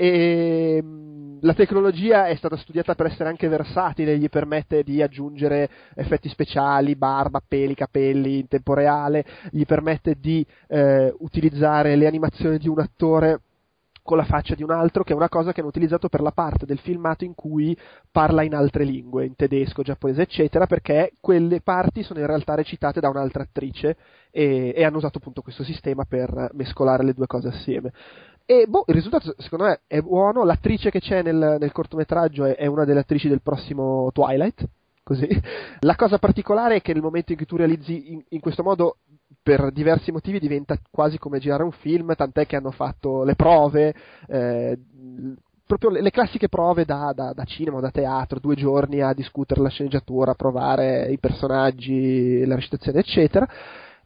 [0.03, 0.83] E
[1.43, 6.97] la tecnologia è stata studiata per essere anche versatile, gli permette di aggiungere effetti speciali,
[6.97, 12.79] barba, peli, capelli in tempo reale, gli permette di eh, utilizzare le animazioni di un
[12.79, 13.41] attore
[14.03, 16.33] con la faccia di un altro, che è una cosa che hanno utilizzato per la
[16.33, 17.77] parte del filmato in cui
[18.11, 23.01] parla in altre lingue, in tedesco, giapponese, eccetera, perché quelle parti sono in realtà recitate
[23.01, 23.99] da un'altra attrice
[24.31, 27.93] e, e hanno usato appunto questo sistema per mescolare le due cose assieme.
[28.51, 30.43] E boh, il risultato secondo me è buono.
[30.43, 34.67] L'attrice che c'è nel, nel cortometraggio è, è, una delle attrici del prossimo Twilight.
[35.05, 35.29] Così.
[35.83, 38.97] La cosa particolare è che nel momento in cui tu realizzi in, in questo modo,
[39.41, 43.95] per diversi motivi, diventa quasi come girare un film, tant'è che hanno fatto le prove.
[44.27, 44.77] Eh,
[45.65, 49.15] proprio le, le, classiche prove da, da, da, cinema o da teatro, due giorni a
[49.15, 53.49] discutere la sceneggiatura, a provare i personaggi, la recitazione, eccetera.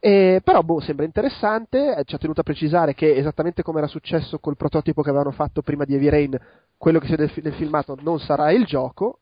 [0.05, 4.39] E, però boh, sembra interessante, ci ha tenuto a precisare che esattamente come era successo
[4.39, 6.39] col prototipo che avevano fatto prima di Heavy Rain,
[6.77, 9.21] quello che si vede nel filmato non sarà il gioco,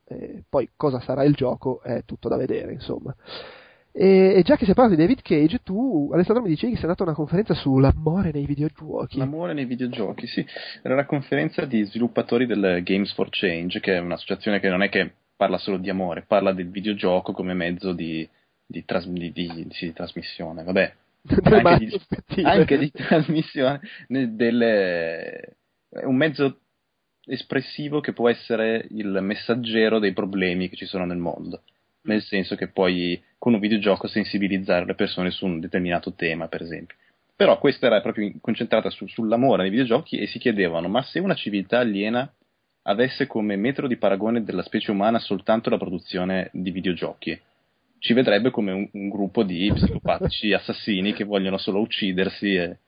[0.49, 3.15] poi cosa sarà il gioco è tutto da vedere, insomma.
[3.93, 6.87] E, e, già che si parla di David Cage, tu, Alessandro, mi dicevi che sei
[6.87, 9.19] andato a una conferenza sull'amore nei videogiochi.
[9.19, 10.45] L'amore nei videogiochi, sì.
[10.83, 14.89] Era la conferenza di sviluppatori del Games for Change, che è un'associazione che non è
[14.89, 18.29] che parla solo di amore, parla del videogioco come mezzo di
[18.73, 20.94] di, tras- di, di, sì, di trasmissione, vabbè,
[21.53, 25.57] anche di, anche di, trasmissione, delle,
[26.05, 26.59] un mezzo
[27.24, 31.62] espressivo che può essere il messaggero dei problemi che ci sono nel mondo,
[32.03, 36.62] nel senso che puoi con un videogioco sensibilizzare le persone su un determinato tema, per
[36.62, 36.97] esempio.
[37.36, 41.35] Però questa era proprio concentrata su, sull'amore nei videogiochi e si chiedevano, ma se una
[41.35, 42.32] civiltà aliena
[42.82, 47.39] avesse come metro di paragone della specie umana soltanto la produzione di videogiochi,
[48.03, 52.79] ci vedrebbe come un, un gruppo di psicopatici assassini che vogliono solo uccidersi e,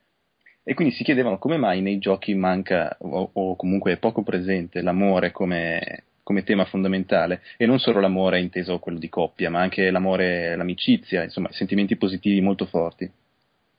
[0.61, 4.81] e, quindi si chiedevano come mai nei giochi manca o, o comunque è poco presente
[4.81, 9.89] l'amore come, come, tema fondamentale e non solo l'amore inteso quello di coppia ma anche
[9.89, 13.09] l'amore, l'amicizia, insomma sentimenti positivi molto forti.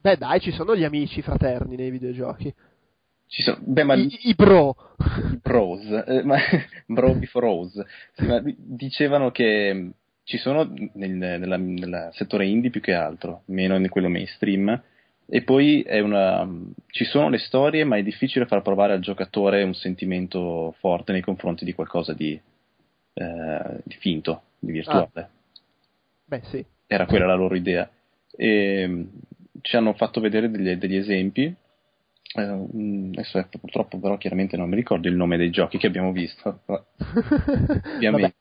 [0.01, 2.53] Beh dai, ci sono gli amici fraterni nei videogiochi.
[3.27, 4.75] Sono, beh, ma, I, I, bro.
[4.99, 6.37] I bros, eh, ma,
[6.87, 7.85] bro before rose.
[8.15, 9.91] Sì, dicevano che
[10.27, 14.83] ci sono nel, nella, nel, settore indie più che altro, meno in quello mainstream.
[15.25, 16.49] E poi una,
[16.89, 21.21] ci sono le storie, ma è difficile far provare al giocatore un sentimento forte nei
[21.21, 22.41] confronti di qualcosa di,
[23.15, 25.09] eh, di finto, di virtuale.
[25.15, 25.29] Ah.
[26.25, 26.65] Beh, sì.
[26.89, 27.89] Era quella la loro idea.
[28.37, 29.07] E,
[29.61, 31.55] ci hanno fatto vedere degli, degli esempi.
[32.35, 36.11] Eh, adesso è, purtroppo, però, chiaramente non mi ricordo il nome dei giochi che abbiamo
[36.11, 36.63] visto.
[37.95, 38.36] Ovviamente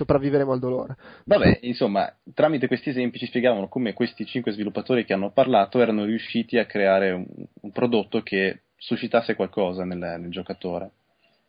[0.00, 0.96] sopravviveremo al dolore.
[1.24, 6.04] Vabbè, insomma, tramite questi esempi ci spiegavano come questi cinque sviluppatori che hanno parlato erano
[6.04, 7.26] riusciti a creare un,
[7.60, 10.90] un prodotto che suscitasse qualcosa nel, nel giocatore.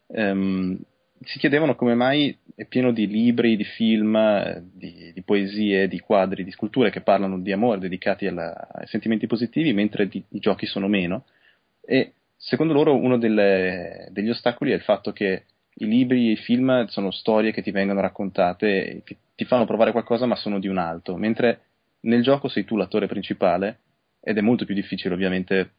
[0.08, 0.78] Um,
[1.24, 6.44] si chiedevano come mai è pieno di libri, di film, di, di, poesie, di quadri,
[6.44, 10.66] di sculture che parlano di amore dedicati alla, ai sentimenti positivi, mentre di, i giochi
[10.66, 11.26] sono meno.
[11.86, 15.46] E secondo loro uno delle, degli ostacoli è il fatto che
[15.76, 19.92] i libri e i film sono storie che ti vengono raccontate ti, ti fanno provare
[19.92, 21.62] qualcosa ma sono di un alto, mentre
[22.02, 23.80] nel gioco sei tu l'attore principale
[24.22, 25.72] ed è molto più difficile ovviamente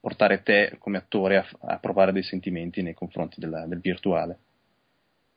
[0.00, 4.38] portare te come attore a, a provare dei sentimenti nei confronti della, del virtuale.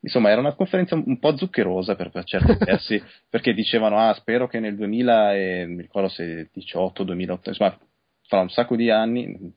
[0.02, 4.48] Insomma, era una conferenza un po' zuccherosa per, per certi versi, perché dicevano, ah, spero
[4.48, 7.78] che nel 2000, e, mi ricordo se 18, 2008, insomma,
[8.28, 9.54] fra un sacco di anni,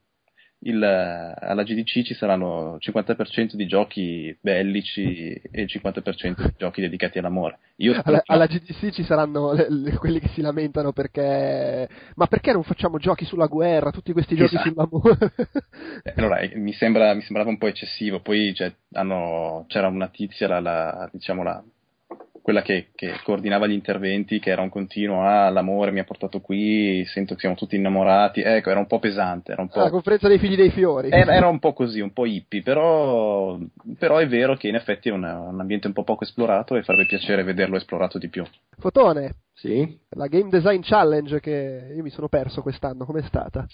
[0.62, 6.80] il, alla GDC ci saranno il 50% di giochi bellici e il 50% di giochi
[6.80, 7.58] dedicati all'amore.
[8.02, 12.62] Alla, alla, GDC ci saranno le, le, quelli che si lamentano perché ma perché non
[12.62, 14.68] facciamo giochi sulla guerra, tutti questi giochi esatto.
[14.70, 15.18] sull'amore?
[16.02, 20.48] Eh, allora, mi, sembra, mi, sembrava un po' eccessivo, poi cioè, hanno, c'era una tizia,
[20.48, 21.62] la, la, diciamo la
[22.42, 26.40] quella che, che, coordinava gli interventi, che era un continuo, ah, l'amore mi ha portato
[26.40, 29.52] qui, sento che siamo tutti innamorati, ecco, era un po' pesante.
[29.52, 29.80] Era un po'...
[29.80, 31.10] La conferenza dei figli dei fiori.
[31.10, 33.58] Era, era un po' così, un po' hippie, però,
[33.98, 36.82] però è vero che in effetti è un, un, ambiente un po' poco esplorato e
[36.82, 38.44] farebbe piacere vederlo esplorato di più.
[38.78, 39.34] Fotone.
[39.52, 39.98] Sì?
[40.10, 43.66] La Game Design Challenge che io mi sono perso quest'anno, com'è stata?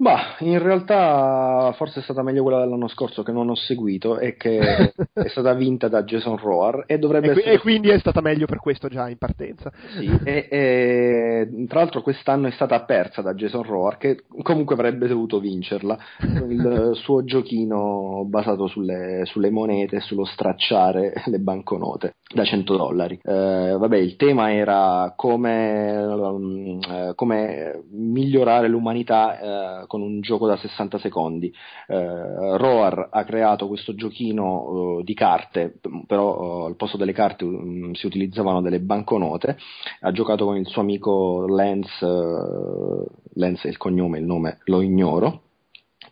[0.00, 4.34] Ma in realtà forse è stata meglio quella dell'anno scorso che non ho seguito e
[4.36, 4.58] che
[5.12, 7.52] è stata vinta da Jason Roar e dovrebbe e, essere...
[7.52, 9.70] e quindi è stata meglio per questo già in partenza.
[9.98, 15.06] Sì, e, e, tra l'altro quest'anno è stata persa da Jason Roar che comunque avrebbe
[15.06, 22.14] dovuto vincerla con il suo giochino basato sulle, sulle monete e sullo stracciare le banconote
[22.32, 23.20] da 100 dollari.
[23.22, 30.56] Eh, vabbè, il tema era come, um, come migliorare l'umanità eh, con un gioco da
[30.56, 31.52] 60 secondi.
[31.88, 37.42] Eh, Roar ha creato questo giochino uh, di carte, però uh, al posto delle carte
[37.42, 39.58] um, si utilizzavano delle banconote.
[40.02, 43.04] Ha giocato con il suo amico Lance, uh,
[43.34, 45.42] Lance è il cognome, il nome lo ignoro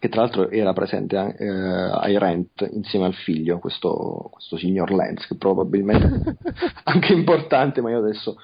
[0.00, 5.26] che tra l'altro era presente eh, ai Rent insieme al figlio, questo, questo signor Lance,
[5.26, 6.36] che probabilmente
[6.84, 8.36] anche importante, ma io adesso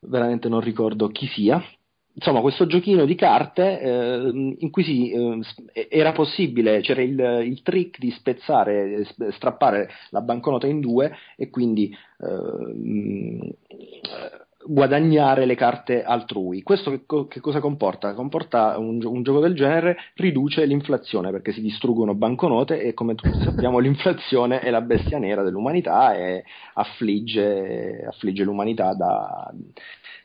[0.00, 1.62] veramente non ricordo chi sia
[2.12, 7.62] insomma, questo giochino di carte eh, in cui si, eh, era possibile, c'era il, il,
[7.62, 13.54] trick di spezzare, strappare la banconota in due e quindi eh,
[14.68, 16.62] guadagnare le carte altrui.
[16.62, 18.12] Questo che, che cosa comporta?
[18.12, 23.38] Comporta un, un, gioco del genere, riduce l'inflazione perché si distruggono banconote e come tutti
[23.42, 26.44] sappiamo l'inflazione è la bestia nera dell'umanità e
[26.74, 29.50] affligge, affligge l'umanità da,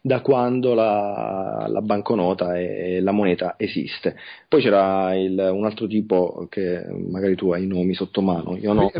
[0.06, 4.18] da quando la, la, banconota e la moneta esiste.
[4.50, 8.74] Poi c'era il, un altro tipo che magari tu hai i nomi sotto mano, io
[8.74, 8.92] no.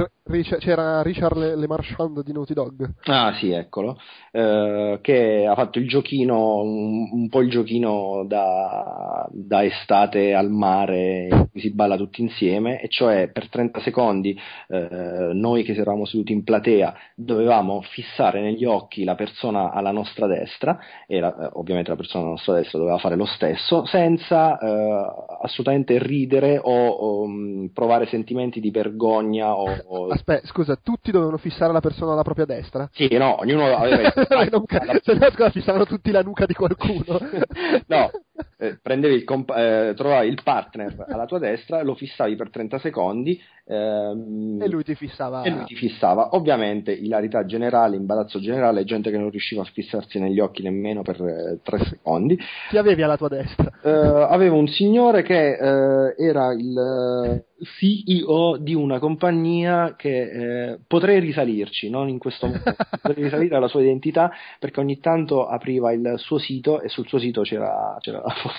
[0.60, 2.90] C'era Richard Le, Le Marchand di Naughty Dog.
[3.04, 4.00] Ah sì, eccolo,
[4.32, 10.50] eh, che ha fatto il giochino, un, un po' il giochino da, da, estate al
[10.50, 14.40] mare in cui si balla tutti insieme, e cioè per 30 secondi
[14.70, 20.28] eh, noi che eravamo seduti in platea dovevamo fissare negli occhi la persona alla nostra
[20.28, 24.58] destra e la, eh, ovviamente la persona alla nostra destra doveva fare lo stesso senza
[24.58, 30.08] eh, assolutamente ridere o, o mm, provare sentimenti di vergogna o, o...
[30.14, 32.90] Aspetta, scusa, tutti dovevano fissare la persona alla propria destra?
[32.94, 34.12] Sì, no, ognuno aveva...
[35.02, 37.20] se no, fissavano tutti la nuca di qualcuno.
[37.88, 38.10] no,
[38.58, 42.80] eh, prendevi il comp- eh, trovavi il partner alla tua destra, lo fissavi per 30
[42.80, 45.44] secondi ehm, e lui ti fissava.
[45.44, 46.36] E lui ti fissava.
[46.36, 51.22] Ovviamente, ilarità generale, imbarazzo generale, gente che non riusciva a fissarsi negli occhi nemmeno per
[51.22, 52.38] eh, 3 secondi.
[52.70, 53.72] Chi avevi alla tua destra?
[53.84, 61.20] Eh, avevo un signore che eh, era il CEO di una compagnia che eh, potrei
[61.20, 66.16] risalirci, non in questo momento, potrei risalire alla sua identità perché ogni tanto apriva il
[66.18, 68.56] suo sito e sul suo sito c'era, c'era, la, foto,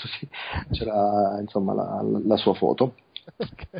[0.70, 2.94] c'era insomma, la, la sua foto.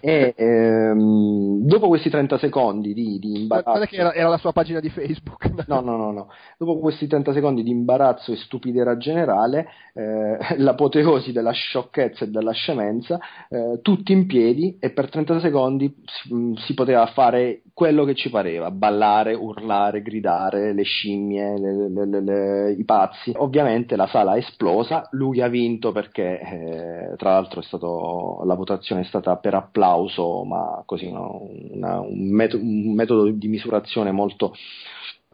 [0.00, 4.52] E ehm, dopo questi 30 secondi di, di imbarazzo, guarda che era, era, la sua
[4.52, 5.52] pagina di Facebook.
[5.66, 6.28] No, no, no, no.
[6.58, 12.52] Dopo questi 30 secondi di imbarazzo e stupidera generale, eh, l'apoteosi della sciocchezza e della
[12.52, 13.18] scemenza,
[13.48, 18.30] eh, tutti in piedi e per 30 secondi si, si, poteva fare quello che ci
[18.30, 23.32] pareva, ballare, urlare, gridare, le scimmie, le, le, le, i pazzi.
[23.34, 28.54] Ovviamente la sala è esplosa, lui ha vinto perché eh, tra l'altro è stato, la
[28.54, 31.48] votazione è stata per applauso, ma così no?
[31.72, 34.54] Una, un, metodo, un, metodo, di misurazione molto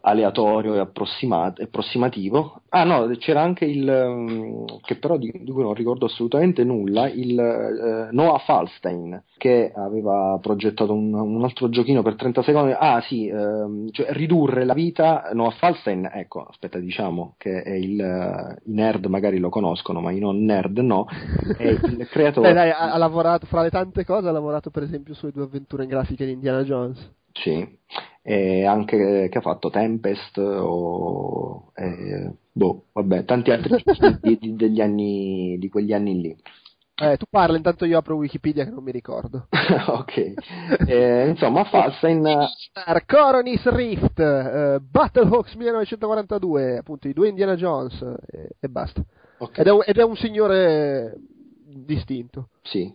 [0.01, 2.63] aleatorio e approssimativo.
[2.71, 7.09] Ah no, c'era anche il, mm, che però di, di cui non ricordo assolutamente nulla,
[7.09, 12.75] il eh, Noah Falstein, che aveva progettato un, un, altro giochino per 30 secondi.
[12.79, 15.31] Ah sì, ehm, cioè ridurre la vita.
[15.33, 20.19] Noah Falstein, ecco, aspetta, diciamo che è il, i nerd magari lo conoscono, ma i
[20.19, 21.07] non nerd no,
[21.57, 22.49] è il creatore...
[22.49, 25.45] Beh, dai, ha, ha lavorato, fra le tante cose, ha lavorato per esempio sulle due
[25.45, 27.19] avventure in grafica di Indiana Jones.
[27.33, 27.79] Sì,
[28.23, 33.83] e anche che ha fatto Tempest o eh, boh, vabbè, tanti altri
[34.21, 36.37] di, di, degli anni, di quegli anli lì.
[37.03, 39.47] Eh, tu parla, intanto io apro Wikipedia che non mi ricordo.
[39.89, 40.35] ok.
[40.87, 42.23] Eh, insomma, Falstein...
[42.69, 49.03] Star, Coronis Rift, uh, Battlehawks 1942, appunto i due Indiana Jones e, e basta.
[49.39, 49.63] Okay.
[49.63, 51.15] Ed, è un, ed, è un, signore
[51.65, 52.51] distinto.
[52.65, 52.93] Sì.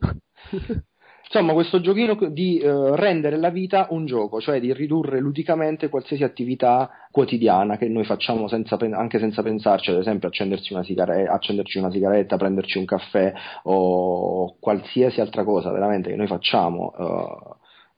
[1.36, 6.24] Insomma, questo giochino di eh, rendere la vita un gioco, cioè di ridurre ludicamente qualsiasi
[6.24, 11.78] attività quotidiana che noi facciamo senza, anche senza pensarci, ad esempio accenderci una, sigaretta, accenderci
[11.78, 13.34] una sigaretta, prenderci un caffè
[13.64, 16.94] o qualsiasi altra cosa veramente che noi facciamo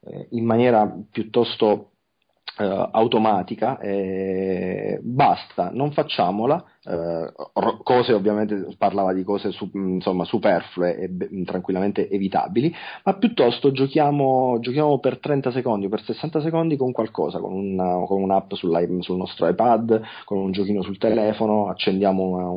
[0.01, 1.91] eh, in maniera piuttosto
[2.57, 3.77] eh, automatica,
[4.99, 7.33] basta, non facciamola eh,
[7.83, 12.73] cose ovviamente parlava di cose su, insomma superflue e be- tranquillamente evitabili,
[13.03, 18.05] ma piuttosto giochiamo, giochiamo, per 30 secondi o per 60 secondi con qualcosa, con, una,
[18.05, 22.49] con un'app sul nostro iPad, con un giochino sul telefono, accendiamo una,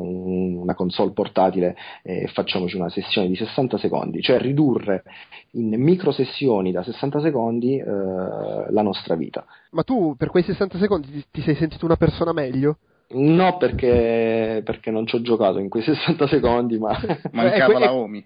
[0.61, 5.03] una console portatile e facciamoci una sessione di 60 secondi, cioè ridurre
[5.51, 9.45] in micro sessioni da 60 secondi eh, la nostra vita.
[9.71, 12.77] Ma tu per quei 60 secondi ti, ti sei sentito una persona meglio?
[13.13, 16.97] No, perché, perché non ci ho giocato in quei 60 secondi, ma
[17.31, 18.25] mancava la Omi.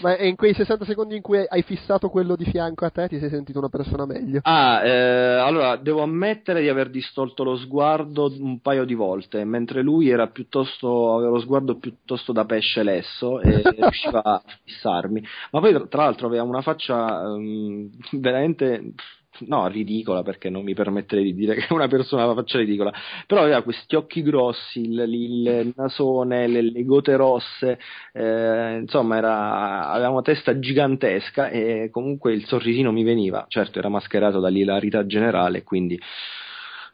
[0.00, 3.06] ma è in quei 60 secondi in cui hai fissato quello di fianco a te
[3.08, 4.40] ti sei sentito una persona meglio?
[4.44, 9.82] Ah, eh, allora devo ammettere di aver distolto lo sguardo un paio di volte, mentre
[9.82, 15.22] lui era piuttosto, aveva lo sguardo piuttosto da pesce lesso e riusciva a fissarmi.
[15.50, 18.94] Ma poi tra l'altro aveva una faccia um, veramente
[19.40, 22.92] no, ridicola perché non mi permetterei di dire che una persona la faccia ridicola,
[23.26, 27.78] però aveva questi occhi grossi, il, il nasone, le, le, gote rosse,
[28.12, 33.88] eh, insomma era, aveva una testa gigantesca e comunque il sorrisino mi veniva, certo era
[33.88, 36.00] mascherato dall'ilarità generale, quindi...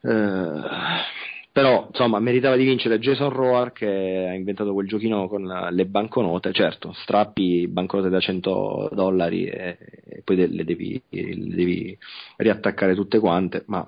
[0.02, 5.86] Eh, però insomma meritava di vincere Jason Roar che ha inventato quel giochino con le
[5.86, 6.52] banconote.
[6.52, 11.98] Certo strappi banconote da 100 dollari e, e poi le devi, le devi
[12.36, 13.84] riattaccare tutte quante ma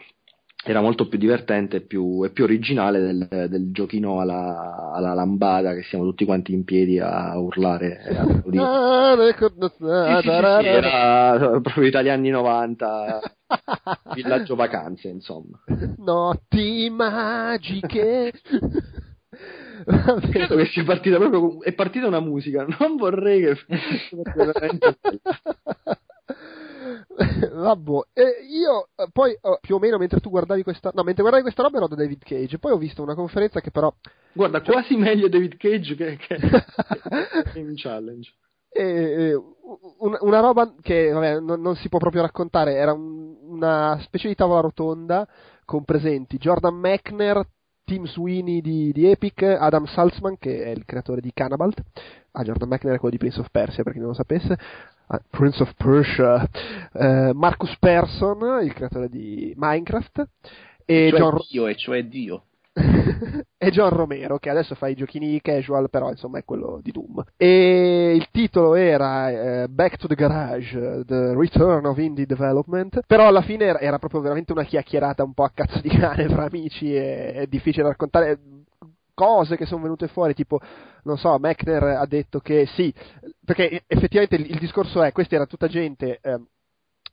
[0.65, 5.75] era molto più divertente e più, e più originale del, del giochino alla, alla, lambada
[5.75, 7.99] che siamo tutti quanti in piedi a urlare
[10.63, 13.21] era proprio dagli anni 90
[14.15, 15.61] villaggio vacanze insomma.
[15.97, 18.33] Notti magiche
[20.31, 23.57] credo che sia partita proprio è partita una musica non vorrei che
[27.53, 31.23] Vabbè, eh, io eh, poi oh, più o meno mentre tu guardavi questa no, mentre
[31.23, 33.93] guardavi questa roba ero da David Cage, poi ho visto una conferenza che però
[34.33, 34.73] guarda, cioè...
[34.73, 36.39] quasi meglio David Cage che, che...
[37.55, 38.31] Game Challenge.
[38.75, 39.39] E,
[39.99, 44.29] una, una, roba che vabbè, non, non, si può proprio raccontare, era un, una specie
[44.29, 45.29] di tavola rotonda
[45.67, 47.47] con presenti Jordan Mechner,
[47.85, 51.83] Tim Sweeney di, di, Epic, Adam Salzman che è il creatore di Cannibalt,
[52.31, 54.59] ah Jordan Mechner è quello di Prince of Persia per chi non lo sapesse,
[55.31, 56.49] Prince of Persia,
[56.93, 60.27] eh, Marcus Persson, il creatore di Minecraft,
[60.85, 61.39] e cioè John...
[61.49, 62.45] Dio, e cioè Dio.
[62.73, 67.23] è John Romero che adesso fa i giochini casual però insomma è quello di Doom
[67.37, 69.29] e il titolo era
[69.65, 73.99] eh, Back to the Garage The Return of Indie Development però alla fine era, era,
[73.99, 77.89] proprio veramente una chiacchierata un po' a cazzo di cane fra amici e è difficile
[77.89, 78.39] raccontare
[79.15, 80.61] cose che sono venute fuori, tipo,
[81.05, 82.93] non so, Mechner ha detto che sì,
[83.45, 86.41] perché effettivamente il, il discorso è, questa era tutta gente eh,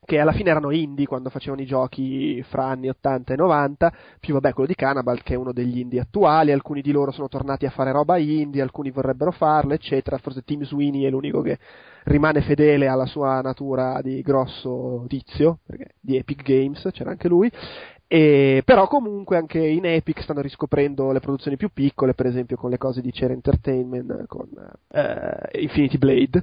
[0.05, 4.33] che alla fine erano indie quando facevano i giochi fra anni 80 e 90, più
[4.33, 7.65] vabbè quello di Cannibal che è uno degli indie attuali, alcuni di loro sono tornati
[7.65, 11.59] a fare roba indie, alcuni vorrebbero farlo, eccetera, forse Tim Sweeney è l'unico che
[12.05, 17.51] rimane fedele alla sua natura di grosso tizio, perché di Epic Games c'era anche lui,
[18.11, 22.71] e, però comunque anche in Epic stanno riscoprendo le produzioni più piccole, per esempio con
[22.71, 26.41] le cose di Cher Entertainment, con uh, Infinity Blade.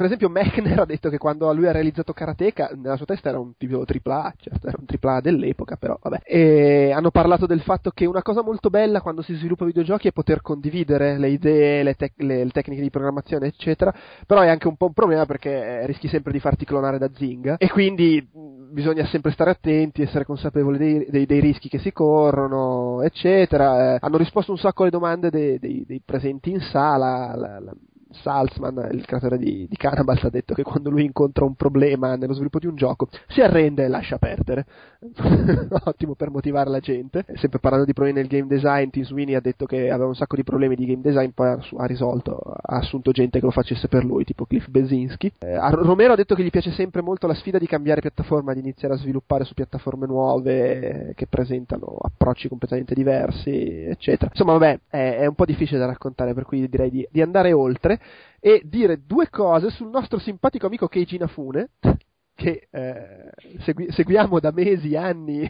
[0.00, 3.38] Per esempio Mechner ha detto che quando lui ha realizzato Karateka, nella sua testa era
[3.38, 6.22] un tipo AAA, certo era un AAA dell'epoca, però vabbè.
[6.24, 10.12] E hanno parlato del fatto che una cosa molto bella quando si sviluppa videogiochi è
[10.12, 13.92] poter condividere le idee, le, tec- le, le tecniche di programmazione, eccetera,
[14.26, 17.58] però è anche un po' un problema perché rischi sempre di farti clonare da Zynga
[17.58, 18.26] e quindi
[18.70, 23.96] bisogna sempre stare attenti essere consapevoli dei, dei, dei, rischi che si corrono, eccetera.
[23.96, 27.36] Eh, hanno risposto un sacco alle domande dei, dei presenti in sala.
[27.36, 27.74] La, la,
[28.12, 32.32] Salzman, il creatore di, di Cannibals, ha detto che quando lui incontra un problema nello
[32.32, 34.66] sviluppo di un gioco si arrende e lascia perdere.
[35.84, 37.24] Ottimo per motivare la gente.
[37.36, 40.36] Sempre parlando di problemi nel game design, Tim Sweeney ha detto che aveva un sacco
[40.36, 44.04] di problemi di game design, poi ha, risolto, ha assunto gente che lo facesse per
[44.04, 45.32] lui, tipo Cliff Bezinski.
[45.38, 48.60] Eh, Romero ha detto che gli piace sempre molto la sfida di cambiare piattaforma, di
[48.60, 54.30] iniziare a sviluppare su piattaforme nuove che presentano approcci completamente diversi, eccetera.
[54.30, 57.52] Insomma, vabbè, è, è un po' difficile da raccontare, per cui direi di, di andare
[57.52, 57.98] oltre
[58.38, 61.70] e dire due cose sul nostro simpatico amico Keiji Nafune
[62.40, 63.30] che eh,
[63.64, 65.46] segui- seguiamo da mesi, anni,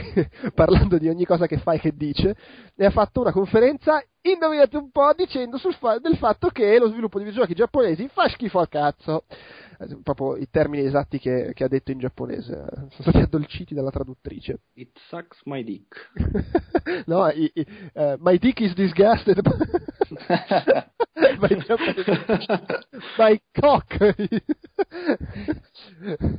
[0.54, 2.34] parlando di ogni cosa che fa e che dice,
[2.74, 7.18] e ha fatto una conferenza, indovinate un po', dicendo fa- del fatto che lo sviluppo
[7.18, 9.24] di videogiochi giapponesi fa schifo al cazzo.
[10.02, 14.60] Proprio i termini esatti che, che, ha detto in giapponese, sono stati addolciti dalla traduttrice.
[14.74, 16.10] It sucks my dick.
[17.06, 19.40] no, i, i, uh, my dick is disgusted.
[21.38, 21.64] my,
[23.16, 24.14] my cock.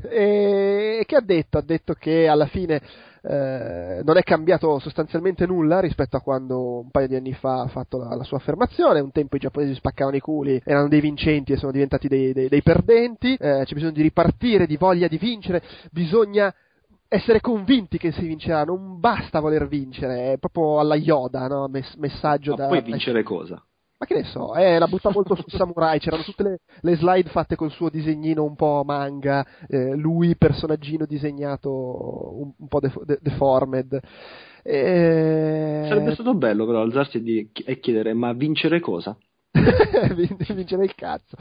[0.03, 1.57] e che ha detto?
[1.57, 6.89] Ha detto che alla fine eh, non è cambiato sostanzialmente nulla rispetto a quando un
[6.89, 8.99] paio di anni fa ha fatto la, la, sua affermazione.
[8.99, 12.49] Un tempo i giapponesi spaccavano i culi, erano dei vincenti e sono diventati dei, dei,
[12.49, 13.35] dei perdenti.
[13.35, 15.61] Eh, c'è bisogno di ripartire, di voglia di vincere,
[15.91, 16.53] bisogna
[17.07, 21.67] essere convinti che si vincerà, non basta voler vincere, è proprio alla Yoda, no?
[21.67, 22.67] Mess- messaggio Ma da...
[22.67, 23.61] Poi vincere cosa?
[24.01, 27.29] Ma che ne so, eh, la butta molto sul samurai, c'erano tutte le, le, slide
[27.29, 33.03] fatte col suo disegnino un po' manga, eh, lui personaggino disegnato un, un po' def-
[33.03, 33.99] de- deformed.
[34.63, 35.85] E...
[35.87, 39.15] Sarebbe stato bello però alzarsi e, di- e chiedere ma vincere cosa?
[40.53, 41.35] vincere il cazzo.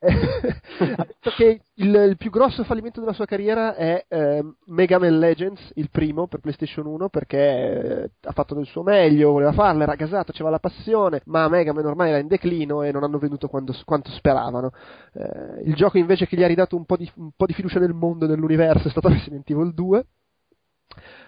[0.00, 5.18] ha detto che il, il, più grosso fallimento della sua carriera è eh, Mega Man
[5.18, 9.82] Legends, il primo per PlayStation 1, perché eh, ha fatto del suo meglio, voleva farlo,
[9.82, 13.18] era gasato, c'era la passione, ma Mega Man ormai era in declino e non hanno
[13.18, 14.72] venduto quando, quanto speravano.
[15.12, 17.78] Eh, il gioco invece che gli ha ridato un po, di, un po' di fiducia
[17.78, 20.06] nel mondo, nell'universo, è stato Resident Evil 2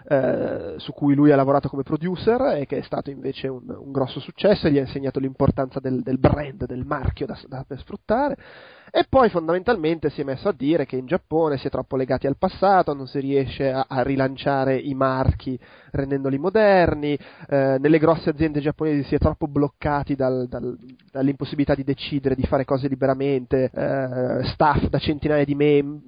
[0.07, 3.93] eh, su cui lui ha lavorato come producer e che è stato invece un, un
[3.93, 7.77] grosso successo e gli ha insegnato l'importanza del, del brand, del marchio da, da, da
[7.77, 8.37] sfruttare.
[8.97, 12.29] E poi fondamentalmente si è messo a dire che in Giappone si è troppo legati
[12.29, 15.59] al passato, non si riesce a, a rilanciare i marchi
[15.91, 17.19] rendendoli moderni,
[17.49, 20.79] eh, nelle grosse aziende giapponesi si è troppo bloccati dal, dal,
[21.11, 26.01] dall'impossibilità di decidere, di fare cose liberamente, eh, staff da centinaia di, mem-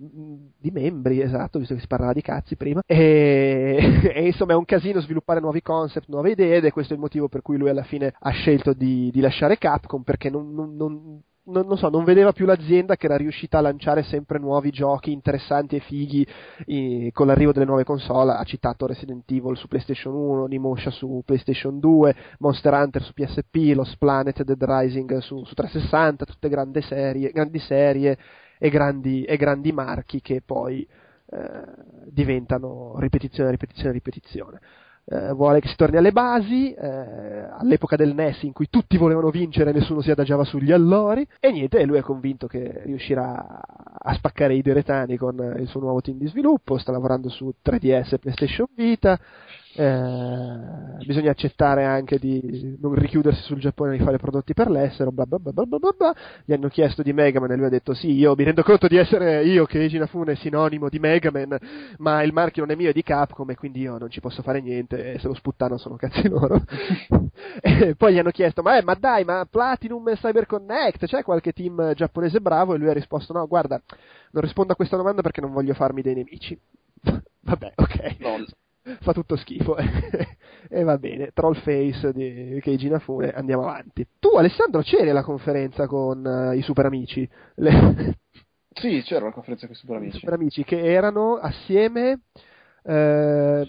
[0.57, 4.65] di, membri, esatto, visto che si parlava di cazzi prima, e, e, insomma è un
[4.65, 7.85] casino sviluppare nuovi concept, nuove idee ed è questo il motivo per cui lui alla
[7.85, 12.05] fine ha scelto di, di lasciare Capcom perché non, non, non non, non, so, non
[12.05, 16.27] vedeva più l'azienda che era riuscita a lanciare sempre nuovi giochi interessanti e fighi
[16.67, 18.33] eh, con l'arrivo delle nuove console.
[18.33, 23.75] Ha citato Resident Evil su PlayStation 1, Nimosha su PlayStation 2, Monster Hunter su PSP,
[23.75, 28.19] Lost Planet, Dead Rising su, su 360, tutte grandi serie, grandi serie
[28.59, 30.87] e, grandi, e grandi marchi che poi
[31.29, 31.63] eh,
[32.11, 34.61] diventano ripetizione, ripetizione, ripetizione.
[35.09, 39.31] Eh, vuole che si torni alle basi, eh, all'epoca del NES in cui tutti volevano
[39.31, 43.61] vincere e nessuno si adagiava sugli allori, e niente, lui è convinto che riuscirà
[43.99, 48.15] a spaccare i diretani con il suo nuovo team di sviluppo, sta lavorando su 3DS
[48.15, 49.17] e PlayStation Vita,
[49.77, 55.13] eh, bisogna accettare anche di non richiudersi sul Giappone e di fare prodotti per l'estero,
[55.13, 56.15] bla bla bla bla bla bla.
[56.45, 58.97] Gli hanno chiesto di Megaman e lui ha detto sì, io mi rendo conto di
[58.97, 61.59] essere io che Eiji Nafune è sinonimo di Megaman,
[61.99, 64.43] ma il marchio non è mio, è di Capcom e quindi io non ci posso
[64.43, 66.63] fare niente e se lo sputtano sono cazzi loro.
[67.61, 71.53] e poi gli hanno chiesto ma, eh, ma dai, ma Platinum e CyberConnect, c'è qualche
[71.53, 72.75] team giapponese bravo?
[72.75, 73.81] E lui ha risposto no, guarda,
[74.31, 76.59] non rispondo a questa domanda perché non voglio farmi dei nemici.
[77.41, 78.17] Vabbè, ok.
[78.19, 78.45] No,
[79.01, 79.77] fa tutto schifo.
[80.69, 84.07] e va bene, Trollface di Keiji Nafune, andiamo avanti.
[84.19, 87.29] Tu Alessandro c'eri alla conferenza con uh, i super amici?
[87.57, 88.19] Le...
[88.77, 90.19] Sì, c'era una conferenza con i super amici.
[90.19, 92.21] super amici che erano assieme
[92.83, 93.67] uh,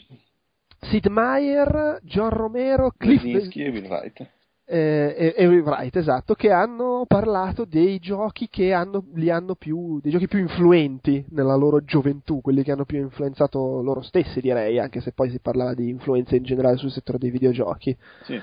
[0.81, 4.29] Sid Meier, John Romero, Cliff Belzinski e Will Wright
[4.69, 10.11] eh, e, Wright, esatto, che hanno parlato dei giochi che hanno, li hanno più, dei
[10.11, 14.99] giochi più influenti nella loro gioventù, quelli che hanno più influenzato loro stessi, direi, anche
[14.99, 17.95] se poi si parlava di influenze in generale sul settore dei videogiochi.
[18.23, 18.41] Sì.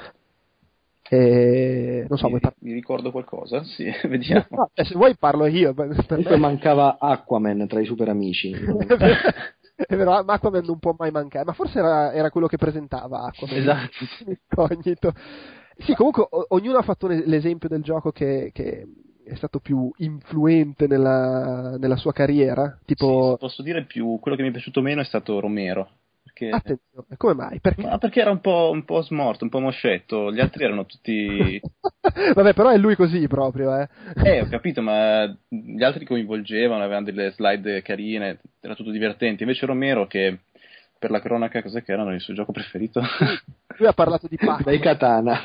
[1.06, 3.62] E, non so, mi, par- mi ricordo qualcosa?
[3.62, 4.46] Sì, vediamo.
[4.48, 5.74] No, eh, se vuoi parlo io.
[5.74, 8.50] Comunque mancava Aquaman tra i super amici.
[9.76, 13.56] È vero, Aquaman non può mai mancare, ma forse era, era quello che presentava Aquaman.
[13.56, 14.04] Esatto.
[14.48, 15.12] Incognito.
[15.78, 18.86] Sì, comunque o- ognuno ha fatto l'esempio del gioco che, che,
[19.24, 22.78] è stato più influente nella, nella sua carriera.
[22.84, 23.32] Tipo...
[23.32, 25.88] Sì, posso dire più, quello che mi è piaciuto meno è stato Romero.
[26.22, 26.50] Perché...
[26.50, 27.60] Attenzione, come mai?
[27.60, 27.82] Perché?
[27.82, 31.60] Ma perché era un po', un po' smorto, un po' moscetto, gli altri erano tutti...
[32.34, 33.88] Vabbè, però è lui così proprio, eh.
[34.24, 39.42] eh, ho capito, ma gli altri coinvolgevano, avevano delle slide carine, era tutto divertente.
[39.42, 40.40] Invece Romero che
[40.98, 43.00] per la cronaca, cos'è che erano il suo gioco preferito?
[43.76, 44.62] Lui ha parlato di Pac-Man.
[44.64, 45.40] Dai Katana.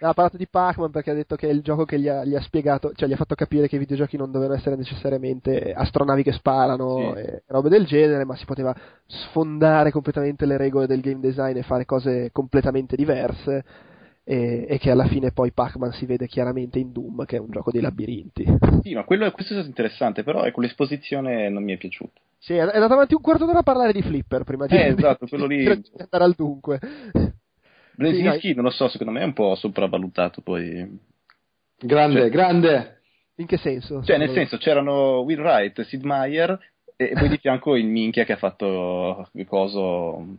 [0.00, 2.34] ha parlato di Pac-Man perché ha detto che è il gioco che gli ha, gli
[2.34, 6.22] ha, spiegato, cioè gli ha fatto capire che i videogiochi non dovevano essere necessariamente astronavi
[6.22, 7.20] che sparano sì.
[7.20, 8.74] e robe del genere, ma si poteva
[9.06, 13.64] sfondare completamente le regole del game design e fare cose completamente diverse
[14.28, 17.48] e, e, che alla fine poi Pac-Man si vede chiaramente in Doom, che è un
[17.48, 18.44] gioco dei labirinti.
[18.82, 22.20] Sì, ma quello, questo è stato interessante, però ecco, l'esposizione non mi è piaciuta.
[22.36, 25.28] Sì, è andato avanti un quarto d'ora a parlare di Flipper prima di, eh, esatto,
[25.28, 25.58] quello lì...
[25.58, 26.80] di andare al dunque.
[27.94, 30.98] Brzezinski, sì, non lo so, secondo me è un po' sopravvalutato poi.
[31.78, 33.00] Grande, cioè, grande.
[33.36, 34.02] In che senso?
[34.02, 36.58] Cioè, nel senso, c'erano Will Wright, Sid Meier
[36.96, 40.38] e poi di fianco il minchia che ha fatto il coso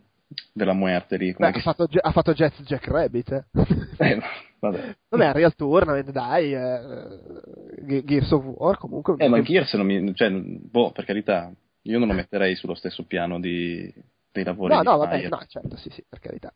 [0.52, 1.34] della muerte lì.
[1.38, 3.46] Beh, ha, fatto, ha fatto Jets Jack Rabbit, eh.
[3.98, 4.20] eh
[4.60, 4.96] vabbè.
[5.10, 9.16] vabbè, Real Tournament, dai, eh, Gears of War comunque.
[9.18, 10.14] Eh, ma Gears non mi...
[10.14, 11.52] Cioè, boh, per carità,
[11.84, 13.92] io non lo metterei sullo stesso piano di,
[14.32, 16.54] dei lavori No, no, vabbè, no, certo, sì, sì, per carità.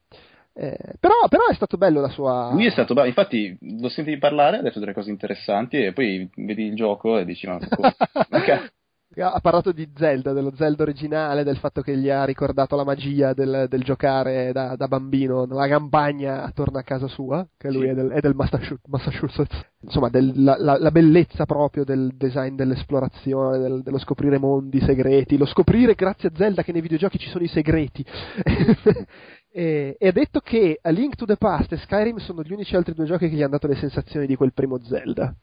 [0.53, 2.49] Eh, però, però, è stato bello la sua.
[2.51, 6.29] Lui è stato bello, infatti lo sentivi parlare, ha detto delle cose interessanti e poi
[6.35, 7.95] vedi il gioco e dici: Ma come?
[9.19, 13.33] ha parlato di Zelda, dello Zelda originale, del fatto che gli ha ricordato la magia
[13.33, 17.87] del, del giocare da, da, bambino nella campagna attorno a casa sua, che lui sì.
[17.89, 19.69] è, del, è del, Massachusetts.
[19.81, 25.45] Insomma, del, la, la, bellezza proprio del design dell'esplorazione, del, dello scoprire mondi segreti, lo
[25.45, 28.05] scoprire grazie a Zelda che nei videogiochi ci sono i segreti.
[29.51, 32.75] e, e ha detto che A Link to the Past e Skyrim sono gli unici
[32.77, 35.35] altri due giochi che gli hanno dato le sensazioni di quel primo Zelda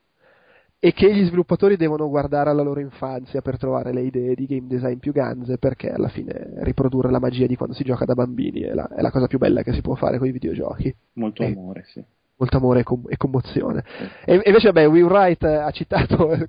[0.80, 4.68] e che gli sviluppatori devono guardare alla loro infanzia per trovare le idee di game
[4.68, 8.60] design più ganze perché alla fine riprodurre la magia di quando si gioca da bambini
[8.60, 10.94] è la, è la cosa più bella che si può fare con i videogiochi.
[11.14, 12.02] Molto e, amore, sì.
[12.36, 13.84] Molto amore e, com- e commozione.
[13.84, 14.04] Sì.
[14.26, 16.46] E, e, invece, vabbè, Will Wright ha citato eh,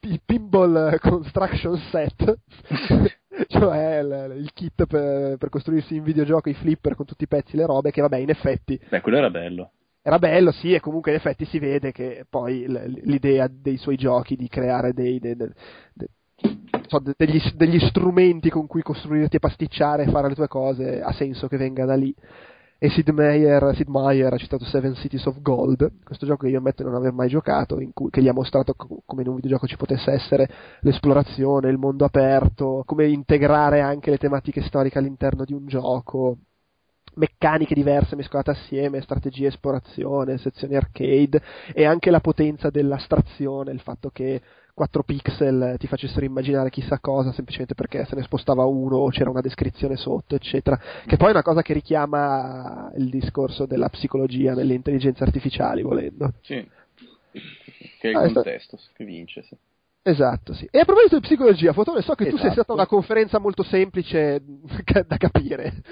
[0.00, 2.38] il Pinball Construction Set.
[3.48, 7.54] cioè il, il kit per, per, costruirsi in videogioco i flipper con tutti i pezzi
[7.54, 9.72] e le robe che vabbè in effetti beh quello era bello
[10.06, 12.64] era bello, sì, e comunque in effetti si vede che poi
[13.02, 16.08] l'idea dei suoi giochi di creare dei, dei, dei,
[17.16, 21.48] degli, degli, strumenti con cui costruirti e pasticciare e fare le tue cose ha senso
[21.48, 22.14] che venga da lì.
[22.78, 26.58] E Sid Meier, Sid Meier ha citato Seven Cities of Gold, questo gioco che io
[26.58, 29.34] ammetto di non aver mai giocato, cui, che gli ha mostrato co- come in un
[29.34, 30.48] videogioco ci potesse essere
[30.82, 36.36] l'esplorazione, il mondo aperto, come integrare anche le tematiche storiche all'interno di un gioco
[37.16, 41.42] meccaniche diverse mescolate assieme, strategia, esplorazione, sezioni arcade
[41.74, 44.40] e anche la potenza dell'astrazione, il fatto che
[44.76, 49.30] 4 pixel ti facessero immaginare chissà cosa semplicemente perché se ne spostava uno o c'era
[49.30, 50.78] una descrizione sotto, eccetera.
[51.06, 56.34] Che poi è una cosa che richiama il discorso della psicologia nelle intelligenze artificiali, volendo.
[56.42, 56.68] Sì,
[57.32, 58.90] che è il ah, contesto sta...
[58.94, 59.42] che vince.
[59.44, 59.56] Sì.
[60.02, 60.68] Esatto, sì.
[60.70, 62.36] E a proposito di psicologia, Fotone, so che esatto.
[62.36, 64.42] tu sei stata una conferenza molto semplice
[65.06, 65.82] da capire.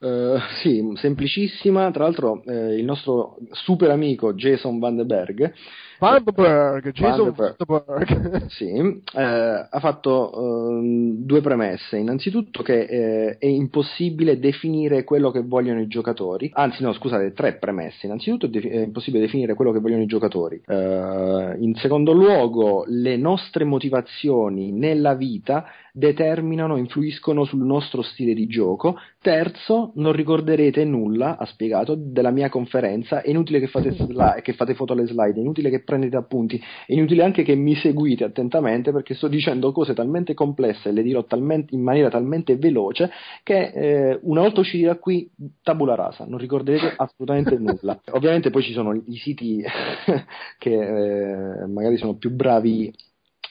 [0.00, 1.90] Uh, sì, semplicissima.
[1.90, 5.52] Tra l'altro, eh, il nostro super amico Jason Van den Berg
[5.98, 8.46] Vandenberg, Jason Vandenberg.
[8.50, 11.96] sì, eh, ha fatto eh, due premesse.
[11.96, 17.54] Innanzitutto che eh, è impossibile definire quello che vogliono i giocatori, anzi no, scusate, tre
[17.54, 18.06] premesse.
[18.06, 20.62] Innanzitutto è impossibile definire quello che vogliono i giocatori.
[20.66, 25.66] Eh, in secondo luogo, le nostre motivazioni nella vita
[25.98, 28.96] determinano, influiscono sul nostro stile di gioco.
[29.20, 33.20] Terzo, non ricorderete nulla, ha spiegato, della mia conferenza.
[33.20, 36.60] È inutile che fate, sli- che fate foto alle slide, è inutile che prendete appunti,
[36.86, 41.02] è inutile anche che mi seguite attentamente perché sto dicendo cose talmente complesse e le
[41.02, 43.10] dirò talmente, in maniera talmente veloce
[43.42, 45.30] che eh, una volta usciti da qui,
[45.62, 47.98] tabula rasa, non ricorderete assolutamente nulla.
[48.10, 49.64] Ovviamente poi ci sono i siti
[50.58, 52.92] che eh, magari sono più bravi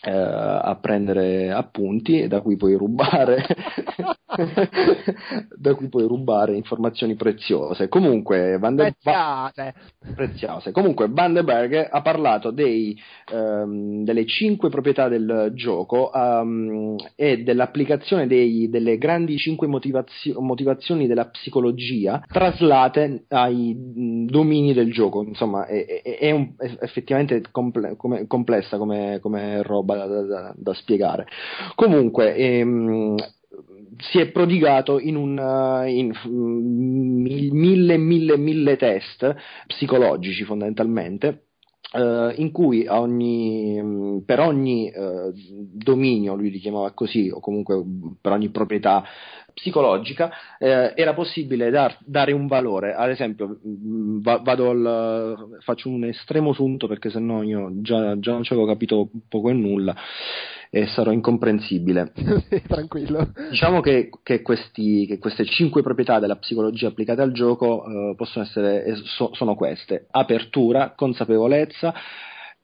[0.02, 3.46] eh, a prendere appunti da cui puoi rubare
[5.58, 7.88] da cui puoi rubare informazioni preziose.
[7.88, 8.94] Comunque Van de...
[9.02, 9.74] preziose.
[10.16, 10.72] preziose.
[10.72, 12.98] Comunque Van de Berg ha parlato dei,
[13.34, 21.08] um, delle cinque proprietà del gioco um, e dell'applicazione dei, delle grandi cinque motivazio- motivazioni
[21.08, 23.76] della psicologia traslate ai
[24.26, 25.24] domini del gioco.
[25.24, 30.22] Insomma è, è, è, un, è effettivamente comple- come, complessa come, come roba roba da,
[30.22, 31.28] da, da spiegare.
[31.76, 33.16] Comunque, ehm,
[34.00, 39.36] si è prodigato in, un, in mille, mille, mille test
[39.68, 41.44] psicologici fondamentalmente.
[41.90, 47.82] Uh, in cui ogni, per ogni uh, dominio, lui li chiamava così, o comunque
[48.20, 49.06] per ogni proprietà
[49.58, 50.30] psicologica
[50.60, 52.94] eh, era possibile dar, dare un valore.
[52.94, 58.34] Ad esempio, mm, va, vado al, faccio un estremo sunto perché sennò io già, già
[58.34, 59.96] non ci avevo capito poco e nulla
[60.70, 62.12] e sarò incomprensibile.
[62.68, 63.32] Tranquillo.
[63.50, 68.46] Diciamo che, che, questi, che, queste cinque proprietà della psicologia applicate al gioco eh, possono
[68.46, 71.94] essere, so, sono queste: apertura, consapevolezza,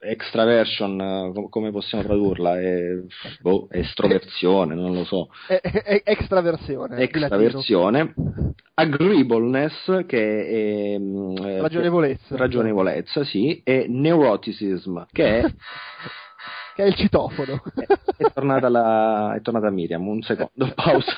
[0.04, 2.60] extraversion, eh, come possiamo tradurla?
[2.60, 3.00] È,
[3.42, 5.30] boh, estroversione, non lo so.
[5.48, 6.98] È, è, extraversione.
[6.98, 8.14] Extraversione.
[8.76, 10.98] Agreeableness, che è...
[10.98, 12.36] Mm, eh, ragionevolezza.
[12.36, 13.62] Ragionevolezza, sì.
[13.64, 15.44] E neuroticism, che è...
[16.76, 17.62] che è il citofono.
[17.76, 17.86] È,
[18.24, 21.18] è, tornata la, è tornata Miriam, un secondo, pausa.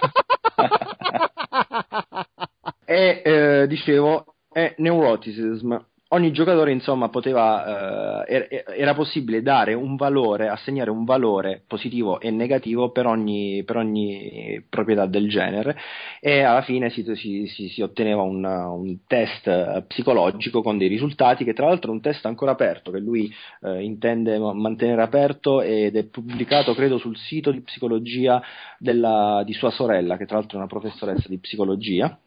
[2.85, 5.75] e eh, dicevo, è neuroticism
[6.09, 12.29] ogni giocatore insomma poteva eh, era possibile dare un valore assegnare un valore positivo e
[12.29, 15.75] negativo per ogni, per ogni proprietà del genere
[16.19, 21.43] e alla fine si, si, si, si otteneva un, un, test psicologico con dei risultati
[21.43, 25.95] che tra l'altro è un test ancora aperto che lui eh, intende mantenere aperto ed
[25.95, 28.41] è pubblicato credo sul sito di psicologia
[28.77, 32.17] della, di sua sorella che tra l'altro è una professoressa di psicologia.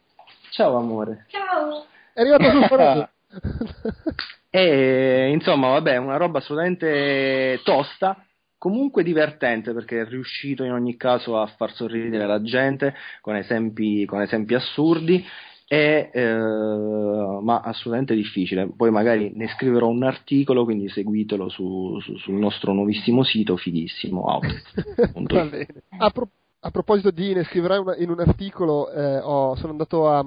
[0.51, 1.27] Ciao amore.
[1.29, 1.85] Ciao.
[2.13, 3.09] È arrivato sul foro
[4.51, 8.25] e insomma, vabbè, una roba assolutamente tosta,
[8.57, 14.05] comunque divertente perché è riuscito in ogni caso a far sorridere la gente con esempi,
[14.07, 15.25] con esempi assurdi.
[15.69, 16.35] È, eh,
[17.43, 18.71] ma assolutamente difficile.
[18.75, 24.25] Poi magari ne scriverò un articolo, quindi seguitelo su, su, sul nostro nuovissimo sito, fighissimo.
[25.99, 26.31] A, pro-
[26.61, 30.25] a, proposito di ne scriverai una, in un articolo, eh, ho, sono andato a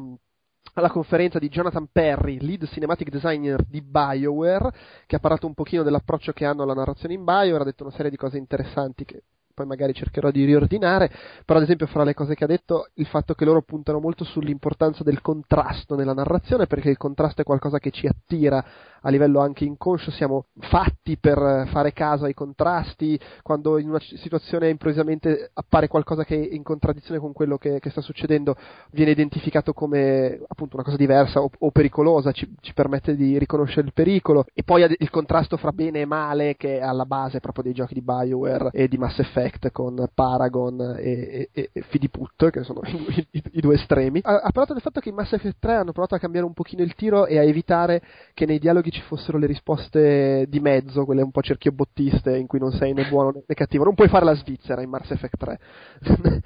[0.73, 4.71] alla conferenza di Jonathan Perry, lead cinematic designer di BioWare,
[5.05, 7.93] che ha parlato un pochino dell'approccio che hanno alla narrazione in BioWare, ha detto una
[7.93, 9.23] serie di cose interessanti che
[9.53, 11.11] poi magari cercherò di riordinare,
[11.45, 14.23] però ad esempio fra le cose che ha detto il fatto che loro puntano molto
[14.23, 18.63] sull'importanza del contrasto nella narrazione, perché il contrasto è qualcosa che ci attira
[19.01, 24.69] a livello anche inconscio, siamo fatti per fare caso ai contrasti, quando in una situazione
[24.69, 28.55] improvvisamente appare qualcosa che è in contraddizione con quello che, che sta succedendo,
[28.91, 33.87] viene identificato come appunto una cosa diversa o, o pericolosa, ci, ci, permette di riconoscere
[33.87, 37.63] il pericolo, e poi il contrasto fra bene e male che è alla base proprio
[37.63, 42.63] dei giochi di Bioware e di Mass Effect con Paragon e, e, e Fidiput, che
[42.63, 44.19] sono i, i, i due estremi.
[44.21, 46.53] Ha, ha parlato del fatto che in Mass Effect 3 hanno provato a cambiare un
[46.53, 48.01] pochino il tiro e a evitare
[48.33, 52.59] che nei dialoghi ci fossero le risposte di mezzo, quelle un po' cerchiobottiste in cui
[52.59, 53.83] non sei né buono né cattivo.
[53.83, 55.59] Non puoi fare la Svizzera in Mars Effect 3,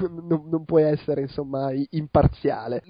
[0.00, 2.82] non, non, non, puoi essere insomma imparziale.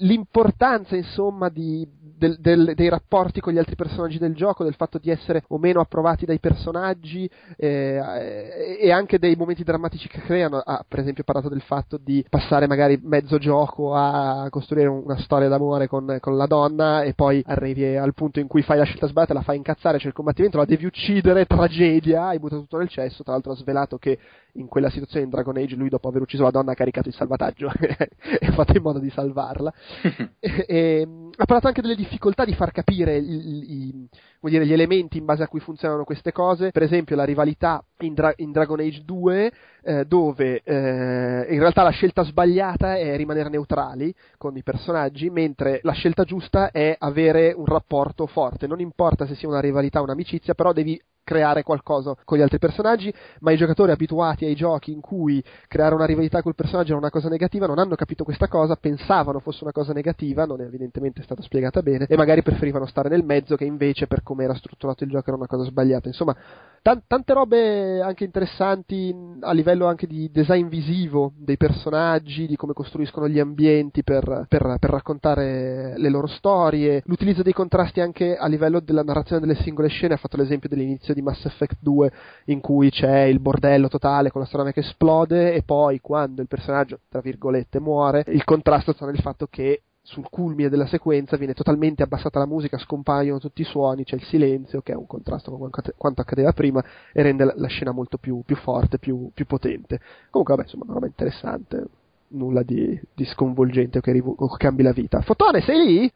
[0.00, 4.98] L'importanza insomma di, del, del, dei rapporti con gli altri personaggi del gioco, del fatto
[4.98, 10.58] di essere o meno approvati dai personaggi eh, e anche dei momenti drammatici che creano.
[10.58, 15.48] Ha per esempio parlato del fatto di passare magari mezzo gioco a costruire una storia
[15.48, 19.06] d'amore con, con la donna e poi arrivi al punto in cui fai la scelta
[19.06, 22.88] sbagliata, la fai incazzare, c'è il combattimento, la devi uccidere, tragedia, hai buttato tutto nel
[22.88, 24.18] cesso, tra l'altro ha svelato che
[24.54, 27.14] in quella situazione in Dragon Age lui dopo aver ucciso la donna ha caricato il
[27.14, 29.72] salvataggio e ha fatto in modo di salvarla.
[30.38, 34.08] e, e, ha parlato anche delle difficoltà di far capire i, i,
[34.40, 38.14] dire, gli elementi in base a cui funzionano queste cose, per esempio la rivalità in,
[38.14, 39.52] Dra- in Dragon Age 2,
[39.82, 45.80] eh, dove eh, in realtà la scelta sbagliata è rimanere neutrali con i personaggi, mentre
[45.82, 48.66] la scelta giusta è avere un rapporto forte.
[48.66, 52.58] Non importa se sia una rivalità o un'amicizia, però devi creare qualcosa con gli altri
[52.58, 56.98] personaggi, ma i giocatori abituati ai giochi in cui creare una rivalità col personaggio era
[56.98, 60.64] una cosa negativa non hanno capito questa cosa, pensavano fosse una cosa negativa, non è
[60.64, 64.54] evidentemente stata spiegata bene, e magari preferivano stare nel mezzo che invece per come era
[64.54, 66.08] strutturato il gioco era una cosa sbagliata.
[66.08, 66.34] Insomma,
[66.82, 72.72] t- tante robe anche interessanti a livello anche di design visivo dei personaggi, di come
[72.72, 78.46] costruiscono gli ambienti per, per, per raccontare le loro storie, l'utilizzo dei contrasti anche a
[78.46, 82.12] livello della narrazione delle singole scene, ha fatto l'esempio dell'inizio di di Mass Effect 2
[82.46, 86.48] in cui c'è il bordello totale con la strada che esplode e poi quando il
[86.48, 91.52] personaggio, tra virgolette, muore, il contrasto sta nel fatto che sul culmine della sequenza viene
[91.52, 95.50] totalmente abbassata la musica, scompaiono tutti i suoni, c'è il silenzio che è un contrasto
[95.56, 96.82] con quanto accadeva prima
[97.12, 100.00] e rende la scena molto più, più forte, più, più, potente.
[100.30, 101.86] Comunque vabbè, insomma, una roba interessante,
[102.28, 105.20] nulla di, di sconvolgente o che, rivo- o che cambi la vita.
[105.20, 106.12] Fotone, sei lì?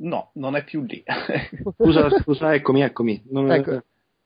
[0.00, 1.02] No, non è più lì.
[1.76, 3.22] scusa, scusa, eccomi, eccomi.
[3.30, 3.50] Non...
[3.50, 3.82] Ecco.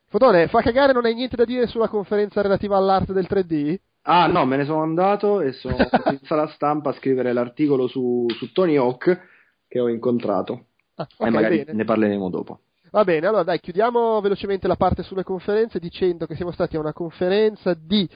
[0.06, 3.76] Fotone, fa cagare, non hai niente da dire sulla conferenza relativa all'arte del 3D?
[4.02, 5.76] Ah no, me ne sono andato e sono
[6.10, 9.20] in sala stampa a scrivere l'articolo su, su Tony Hawk
[9.66, 10.66] che ho incontrato.
[10.96, 11.72] Ah, okay, e magari bene.
[11.72, 12.60] ne parleremo dopo.
[12.90, 16.80] Va bene, allora dai, chiudiamo velocemente la parte sulle conferenze dicendo che siamo stati a
[16.80, 18.08] una conferenza di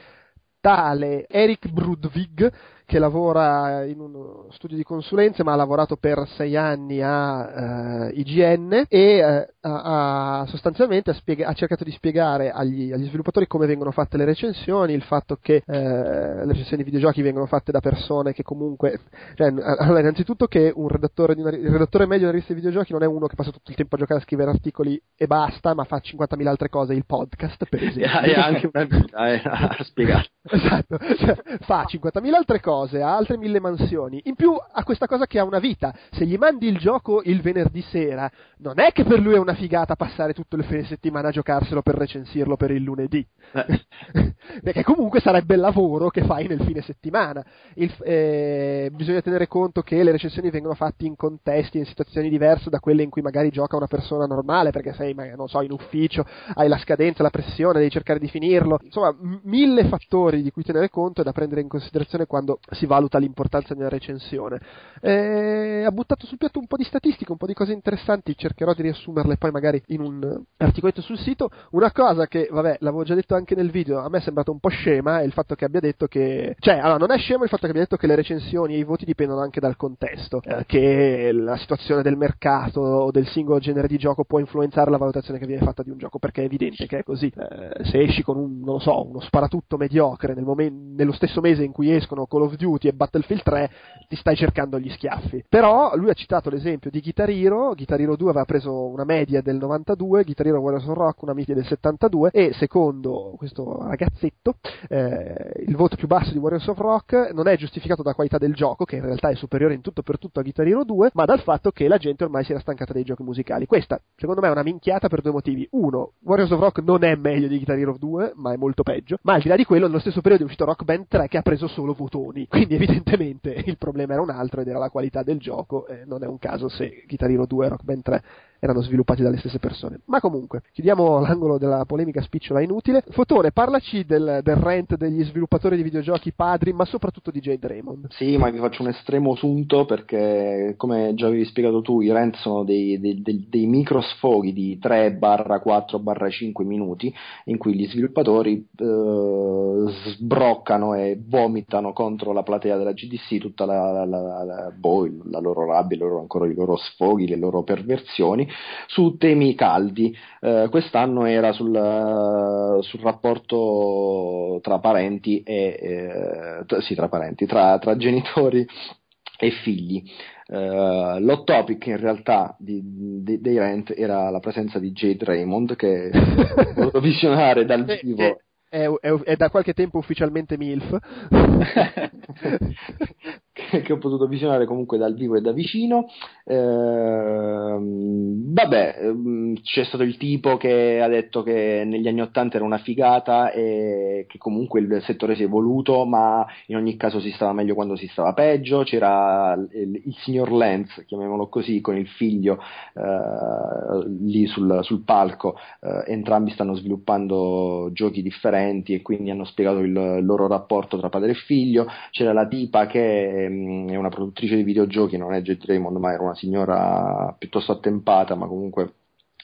[0.60, 2.52] tale Eric Brudvig
[2.88, 8.12] che lavora in uno studio di consulenze ma ha lavorato per sei anni a eh,
[8.14, 13.66] IGN e uh, ha, sostanzialmente ha, spiega- ha, cercato di spiegare agli, agli, sviluppatori come
[13.66, 17.80] vengono fatte le recensioni, il fatto che uh, le recensioni di videogiochi vengono fatte da
[17.80, 19.00] persone che comunque,
[19.34, 22.92] cioè, allora innanzitutto che un redattore una, il redattore medio di una rivista di videogiochi
[22.92, 25.74] non è uno che passa tutto il tempo a giocare a scrivere articoli e basta,
[25.74, 28.18] ma fa 50.000 altre cose, il podcast per esempio.
[28.22, 30.30] E anche una vita, eh, a spiegare.
[30.42, 34.20] Esatto, cioè, fa 50.000 altre cose cose, ha altre mille mansioni.
[34.24, 35.92] In più ha questa cosa che ha una vita.
[36.10, 39.54] Se gli mandi il gioco il venerdì sera, non è che per lui è una
[39.54, 43.26] figata passare tutto il fine settimana a giocarselo per recensirlo per il lunedì.
[43.52, 43.86] Eh.
[44.62, 47.44] Perché comunque sarebbe il lavoro che fai nel fine settimana.
[47.74, 52.70] Il, eh, bisogna tenere conto che le recensioni vengono fatte in contesti, in situazioni diverse
[52.70, 56.24] da quelle in cui magari gioca una persona normale, perché sei, non so, in ufficio,
[56.54, 58.78] hai la scadenza, la pressione, devi cercare di finirlo.
[58.82, 62.86] Insomma, m- mille fattori di cui tenere conto e da prendere in considerazione quando si
[62.86, 64.60] valuta l'importanza di una recensione.
[65.00, 68.74] Eh, ha buttato sul piatto un po' di statistiche, un po' di cose interessanti, cercherò
[68.74, 71.50] di riassumerle poi magari in un articoletto sul sito.
[71.70, 74.58] Una cosa che, vabbè, l'avevo già detto anche nel video, a me è sembrato un
[74.58, 76.56] po' scema è il fatto che abbia detto che...
[76.58, 78.84] Cioè, allora, non è scemo il fatto che abbia detto che le recensioni e i
[78.84, 83.88] voti dipendono anche dal contesto, eh, che la situazione del mercato o del singolo genere
[83.88, 86.86] di gioco può influenzare la valutazione che viene fatta di un gioco, perché è evidente
[86.86, 87.32] che è così.
[87.34, 91.40] Eh, se esci con un, non lo so, uno sparatutto mediocre nel momen- nello stesso
[91.40, 93.70] mese in cui escono Call of Duty e Battlefield 3,
[94.08, 95.44] ti stai cercando gli schiaffi.
[95.48, 99.40] Però lui ha citato l'esempio di Guitar Hero, Guitar Hero 2 aveva preso una media
[99.40, 104.56] del 92, Guitar Hero Warriors of Rock una media del 72 e secondo questo ragazzetto
[104.88, 108.54] eh, il voto più basso di Warriors of Rock non è giustificato dalla qualità del
[108.54, 111.24] gioco, che in realtà è superiore in tutto per tutto a Guitar Hero 2, ma
[111.24, 113.66] dal fatto che la gente ormai si era stancata dei giochi musicali.
[113.66, 115.66] Questa, secondo me, è una minchiata per due motivi.
[115.72, 119.18] Uno, Warriors of Rock non è meglio di Guitar Hero 2, ma è molto peggio.
[119.22, 121.38] Ma al di là di quello, nello stesso periodo è uscito Rock Band 3 che
[121.38, 122.46] ha preso solo votoni.
[122.48, 125.86] Quindi evidentemente il problema era un altro ed era la qualità del gioco.
[125.86, 128.24] E non è un caso se Guitar Hero 2 e Rock Band 3
[128.58, 130.00] erano sviluppati dalle stesse persone.
[130.06, 133.04] Ma comunque, chiudiamo l'angolo della polemica spicciola inutile.
[133.10, 138.06] Fotone, parlaci del, del rant degli sviluppatori di videogiochi padri, ma soprattutto di Jade Raymond.
[138.10, 142.36] Sì, ma vi faccio un estremo sunto perché, come già avevi spiegato tu, i rant
[142.36, 147.12] sono dei, dei, dei, dei micro sfoghi di 3-4-5 minuti
[147.44, 153.92] in cui gli sviluppatori eh, sbroccano e vomitano contro la platea della GDC tutta la,
[153.92, 158.47] la, la, la, boh, loro rabbia, loro, ancora i loro sfoghi, le loro perversioni
[158.86, 160.16] su temi caldi.
[160.40, 167.78] Eh, quest'anno era sul, uh, sul, rapporto tra parenti e eh, sì, tra parenti, tra,
[167.78, 168.66] tra genitori
[169.38, 170.02] e figli.
[170.48, 172.80] Uh, l'hot topic in realtà di,
[173.22, 178.38] di, dei Rent era la presenza di Jade Raymond che ho potuto visionare dal vivo
[178.70, 180.98] è, è, è, da qualche tempo ufficialmente MILF.
[183.82, 186.08] che ho potuto visionare comunque dal vivo e da vicino.
[186.44, 192.64] Ehm, vabbè, ehm, c'è stato il tipo che ha detto che negli anni Ottanta era
[192.64, 197.30] una figata e che comunque il settore si è evoluto, ma in ogni caso si
[197.32, 198.82] stava meglio quando si stava peggio.
[198.84, 202.58] C'era il, il signor Lenz, chiamiamolo così, con il figlio
[202.94, 205.56] eh, lì sul, sul palco.
[205.80, 211.08] Eh, entrambi stanno sviluppando giochi differenti e quindi hanno spiegato il, il loro rapporto tra
[211.08, 211.86] padre e figlio.
[212.10, 216.22] C'era la tipa che è una produttrice di videogiochi, non è Jet Raymond, ma era
[216.22, 218.92] una signora piuttosto attempata, ma comunque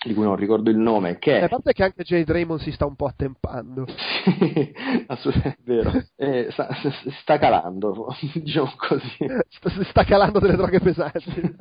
[0.05, 1.41] di cui non ricordo il nome, che...
[1.41, 3.87] A parte che anche Jay Draymond si sta un po' attempando.
[5.07, 5.93] Assolutamente, vero.
[6.17, 6.69] Eh, sta,
[7.21, 9.27] sta, calando, diciamo così.
[9.49, 11.57] Sta, sta calando delle droghe pesanti.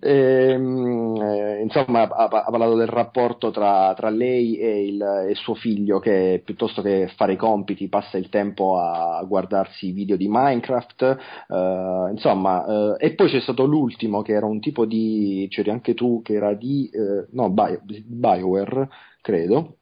[0.00, 5.34] e, ehm, eh, insomma, ha, ha, parlato del rapporto tra, tra lei e il, e
[5.34, 10.16] suo figlio che piuttosto che fare i compiti passa il tempo a guardarsi i video
[10.16, 11.02] di Minecraft.
[11.48, 15.46] Eh, insomma, eh, e poi c'è stato l'ultimo che era un tipo di...
[15.50, 18.88] c'eri anche tu che era di eh, no, Bio, BioWare,
[19.22, 19.78] credo,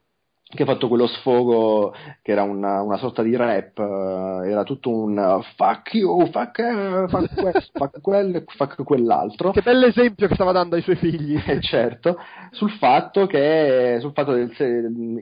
[0.55, 4.89] che ha fatto quello sfogo che era una, una sorta di rap, uh, era tutto
[4.89, 9.51] un uh, fuck you, fuck, uh, fuck questo, fuck quel, fuck quell'altro.
[9.51, 11.39] Che bell'esempio che stava dando ai suoi figli.
[11.51, 12.17] Eh, certo,
[12.51, 14.49] sul fatto che sul fatto del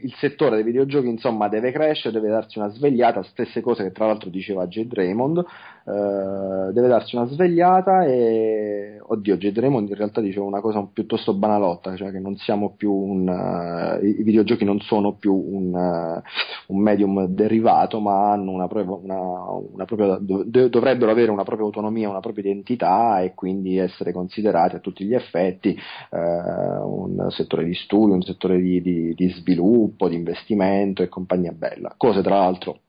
[0.02, 4.06] il settore dei videogiochi insomma deve crescere, deve darsi una svegliata, stesse cose che tra
[4.06, 5.44] l'altro diceva Jade Raymond,
[5.86, 11.96] deve darsi una svegliata e oddio Jade Raymond in realtà diceva una cosa piuttosto banalotta
[11.96, 17.26] cioè che non siamo più un i videogiochi non sono più un, uh, un medium
[17.26, 23.22] derivato, ma hanno una, una, una propria, dovrebbero avere una propria autonomia, una propria identità
[23.22, 25.78] e quindi essere considerati a tutti gli effetti
[26.12, 31.52] uh, un settore di studio, un settore di, di, di sviluppo, di investimento e compagnia
[31.52, 31.94] bella.
[31.98, 32.80] Cose tra l'altro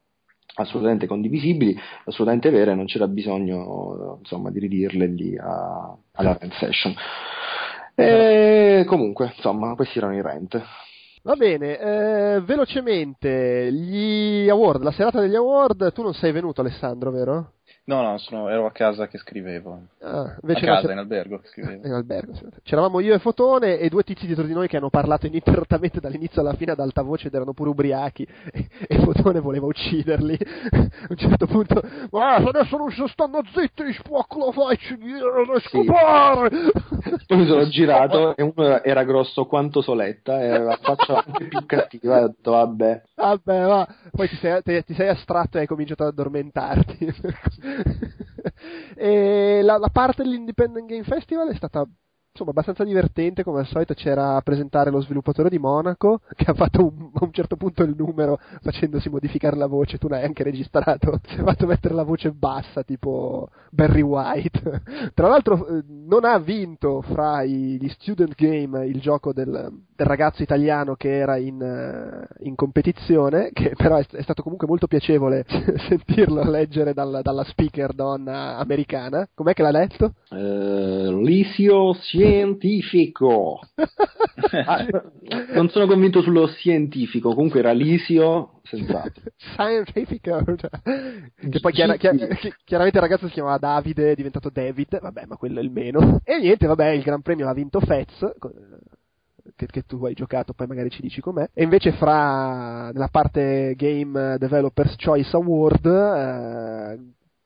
[0.55, 6.95] assolutamente condivisibili, assolutamente vere, non c'era bisogno insomma, di ridirle lì a, alla rent session.
[7.95, 10.61] E comunque, insomma, questi erano i rent.
[11.23, 17.11] Va bene, eh, velocemente, gli award, la serata degli award, tu non sei venuto Alessandro,
[17.11, 17.53] vero?
[17.85, 19.81] No, no, sono, ero a casa che scrivevo.
[20.01, 21.87] Ah, a casa, in albergo che scrivevo.
[21.87, 22.47] In albergo, sì.
[22.63, 26.41] C'eravamo io e Fotone e due tizi dietro di noi che hanno parlato ininterrottamente dall'inizio
[26.41, 30.39] alla fine ad alta voce ed erano pure ubriachi e, e Fotone voleva ucciderli.
[30.71, 34.97] a un certo punto, ma adesso non si stanno zitti, spaccolo facci,
[35.69, 36.51] scopare!
[36.51, 37.25] Sì.
[37.27, 41.47] Poi mi sono girato e uno era grosso quanto Soletta e aveva la faccia anche
[41.47, 43.03] più cattiva e ho detto vabbè.
[43.17, 43.89] Vabbè, va.
[44.13, 47.15] Poi ti sei, ti, ti sei astratto e hai cominciato ad addormentarti.
[48.97, 51.87] e la, la, parte dell'Independent Game Festival è stata
[52.33, 56.55] insomma abbastanza divertente come al solito c'era a presentare lo sviluppatore di Monaco che ha
[56.55, 59.99] fatto un, a un certo punto il numero facendosi modificare la voce.
[59.99, 64.83] Tu l'hai anche registrato si è fatto mettere la voce bassa tipo Barry White.
[65.15, 70.43] Tra l'altro eh, non ha vinto fra gli student game il gioco del, del ragazzo
[70.43, 75.45] italiano che era in, eh, in competizione che però è, è, stato comunque molto piacevole
[75.89, 79.29] sentirlo leggere dal, dalla speaker donna americana.
[79.35, 80.15] Com'è che l'ha letto?
[80.31, 83.61] Uh, Licio scientifico.
[84.67, 84.87] ah,
[85.53, 89.23] non sono convinto sullo scientifico, comunque era Lisio, senz'altro.
[89.37, 90.43] Scientifico.
[90.45, 92.17] Che poi chiara, chiar,
[92.65, 96.21] chiaramente il ragazzo si chiamava Davide, è diventato David, vabbè, ma quello è il meno.
[96.25, 98.33] E niente, vabbè, il Gran Premio l'ha vinto Fez.
[99.57, 101.49] Che, che, tu hai giocato, poi magari ci dici com'è.
[101.53, 106.99] E invece fra nella parte Game Developers Choice Award eh,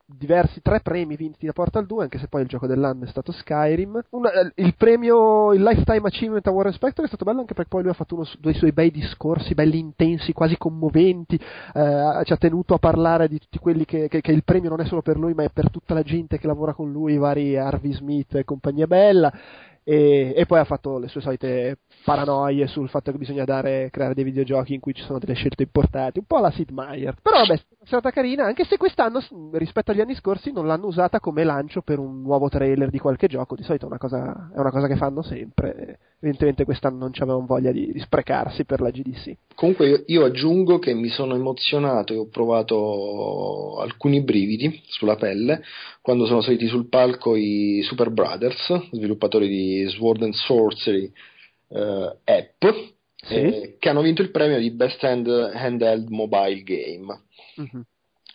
[0.06, 3.32] diversi tre premi vinti da Portal 2, anche se poi il gioco dell'anno è stato
[3.32, 4.02] Skyrim.
[4.10, 7.82] Una, eh, il premio, il Lifetime Achievement Award Spectre è stato bello anche perché poi
[7.82, 11.36] lui ha fatto uno dei suoi bei discorsi, belli intensi, quasi commoventi.
[11.36, 14.80] Eh, ci ha tenuto a parlare di tutti quelli che, che, che, il premio non
[14.80, 17.18] è solo per lui, ma è per tutta la gente che lavora con lui, i
[17.18, 19.32] vari Harvey Smith e compagnia bella.
[19.86, 24.14] E, e, poi ha fatto le sue solite paranoie sul fatto che bisogna dare, creare
[24.14, 27.14] dei videogiochi in cui ci sono delle scelte importanti, un po' alla Sid Meier.
[27.20, 31.20] Però vabbè, è stata carina, anche se quest'anno rispetto agli anni scorsi non l'hanno usata
[31.20, 34.58] come lancio per un nuovo trailer di qualche gioco, di solito è una cosa, è
[34.58, 38.90] una cosa che fanno sempre, evidentemente quest'anno non avevano voglia di, di, sprecarsi per la
[38.90, 39.36] GDC.
[39.54, 45.62] Comunque io, io aggiungo che mi sono emozionato e ho provato alcuni brividi sulla pelle
[46.00, 51.12] quando sono saliti sul palco i Super Brothers, sviluppatori di Sword and Sorcery
[51.68, 52.64] eh, app,
[53.16, 53.34] sì.
[53.34, 57.22] eh, che hanno vinto il premio di Best Hand, Handheld Mobile Game.
[57.60, 57.80] Mm-hmm.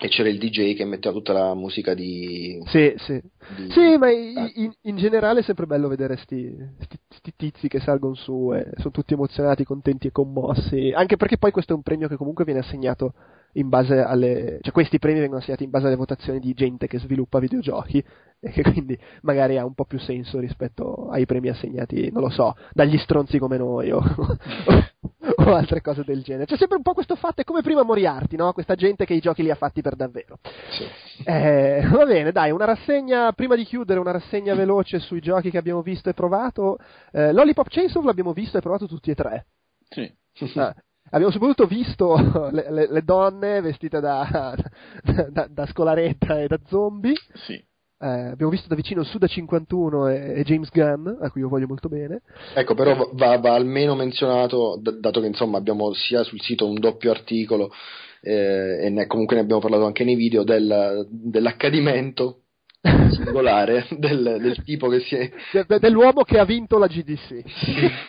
[0.02, 2.58] e c'era il DJ che metteva tutta la musica di...
[2.68, 3.22] Sì, sì.
[3.58, 4.50] di- Sì, ma Ah.
[4.56, 8.66] in, in generale è sempre bello vedere sti, sti- sti tizi che salgono su e
[8.78, 10.92] sono tutti emozionati, contenti e commossi.
[10.96, 13.14] Anche perché poi questo è un premio che comunque viene assegnato
[13.54, 14.60] in base alle...
[14.62, 17.98] cioè questi premi vengono assegnati in base alle votazioni di gente che sviluppa videogiochi
[18.40, 22.30] e che quindi magari ha un po' più senso rispetto ai premi assegnati, non lo
[22.30, 24.00] so, dagli stronzi come noi o,
[25.52, 26.46] o altre cose del genere.
[26.46, 28.54] C'è sempre un po' questo fatto, è come prima Moriarty, no?
[28.54, 30.40] Questa gente che i giochi li ha fatti per davvero.
[30.72, 30.88] Sì.
[31.26, 35.58] Eh, va bene, dai, una rassegna, prima di chiudere, una rassegna veloce sui giochi che
[35.58, 36.78] abbiamo visto e provato.
[37.12, 39.46] Eh, Lollipop Chainsaw l'abbiamo visto e provato tutti e tre.
[39.90, 40.12] Sì.
[40.60, 40.74] Ah,
[41.12, 42.16] abbiamo soprattutto visto
[42.52, 44.56] le, le- le donne vestite da,
[45.30, 47.14] da- da scolaretta e da zombie.
[47.34, 47.62] Sì.
[48.02, 51.68] Eh, abbiamo visto da vicino Suda 51 e, e James Gunn, a cui io voglio
[51.68, 52.22] molto bene.
[52.56, 56.80] Ecco, però va, va almeno menzionato, d- dato che insomma abbiamo sia sul sito un
[56.80, 57.72] doppio articolo
[58.22, 62.44] eh, e ne- comunque ne abbiamo parlato anche nei video del- dell'accadimento
[62.82, 67.44] singolare del, del tipo che si è De- de- dell'uomo che ha vinto la GDC.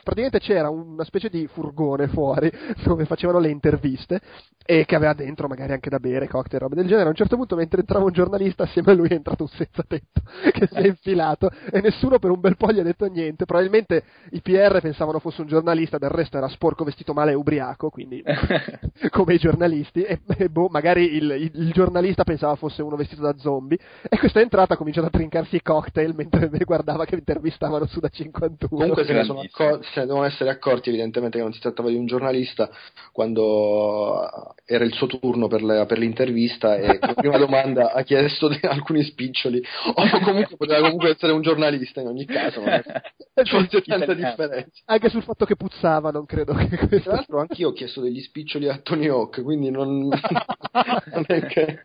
[0.05, 2.51] Praticamente c'era una specie di furgone fuori
[2.85, 4.21] dove facevano le interviste
[4.65, 7.07] e che aveva dentro magari anche da bere, cocktail, roba del genere.
[7.07, 9.83] A un certo punto, mentre entrava un giornalista, assieme a lui è entrato un senza
[9.87, 10.23] tetto
[10.53, 13.47] che si è infilato e nessuno per un bel po' gli ha detto niente.
[13.47, 17.91] Probabilmente i PR pensavano fosse un giornalista, del resto era sporco, vestito male e ubriaco,
[17.91, 18.23] quindi
[19.11, 20.03] come i giornalisti.
[20.03, 23.79] E, e boh, magari il, il- il giornalista pensava fosse uno vestito da zombie.
[24.09, 28.01] E questa è entrata, ha cominciato a trincarsi i cocktail mentre guardava che intervistavano su
[28.01, 28.69] da 51.
[28.69, 31.89] Comunque se ne, sono accor- se ne devono essere accorti evidentemente che non si trattava
[31.89, 32.71] di un giornalista
[33.13, 38.49] quando era il suo turno per, le- per l'intervista e come prima domanda ha chiesto
[38.49, 39.63] di- alcuni spiccioli
[39.95, 42.83] o comunque poteva comunque essere un giornalista in ogni caso non è
[43.35, 47.11] che ci fosse tanta differenza Anche sul fatto che puzzava, non credo che tra questo.
[47.11, 51.85] l'altro anch'io ho chiesto degli spiccioli a Tony Hawk quindi non, non è che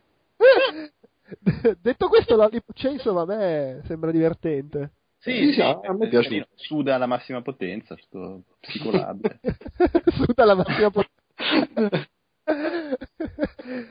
[1.81, 4.91] Detto questo, la Chainsaw a me sembra divertente.
[5.17, 6.47] Sì, sì, a me piace.
[6.53, 9.39] Suda alla massima potenza, tutto psicolabile.
[10.13, 12.07] Su dalla massima potenza.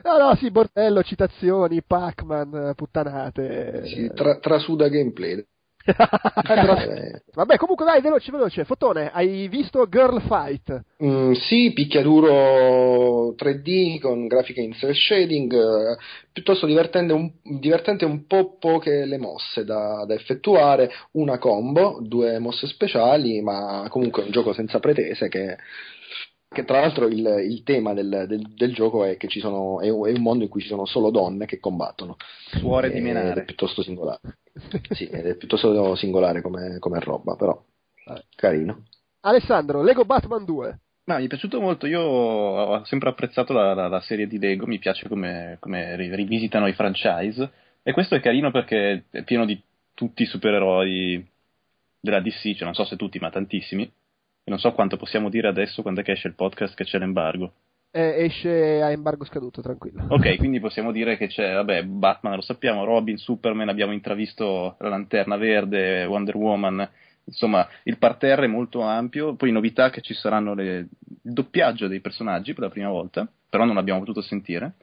[0.03, 3.85] No, no, sì, bordello, citazioni, Pac-Man, puttanate.
[3.85, 5.45] sì, tra, trasuda gameplay Eh,
[7.35, 8.63] Vabbè, comunque dai, veloce, veloce.
[8.65, 10.83] Fotone, hai visto Girl Fight?
[11.03, 15.97] Mm, sì, picchiaduro 3D con grafica in cel shading, eh,
[16.31, 22.39] piuttosto divertente un, divertente un po' poche le mosse da, da effettuare, una combo, due
[22.39, 25.57] mosse speciali, ma comunque un gioco senza pretese che,
[26.49, 29.89] che tra l'altro il, il tema del, del- del gioco è che ci sono, è,
[29.89, 32.15] un è mondo in cui ci sono solo donne che combattono.
[32.57, 33.43] Suore di È menare.
[33.43, 34.19] piuttosto singolare.
[34.91, 37.61] Sì, è piuttosto singolare come, come roba, però
[38.35, 38.83] carino.
[39.21, 40.79] Alessandro, Lego Batman 2.
[41.05, 44.65] Ma mi è piaciuto molto, io ho sempre apprezzato la, la- la serie di Lego,
[44.65, 47.51] mi piace come, come ri- rivisitano i franchise
[47.83, 49.61] e questo è carino perché è pieno di
[49.93, 51.27] tutti i supereroi
[51.99, 55.47] della DC, cioè non so se tutti ma tantissimi, e non so quanto possiamo dire
[55.47, 57.53] adesso quando è che esce il podcast che c'è l'embargo.
[57.97, 60.07] Eh, esce a embargo scaduto, tranquillo.
[60.09, 64.89] Ok, quindi possiamo dire che c'è, vabbè, Batman lo sappiamo, Robin, Superman, abbiamo intravisto la
[64.89, 66.89] Lanterna Verde, Wonder Woman,
[67.23, 70.89] insomma il parterre è molto ampio, poi novità che ci saranno le-
[71.23, 74.73] il doppiaggio dei personaggi per la prima volta, però non l'abbiamo potuto sentire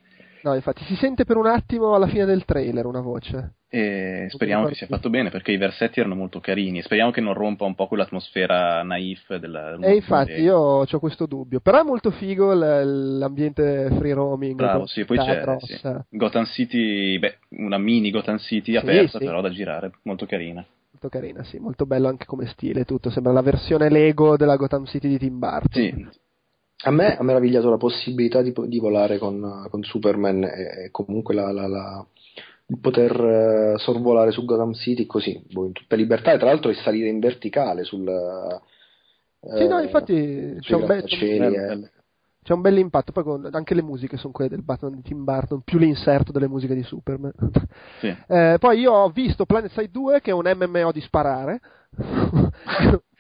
[0.43, 3.55] No, infatti, si sente per un attimo alla fine del trailer una voce.
[3.69, 7.23] e speriamo che sia fatto bene perché i versetti erano molto carini e speriamo che
[7.23, 9.77] non rompa un po' quell'atmosfera naif della...
[9.81, 11.61] E infatti io ho questo dubbio.
[11.61, 14.57] Però è molto figo l- l'ambiente free roaming.
[14.57, 15.81] Bravo, sì, poi c'è sì.
[16.11, 19.25] Gotham City, beh, una mini Gotham City Sì, aperta sì.
[19.25, 20.65] però da girare, molto carina.
[20.91, 23.11] Molto carina, sì, molto bello anche come stile tutto.
[23.11, 25.83] Sembra la versione Lego della Gotham City di Tim Burton.
[25.83, 26.07] Sì,
[26.85, 31.35] A me ha meravigliato la possibilità di, di volare con, con Superman e, e comunque
[31.35, 32.07] la, la- la-
[32.67, 36.33] il poter eh, sorvolare su Gotham City così, boh, in tutta libertà.
[36.33, 38.05] E tra l'altro e salire in verticale sul...
[39.41, 41.03] Sì, no, eh, infatti c'è un, bel,
[42.43, 43.13] c'è un bel impatto.
[43.13, 46.75] Poi anche le musiche sono quelle del Batman di Tim Burton, più l'inserto delle musiche
[46.75, 47.33] di Superman.
[48.01, 48.15] Sì.
[48.27, 51.61] Eh, poi io ho visto Planet Side 2 che è un MMO di sparare.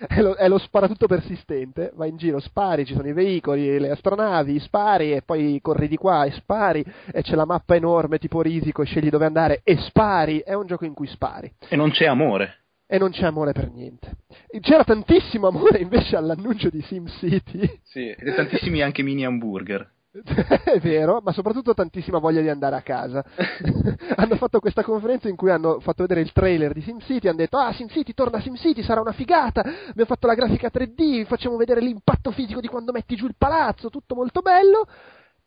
[0.08, 1.92] è, lo, è lo sparatutto persistente.
[1.94, 5.96] Vai in giro, spari, ci sono i veicoli, le astronavi, spari e poi corri di
[5.96, 6.84] qua e spari.
[7.12, 10.40] E c'è la mappa enorme tipo risico, scegli dove andare e spari.
[10.40, 11.52] È un gioco in cui spari.
[11.68, 12.61] E non c'è amore.
[12.92, 14.18] E non c'è amore per niente.
[14.60, 17.80] C'era tantissimo amore invece all'annuncio di SimCity.
[17.84, 19.90] Sì, ed è tantissimi anche mini hamburger.
[20.12, 23.24] è vero, ma soprattutto tantissima voglia di andare a casa.
[24.16, 27.56] hanno fatto questa conferenza in cui hanno fatto vedere il trailer di SimCity, hanno detto
[27.56, 29.60] "Ah, SimCity torna SimCity, sarà una figata.
[29.62, 33.88] Abbiamo fatto la grafica 3D, facciamo vedere l'impatto fisico di quando metti giù il palazzo,
[33.88, 34.86] tutto molto bello".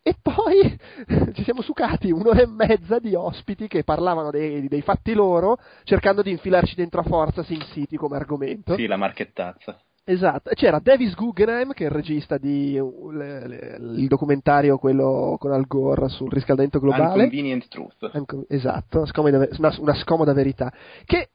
[0.08, 0.78] E poi
[1.34, 6.22] ci siamo sucati un'ora e mezza di ospiti che parlavano dei, dei fatti loro, cercando
[6.22, 8.76] di infilarci dentro a forza Sin City come argomento.
[8.76, 9.76] Sì, la marchettazza.
[10.04, 15.38] Esatto, c'era Davis Guggenheim che è il regista di uh, le, le, il documentario quello
[15.40, 17.24] con Al Gore sul riscaldamento globale.
[17.24, 18.12] Inconvenient Truth.
[18.14, 20.72] Anco, esatto, scomoda, una, una scomoda verità.
[21.04, 21.30] Che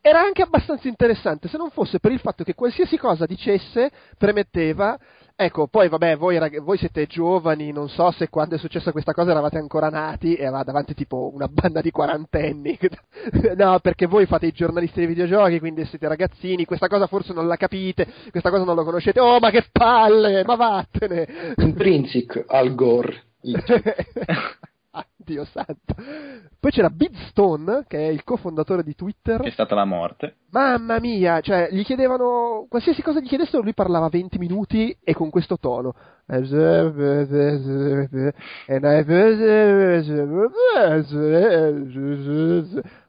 [0.00, 4.98] era anche abbastanza interessante se non fosse per il fatto che qualsiasi cosa dicesse premetteva
[5.36, 9.12] Ecco, poi vabbè, voi, rag- voi, siete giovani, non so se quando è successa questa
[9.12, 12.78] cosa eravate ancora nati e aveva davanti tipo una banda di quarantenni.
[13.56, 17.48] no, perché voi fate i giornalisti dei videogiochi, quindi siete ragazzini, questa cosa forse non
[17.48, 19.18] la capite, questa cosa non lo conoscete.
[19.18, 21.54] Oh, ma che palle, ma vattene!
[21.56, 23.24] Intrinsic Al Gore.
[25.24, 25.94] Dio santo.
[26.60, 29.40] Poi c'era Bidstone, che è il cofondatore di Twitter.
[29.40, 30.36] Che è stata la morte.
[30.50, 35.30] Mamma mia, cioè, gli chiedevano, qualsiasi cosa gli chiedessero, lui parlava 20 minuti e con
[35.30, 35.94] questo tono.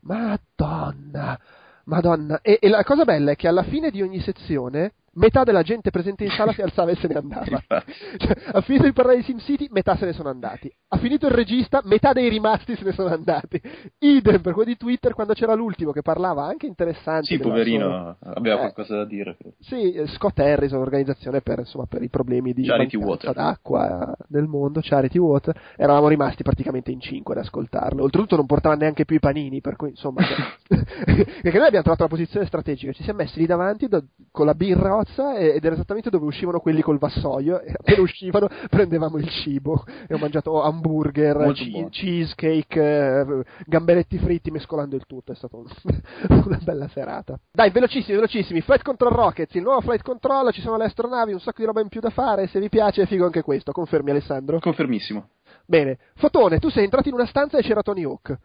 [0.02, 1.40] Madonna,
[1.86, 2.40] madonna.
[2.42, 5.92] E, e la cosa bella è che alla fine di ogni sezione metà della gente
[5.92, 7.62] presente in sala si alzava e se ne andava.
[8.18, 10.72] cioè, ha finito di parlare di SimCity, metà se ne sono andati.
[10.90, 13.62] Ha finito il regista, metà dei rimasti se ne sono andati.
[14.00, 17.26] Idem per quello di Twitter quando c'era l'ultimo che parlava anche interessante.
[17.26, 18.34] Sì, poverino, sua...
[18.34, 19.38] aveva eh, qualcosa da dire.
[19.60, 23.34] Sì, eh, Scott Harris, un'organizzazione per, insomma, per i problemi di Charity Water.
[23.34, 25.60] d'acqua nel mondo, Charity Water.
[25.76, 28.04] Eravamo rimasti praticamente in cinque ad ascoltarlo.
[28.04, 30.22] Oltretutto non portava neanche più i panini, per cui insomma...
[30.68, 34.54] perché noi abbiamo trovato la posizione strategica, ci siamo messi lì davanti do, con la
[34.54, 39.30] birra carrozza ed era esattamente dove uscivano quelli col vassoio e appena uscivano prendevamo il
[39.30, 45.56] cibo e ho mangiato hamburger, ci- cheesecake, eh, gamberetti fritti mescolando il tutto, è stata
[45.57, 45.65] un-
[46.45, 47.40] una bella serata.
[47.52, 51.40] Dai, velocissimi, velocissimi, Flight Control Rockets, il nuovo Flight Control, ci sono le astronavi, un
[51.40, 54.11] sacco di roba in più da fare, se vi piace è figo anche questo, confermi
[54.11, 54.60] Alessandro?
[54.60, 55.30] Confermissimo.
[55.65, 58.38] Bene, Fotone, tu sei entrato in una stanza e c'era Tony Hawk.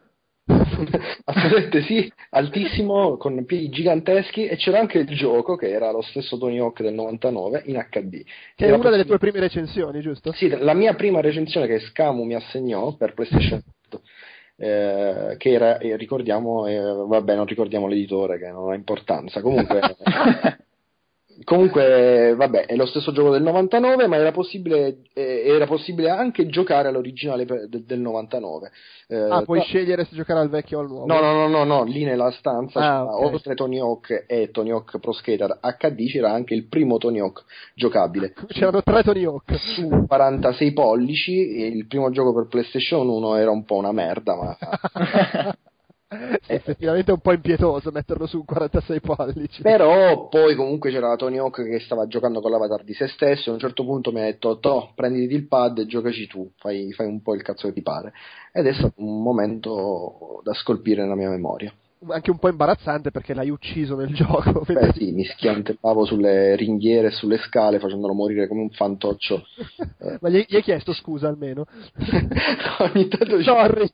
[1.25, 6.39] Assolutamente sì, altissimo, con piedi giganteschi e c'era anche il gioco che era lo stesso
[6.39, 8.23] Tony Hawk del 99 in HD.
[8.55, 10.33] Che è una delle tue prime recensioni, giusto?
[10.33, 14.01] Sì, la mia prima recensione che Scamu mi assegnò per PlayStation 4.
[14.57, 19.41] Eh, che era, eh, ricordiamo, eh, vabbè, non ricordiamo l'editore che non ha importanza.
[19.41, 19.81] Comunque,
[21.45, 26.47] Comunque, vabbè, è lo stesso gioco del 99, ma era possibile, eh, era possibile anche
[26.47, 28.71] giocare all'originale per, de, del 99.
[29.09, 29.69] Eh, ah, puoi tra...
[29.69, 31.07] scegliere se giocare al vecchio o al nuovo?
[31.07, 31.85] No, no, no, no, no.
[31.85, 33.33] lì nella stanza, ah, okay.
[33.33, 37.45] oltre Tony Hawk e Tony Hawk Pro Skater HD, c'era anche il primo Tony Hawk
[37.75, 38.35] giocabile.
[38.49, 39.55] C'erano tre Tony Hawk.
[39.57, 44.59] Su 46 pollici, il primo gioco per PlayStation 1 era un po' una merda, ma...
[46.43, 49.63] sì, effettivamente è un po' impietoso metterlo su 46 pollici.
[49.63, 53.51] Però poi comunque c'era Tony Hawk che stava giocando con l'avatar di se stesso e
[53.51, 56.93] a un certo punto mi ha detto Toh, prenditi il pad e giocaci tu, fai,
[56.93, 58.13] fai un po' il cazzo che ti pare.
[58.53, 61.73] Ed è stato un momento da scolpire nella mia memoria
[62.09, 64.65] anche un po' imbarazzante perché l'hai ucciso nel gioco.
[64.67, 69.45] Beh, sì, mi schiantellavo sulle ringhiere e sulle scale facendolo morire come un fantoccio.
[70.21, 71.67] Ma gli, gli hai chiesto scusa almeno?
[72.79, 73.91] Ogni tanto Sorry.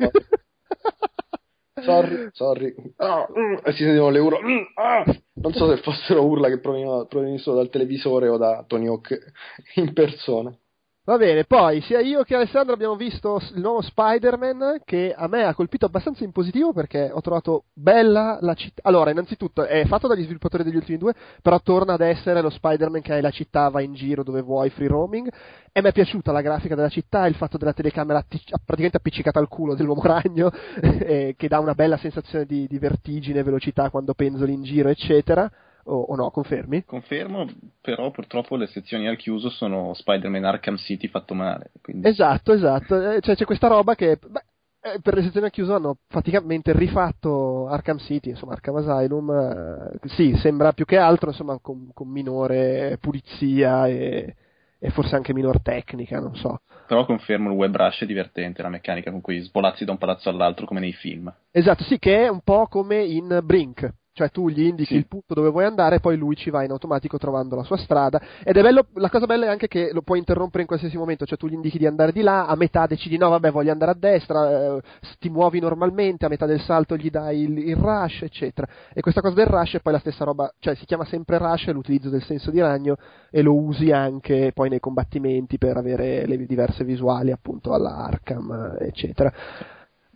[1.83, 2.75] Sorry, sorry.
[2.97, 4.41] Ah, mm, e si sentivano le urla.
[4.41, 5.05] Mm, ah.
[5.35, 9.33] Non so se fossero urla che provenissero dal televisore o da Tony Hawk
[9.77, 10.57] in persona.
[11.07, 15.45] Va bene, poi sia io che Alessandro abbiamo visto il nuovo Spider-Man che a me
[15.45, 18.81] ha colpito abbastanza in positivo perché ho trovato bella la città.
[18.83, 23.03] Allora, innanzitutto è fatto dagli sviluppatori degli ultimi due, però torna ad essere lo Spider-Man
[23.03, 25.33] che hai la città, va in giro dove vuoi, free roaming.
[25.71, 29.39] E mi è piaciuta la grafica della città, il fatto della telecamera attic- praticamente appiccicata
[29.39, 30.51] al culo dell'uomo ragno,
[30.81, 35.49] che dà una bella sensazione di, di vertigine, velocità quando penzoli in giro, eccetera
[35.87, 36.85] o, o, no, confermi?
[36.85, 37.47] Confermo,
[37.81, 41.71] però purtroppo le sezioni al chiuso sono Spider-Man Arkham City fatto male.
[41.83, 42.07] Quindi...
[42.09, 44.19] Esatto, esatto, eh, cioè, c'è questa roba che...
[44.19, 44.45] Beh,
[44.87, 50.09] eh, per le sezioni al chiuso hanno praticamente rifatto Arkham City, insomma Arkham Asylum, eh,
[50.11, 54.37] sì, sembra più che altro insomma con, con minore pulizia e,
[54.79, 56.61] e, forse anche minor tecnica, non so.
[56.87, 60.29] Però confermo il web rush è divertente, la meccanica con cui svolazzi da un palazzo
[60.29, 61.35] all'altro come nei film.
[61.51, 64.97] Esatto, sì, che è un po' come in Brink, cioè tu gli indichi sì.
[64.97, 67.77] il punto dove vuoi andare e poi lui ci va in automatico trovando la sua
[67.77, 70.97] strada ed è bello, la cosa bella è anche che lo puoi interrompere in qualsiasi
[70.97, 73.73] momento, cioè tu gli indichi di andare di là, a metà decidi no vabbè voglio
[73.73, 74.81] andare a destra, eh,
[75.19, 79.21] ti muovi normalmente, a metà del salto gli dai il, il, rush eccetera e questa
[79.21, 82.09] cosa del rush è poi la stessa roba, cioè si chiama sempre rush, è l'utilizzo
[82.09, 82.97] del senso di ragno
[83.31, 88.79] e lo usi anche poi nei combattimenti per avere le diverse visuali appunto alla Arkham
[88.81, 89.31] eccetera.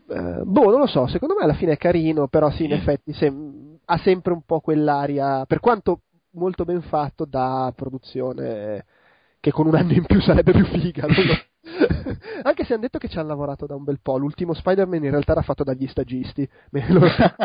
[0.06, 3.12] Uh, boh, non lo so, secondo me alla fine è carino, però sì, in effetti
[3.12, 6.02] sem- ha sempre un po' quell'aria, per quanto
[6.32, 8.84] molto ben fatto, da produzione
[9.40, 11.06] che con un anno in più sarebbe più figa.
[11.06, 11.34] Non lo,
[12.42, 14.18] Anche se hanno detto che ci hanno lavorato da un bel po'.
[14.18, 16.48] L'ultimo Spider-Man in realtà era fatto dagli stagisti.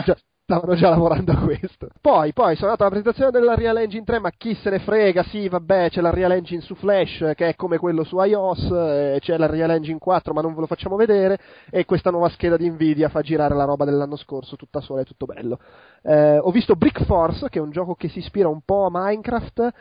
[0.06, 1.88] Già, stavano già lavorando a questo.
[1.99, 5.24] Poi, poi sono andato alla presentazione della Real Engine 3, ma chi se ne frega?
[5.24, 9.18] Sì, vabbè, c'è la Real Engine su Flash, che è come quello su iOS, eh,
[9.22, 11.40] c'è la Real Engine 4, ma non ve lo facciamo vedere,
[11.72, 15.06] e questa nuova scheda di Nvidia fa girare la roba dell'anno scorso, tutta sola e
[15.06, 15.57] tutto bello.
[16.03, 18.90] Eh, ho visto Brick Force, che è un gioco che si ispira un po' a
[18.91, 19.72] Minecraft,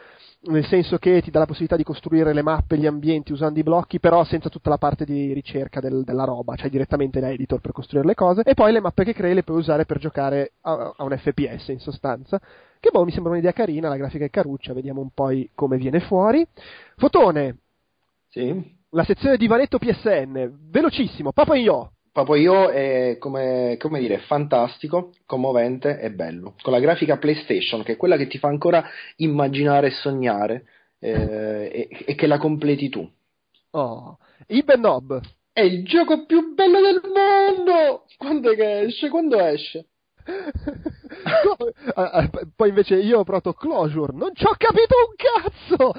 [0.46, 3.62] nel senso che ti dà la possibilità di costruire le mappe, gli ambienti usando i
[3.62, 7.60] blocchi, però senza tutta la parte di ricerca del, della roba, cioè direttamente da editor
[7.60, 10.52] per costruire le cose, e poi le mappe che crei le puoi usare per giocare
[10.62, 12.40] a, a un FPS in sostanza.
[12.80, 16.00] Che boh, mi sembra un'idea carina, la grafica è caruccia, vediamo un po' come viene
[16.00, 16.46] fuori.
[16.96, 17.58] Fotone.
[18.28, 18.82] Sì.
[18.90, 21.93] La sezione di Vanetto PSN, velocissimo, Papa Io.
[22.14, 26.54] Papa Io è come, come, dire, fantastico, commovente e bello.
[26.62, 30.64] Con la grafica PlayStation, che è quella che ti fa ancora immaginare e sognare,
[31.00, 33.04] eh, e, e, che la completi tu.
[33.70, 34.16] Oh,
[34.46, 35.20] Ibn Nob.
[35.52, 38.04] È il gioco più bello del mondo!
[38.16, 39.08] Quando è che esce?
[39.08, 39.86] Quando esce?
[42.56, 45.92] Poi invece io ho provato Closure, non ci ho capito un cazzo!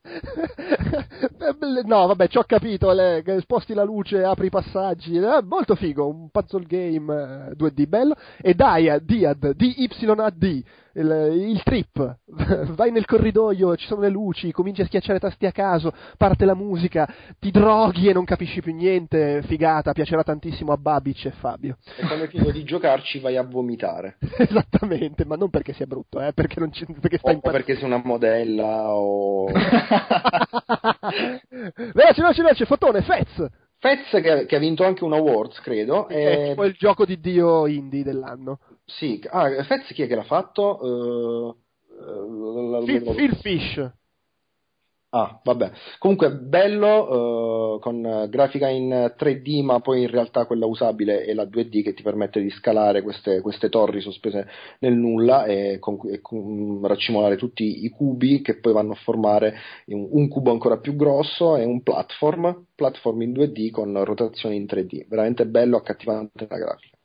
[1.84, 6.08] no, vabbè, ci ho capito, le, sposti la luce, apri i passaggi, eh, molto figo,
[6.08, 8.16] un puzzle game 2D eh, bello.
[8.40, 10.64] E Diad, Diad, D-Y-A-D,
[10.94, 12.18] il, il, trip,
[12.74, 16.54] vai nel corridoio, ci sono le luci, cominci a schiacciare tasti a caso, parte la
[16.54, 17.08] musica,
[17.38, 21.76] ti droghi e non capisci più niente, figata, piacerà tantissimo a Babic e Fabio.
[21.96, 24.16] E quando finito di giocarci vai a vomitare.
[24.38, 27.76] Esattamente, ma non perché sia brutto, eh, perché, non ci, perché sta o impa- perché
[27.76, 29.46] sei una modella o...
[31.92, 33.48] veloce, veloce, veloce, fotone, Fez!
[33.80, 36.06] Fez che, che, ha vinto anche un awards, credo.
[36.06, 38.58] È tipo il gioco di dio indie dell'anno.
[38.84, 40.78] Sì, ah, Fez chi è che l'ha fatto?
[40.84, 41.56] Uh,
[42.04, 43.90] uh, Phil, Phil Fish.
[45.12, 45.72] Ah, vabbè.
[45.98, 51.42] Comunque bello, uh, con grafica in 3D, ma poi in realtà quella usabile è la
[51.46, 54.46] 2D che ti permette di scalare queste, queste torri sospese
[54.78, 59.54] nel nulla e, con, e con, raccimolare tutti i cubi che poi vanno a formare
[59.86, 64.64] un, un, cubo ancora più grosso e un platform, platform in 2D con rotazioni in
[64.64, 65.08] 3D.
[65.08, 66.99] Veramente bello, accattivante la grafica.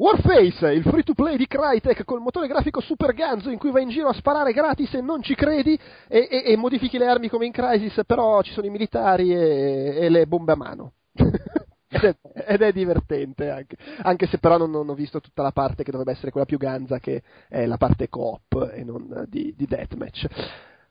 [0.00, 3.82] Warface, il free to play di Crytek col motore grafico super ganzo in cui vai
[3.82, 5.78] in giro a sparare gratis e non ci credi
[6.08, 9.96] e, e, e modifichi le armi come in Crisis, però ci sono i militari e,
[9.96, 10.92] e le bombe a mano.
[11.12, 15.52] ed, è, ed, è, divertente anche, anche se però non, non, ho visto tutta la
[15.52, 19.52] parte che dovrebbe essere quella più ganza che è la parte coop e non di,
[19.54, 20.26] di deathmatch.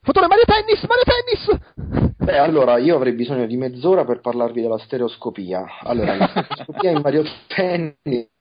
[0.01, 2.15] Fotone Mario Tennis, Mario Tennis!
[2.15, 5.65] Beh, allora, io avrei bisogno di mezz'ora per parlarvi della stereoscopia.
[5.81, 8.37] Allora, la stereoscopia in Mario Tennis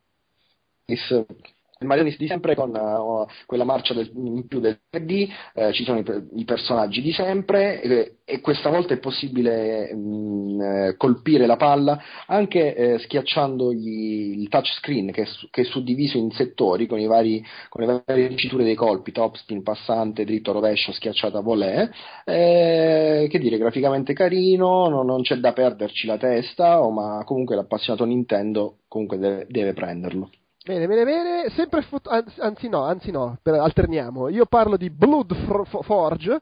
[1.80, 5.84] il Mario di sempre con uh, quella marcia del, in più del 3D, eh, ci
[5.84, 6.04] sono i,
[6.40, 11.56] i, personaggi di sempre eh, e questa volta è possibile mh, mm, eh, colpire la
[11.56, 17.86] palla anche eh, schiacciando il touchscreen che, che, è suddiviso in settori con, vari, con,
[17.86, 21.90] le varie diciture dei colpi, top spin, passante, dritto, rovescio, schiacciata, volée.
[22.24, 27.54] Eh, che dire, graficamente carino, non, non, c'è da perderci la testa, oh, ma comunque
[27.54, 30.30] l'appassionato Nintendo comunque deve, deve prenderlo.
[30.68, 31.48] Bene, bene, bene.
[31.56, 34.28] Sempre fo- anzi, no, anzi no, alterniamo.
[34.28, 35.34] Io parlo di Blood
[35.82, 36.38] Forge,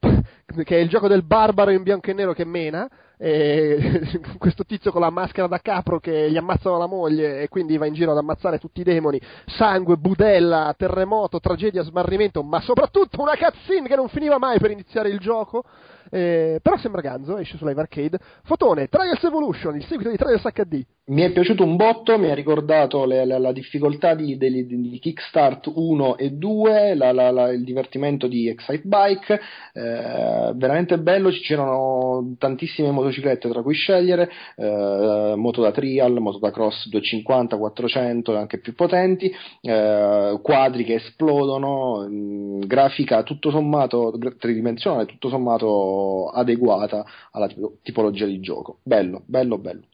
[0.64, 2.90] che è il gioco del barbaro in bianco e nero che mena.
[3.16, 7.76] E questo tizio con la maschera da capro che gli ammazzano la moglie e quindi
[7.76, 9.20] va in giro ad ammazzare tutti i demoni.
[9.46, 15.08] Sangue, budella, terremoto, tragedia, smarrimento, ma soprattutto una cutscene che non finiva mai per iniziare
[15.08, 15.62] il gioco.
[16.10, 18.18] Eh, però sembra ganzo, esce su Live Arcade.
[18.44, 20.84] Fotone, Trials Evolution, il seguito di Trials HD.
[21.08, 24.98] Mi è piaciuto un botto, mi ha ricordato le, la, la, difficoltà di, di, di,
[24.98, 29.40] Kickstart 1 e 2, la, il divertimento di Excite Bike,
[29.72, 36.50] eh, veramente bello, c'erano tantissime motociclette tra cui scegliere, eh, moto da trial, moto da
[36.50, 39.32] cross 250, 400 e anche più potenti,
[39.62, 45.97] eh, quadri che esplodono, mh, mm, grafica tutto sommato tridimensionale, tutto sommato
[46.30, 47.48] adeguata alla
[47.82, 48.78] tipologia di gioco.
[48.82, 49.86] Bello, bello, bello.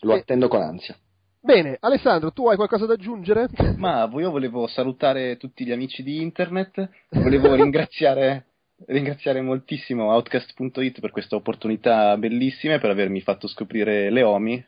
[0.00, 0.18] Lo eh.
[0.18, 0.96] attendo con ansia.
[1.40, 3.48] Bene, Alessandro, tu hai qualcosa da aggiungere?
[3.76, 8.46] Ma io volevo salutare tutti gli amici di internet, volevo ringraziare,
[8.86, 14.64] ringraziare moltissimo Outcast.it per questa opportunità bellissima e per avermi fatto scoprire Leomi,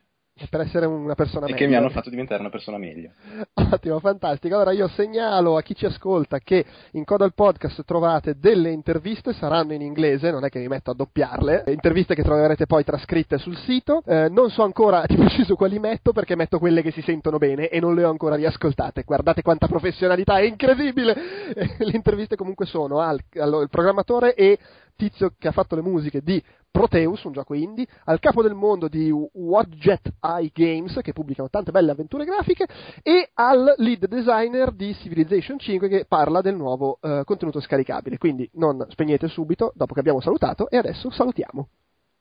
[0.51, 1.65] per essere una persona e meglio.
[1.65, 3.11] che mi hanno fatto diventare una persona meglio.
[3.55, 4.55] Ottimo, fantastico.
[4.55, 9.33] Allora io segnalo a chi ci ascolta che in coda al podcast trovate delle interviste,
[9.33, 13.39] saranno in inglese, non è che mi metto a doppiarle, interviste che troverete poi trascritte
[13.39, 14.03] sul sito.
[14.05, 17.69] Eh, non so ancora di preciso quali metto perché metto quelle che si sentono bene
[17.69, 19.05] e non le ho ancora riascoltate.
[19.05, 21.15] Guardate quanta professionalità, è incredibile!
[21.79, 24.59] le interviste comunque sono al, al, al programmatore e
[24.97, 26.43] tizio che ha fatto le musiche di
[26.77, 31.71] Proteus, un gioco indie, al capo del mondo di Wadjet Eye Games, che pubblicano tante
[31.71, 32.67] belle avventure grafiche,
[33.03, 38.19] e al lead designer di Civilization 5 che parla del nuovo uh, contenuto scaricabile.
[38.19, 41.67] Quindi non spegnete subito, dopo che abbiamo salutato, e adesso salutiamo.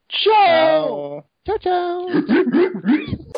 [0.06, 1.26] Ciao!
[1.42, 2.06] Ciao ciao!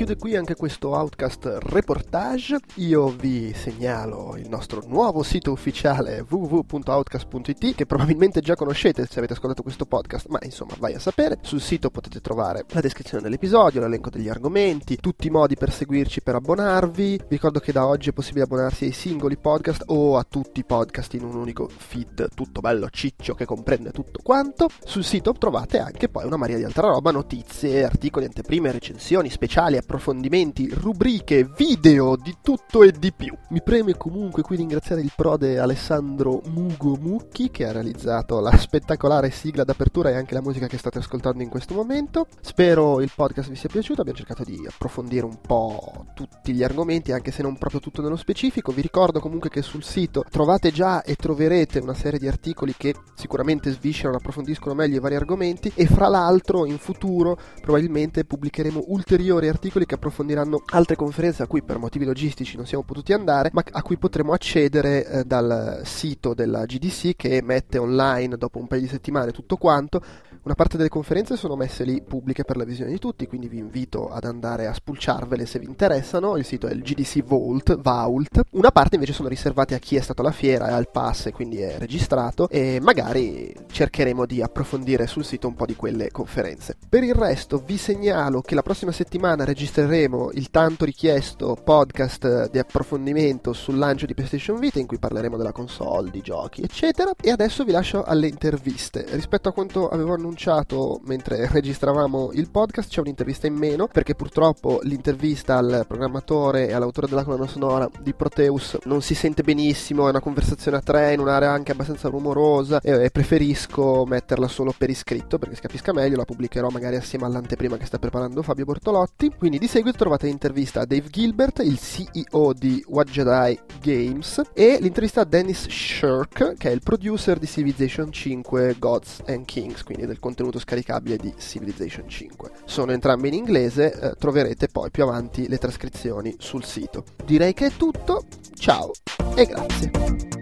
[0.00, 2.58] chiude qui anche questo Outcast reportage.
[2.76, 9.34] Io vi segnalo il nostro nuovo sito ufficiale www.outcast.it che probabilmente già conoscete se avete
[9.34, 11.36] ascoltato questo podcast, ma insomma vai a sapere.
[11.42, 16.22] Sul sito potete trovare la descrizione dell'episodio, l'elenco degli argomenti, tutti i modi per seguirci
[16.22, 17.16] per abbonarvi.
[17.16, 20.64] Vi ricordo che da oggi è possibile abbonarsi ai singoli podcast o a tutti i
[20.64, 24.70] podcast in un unico feed tutto bello ciccio che comprende tutto quanto.
[24.82, 29.76] Sul sito trovate anche poi una marea di altra roba, notizie, articoli, anteprime, recensioni speciali,
[29.90, 33.36] approfondimenti, rubriche, video, di tutto e di più.
[33.48, 39.32] Mi preme comunque qui ringraziare il prode Alessandro Mugo Mucchi che ha realizzato la spettacolare
[39.32, 42.28] sigla d'apertura e anche la musica che state ascoltando in questo momento.
[42.40, 47.10] Spero il podcast vi sia piaciuto, abbiamo cercato di approfondire un po' tutti gli argomenti,
[47.10, 48.70] anche se non proprio tutto nello specifico.
[48.70, 52.94] Vi ricordo comunque che sul sito trovate già e troverete una serie di articoli che
[53.16, 59.48] sicuramente sviscerano, approfondiscono meglio i vari argomenti e fra l'altro in futuro probabilmente pubblicheremo ulteriori
[59.48, 63.50] articoli articoli che approfondiranno altre conferenze a cui per motivi logistici non siamo potuti andare,
[63.52, 68.66] ma a cui potremo accedere eh, dal sito della GDC che mette online dopo un
[68.66, 70.02] paio di settimane tutto quanto
[70.42, 73.58] una parte delle conferenze sono messe lì pubbliche per la visione di tutti, quindi vi
[73.58, 76.38] invito ad andare a spulciarvele se vi interessano.
[76.38, 78.40] Il sito è il GDC Vault, Vault.
[78.52, 81.32] Una parte invece sono riservate a chi è stato alla fiera e al pass e
[81.32, 86.74] quindi è registrato e magari cercheremo di approfondire sul sito un po' di quelle conferenze.
[86.88, 92.58] Per il resto vi segnalo che la prossima settimana registreremo il tanto richiesto podcast di
[92.58, 97.12] approfondimento sul lancio di PlayStation Vita in cui parleremo della console, di giochi, eccetera.
[97.20, 99.04] E adesso vi lascio alle interviste.
[99.10, 104.14] Rispetto a quanto avevo annunciato annunciato mentre registravamo il podcast c'è un'intervista in meno perché
[104.14, 110.06] purtroppo l'intervista al programmatore e all'autore della colonna sonora di Proteus non si sente benissimo,
[110.06, 114.90] è una conversazione a tre in un'area anche abbastanza rumorosa e, preferisco metterla solo per
[114.90, 119.32] iscritto perché si capisca meglio, la pubblicherò magari assieme all'anteprima che sta preparando Fabio Bortolotti.
[119.36, 124.78] Quindi di seguito trovate l'intervista a Dave Gilbert, il CEO di What Jedi Games e
[124.80, 130.06] l'intervista a Dennis Shirk che è il producer di Civilization 5 Gods and Kings, quindi
[130.06, 132.50] del contenuto scaricabile di Civilization 5.
[132.64, 137.04] Sono entrambi in inglese, eh, troverete poi più avanti le trascrizioni sul sito.
[137.24, 138.24] Direi che è tutto,
[138.54, 138.92] ciao
[139.34, 140.39] e grazie.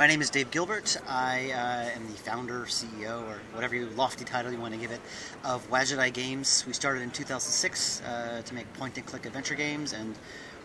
[0.00, 0.96] My name is Dave Gilbert.
[1.06, 4.90] I uh, am the founder, CEO, or whatever you lofty title you want to give
[4.90, 5.00] it,
[5.44, 6.64] of Wadjet Games.
[6.66, 10.14] We started in 2006 uh, to make point and click adventure games, and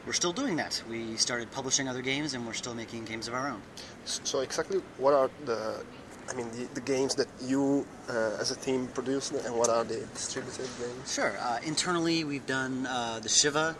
[0.07, 0.81] we're still doing that.
[0.89, 3.61] We started publishing other games, and we're still making games of our own.
[4.05, 5.83] So, exactly what are the
[6.29, 9.83] I mean, the, the games that you uh, as a team produce, and what are
[9.83, 11.13] the distributed games?
[11.13, 11.35] Sure.
[11.41, 13.75] Uh, internally, we've done uh, the Shiva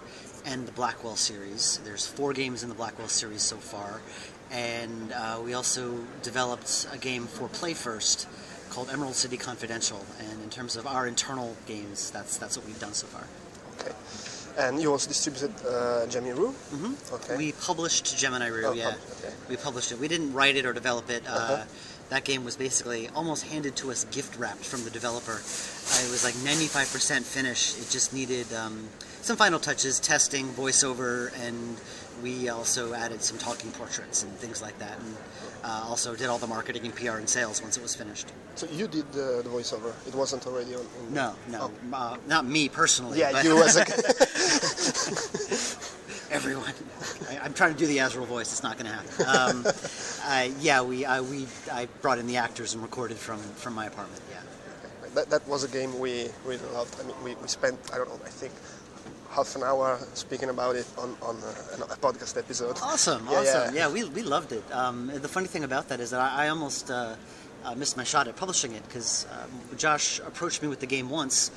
[0.45, 1.79] and the Blackwell series.
[1.83, 4.01] There's four games in the Blackwell series so far,
[4.51, 8.27] and uh, we also developed a game for Play First
[8.69, 10.05] called Emerald City Confidential.
[10.19, 13.27] And in terms of our internal games, that's that's what we've done so far.
[13.79, 13.95] Okay.
[14.57, 16.51] And you also distributed uh, Gemini Rue?
[16.51, 17.15] Mm-hmm.
[17.15, 17.37] Okay.
[17.37, 18.93] We published Gemini Rue, oh, yeah.
[19.19, 19.33] Okay.
[19.49, 19.99] We published it.
[19.99, 21.27] We didn't write it or develop it.
[21.27, 21.63] Uh, uh-huh.
[22.09, 25.33] That game was basically almost handed to us gift wrapped from the developer.
[25.33, 27.79] Uh, it was like 95% finished.
[27.79, 28.87] It just needed um,
[29.21, 31.77] some final touches, testing, voiceover, and
[32.21, 35.15] we also added some talking portraits and things like that, and
[35.63, 38.31] uh, also did all the marketing and PR and sales once it was finished.
[38.55, 40.85] So you did the, the voiceover; it wasn't already on.
[41.09, 41.95] No, no, oh.
[41.95, 43.19] uh, not me personally.
[43.19, 43.85] Yeah, you as a.
[46.31, 46.73] Everyone,
[47.29, 48.51] I, am trying to do the Azrael voice.
[48.51, 49.25] It's not going to happen.
[49.27, 49.65] Um,
[50.25, 53.85] uh, yeah, we I, we I brought in the actors and recorded from from my
[53.85, 54.21] apartment.
[54.29, 54.41] Yeah.
[55.13, 56.99] That, that was a game we really loved.
[56.99, 58.53] I mean, we, we spent I don't know I think
[59.35, 62.77] half an hour speaking about it on, on a, a podcast episode.
[62.81, 63.75] Awesome, yeah, awesome.
[63.75, 63.87] Yeah.
[63.87, 64.63] yeah, we, we loved it.
[64.71, 67.15] Um, the funny thing about that is that I, I almost uh,
[67.65, 71.09] uh, missed my shot at publishing it because um, Josh approached me with the game
[71.09, 71.51] once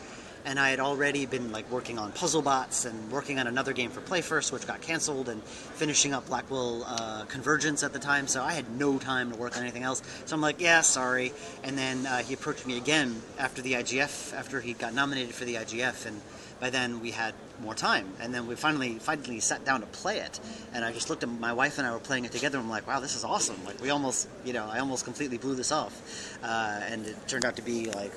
[0.44, 3.90] and I had already been like working on Puzzle Bots and working on another game
[3.90, 8.26] for Play First, which got canceled, and finishing up Blackwell uh, Convergence at the time.
[8.26, 10.02] So I had no time to work on anything else.
[10.24, 11.32] So I'm like, yeah, sorry.
[11.62, 15.44] And then uh, he approached me again after the IGF, after he got nominated for
[15.44, 16.20] the IGF, and
[16.60, 18.06] by then we had more time.
[18.20, 20.38] And then we finally finally sat down to play it.
[20.74, 22.58] And i just looked at my wife and i were playing it together.
[22.58, 23.56] And i'm like wow this is awesome.
[23.64, 25.94] Like we almost you know i almost completely blew this off.
[26.42, 28.12] Uh, and it turned out to be like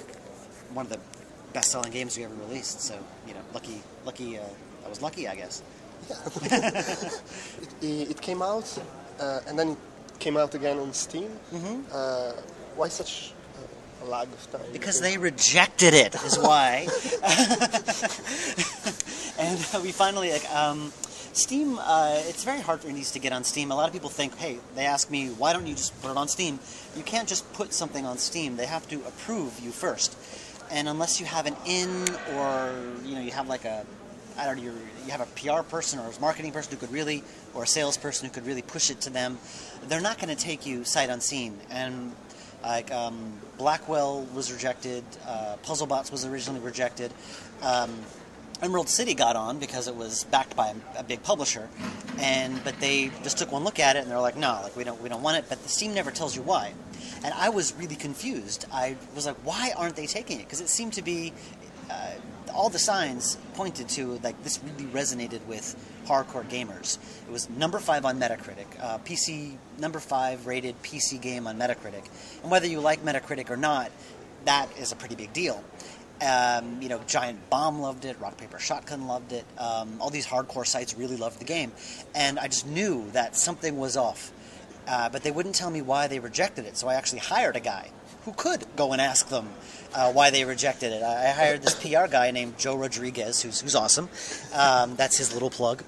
[0.73, 0.99] one of the
[1.53, 2.81] best selling games we ever released.
[2.81, 2.95] So
[3.27, 4.43] you know lucky lucky uh,
[4.85, 5.61] i was lucky i guess.
[7.81, 8.68] It, it came out
[9.19, 9.77] uh, and then it
[10.19, 11.30] came out again on steam.
[11.53, 11.84] Mhm.
[11.91, 12.34] uh,
[12.76, 13.34] why such
[14.73, 16.88] because they rejected it is why.
[19.41, 20.91] And we finally like um,
[21.34, 23.72] steam uh, it's very hard for indies to get on steam.
[23.72, 26.18] A lot of people think hey they ask me why don't you just put it
[26.18, 26.60] on steam?
[26.95, 28.56] You can't just put something on steam.
[28.56, 30.15] They have to approve you first.
[30.69, 32.72] And unless you have an in or
[33.03, 33.84] you know you have like a
[34.38, 34.73] I don't know, you're,
[35.06, 37.22] you have a PR person or a marketing person who could really,
[37.53, 39.38] or a salesperson who could really push it to them,
[39.88, 41.60] they're not going to take you sight unseen.
[41.69, 42.15] And
[42.63, 47.13] like um, Blackwell was rejected, uh, Puzzlebots was originally rejected.
[47.61, 47.91] Um,
[48.61, 51.67] Emerald City got on because it was backed by a, big publisher,
[52.19, 54.83] and but they just took one look at it and they're like, no, like we
[54.83, 55.45] don't we don't want it.
[55.49, 56.73] But the Steam never tells you why,
[57.23, 58.65] and I was really confused.
[58.71, 60.43] I was like, why aren't they taking it?
[60.43, 61.33] Because it seemed to be.
[61.89, 62.11] Uh,
[62.53, 65.73] all the signs pointed to like this really resonated with
[66.06, 66.98] hardcore gamers.
[67.28, 72.07] It was number five on Metacritic, uh, PC number five rated PC game on Metacritic,
[72.41, 73.91] and whether you like Metacritic or not,
[74.45, 75.64] that is a pretty big deal.
[76.26, 79.45] Um, you know, Giant Bomb loved it, Rock Paper Shotgun loved it.
[79.57, 81.72] Um, all these hardcore sites really loved the game,
[82.14, 84.32] and I just knew that something was off.
[84.88, 87.60] Uh, but they wouldn't tell me why they rejected it, so I actually hired a
[87.60, 87.91] guy
[88.26, 89.49] who could go and ask them
[89.93, 91.03] uh, why they rejected it.
[91.03, 94.10] I hired this PR guy named Joe Rodriguez, who's, who's awesome.
[94.53, 95.84] Um, that's his little plug,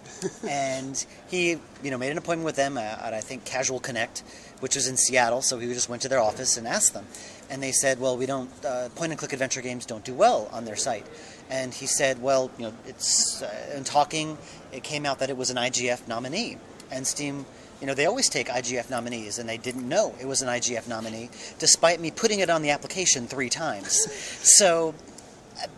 [0.47, 4.23] and he, you know, made an appointment with them at, at I think Casual Connect,
[4.59, 5.41] which was in Seattle.
[5.41, 7.05] So he just went to their office and asked them,
[7.49, 10.49] and they said, "Well, we don't uh, point and click adventure games don't do well
[10.51, 11.05] on their site."
[11.49, 14.37] And he said, "Well, you know, it's uh, in talking,
[14.71, 16.57] it came out that it was an IGF nominee,
[16.91, 17.45] and Steam."
[17.83, 20.87] You know, they always take IGF nominees, and they didn't know it was an IGF
[20.87, 21.29] nominee,
[21.59, 24.07] despite me putting it on the application three times.
[24.43, 24.95] So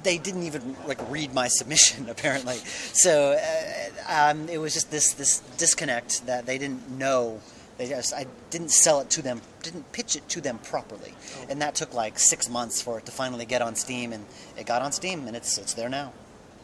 [0.03, 2.57] they didn't even like read my submission, apparently.
[2.94, 7.41] So uh, um, it was just this this disconnect that they didn't know.
[7.80, 11.15] They just I didn't sell it to them, didn't pitch it to them properly,
[11.49, 14.26] and that took like six months for it to finally get on Steam, and
[14.60, 16.14] it got on Steam, and it's it's there now.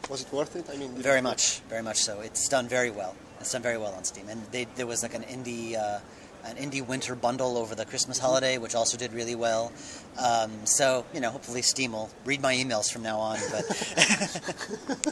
[0.08, 2.22] was it worth it I mean Very much, very much so.
[2.22, 3.16] It's done very well.
[3.42, 6.00] It's done very well on Steam, and they, there was like an indie, uh,
[6.46, 9.72] an indie winter bundle over the Christmas holiday, which also did really well.
[10.18, 13.38] Um, so you know, hopefully Steam will read my emails from now on.
[13.52, 13.66] But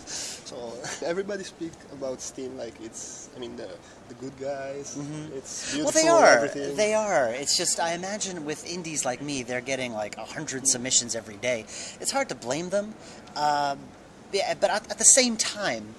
[0.49, 0.73] So
[1.06, 3.69] everybody speak about Steam like it's, I mean, the,
[4.07, 4.95] the good guys.
[4.97, 5.30] Mm-hmm.
[5.30, 5.91] well, beautiful.
[5.91, 6.26] they are.
[6.26, 6.76] Everything.
[6.76, 7.27] They are.
[7.27, 11.35] It's just I imagine with indies like me, they're getting like a hundred submissions every
[11.35, 11.65] day.
[12.01, 12.95] It's hard to blame them,
[13.35, 13.77] um,
[14.34, 15.93] yeah, but at, at the same time,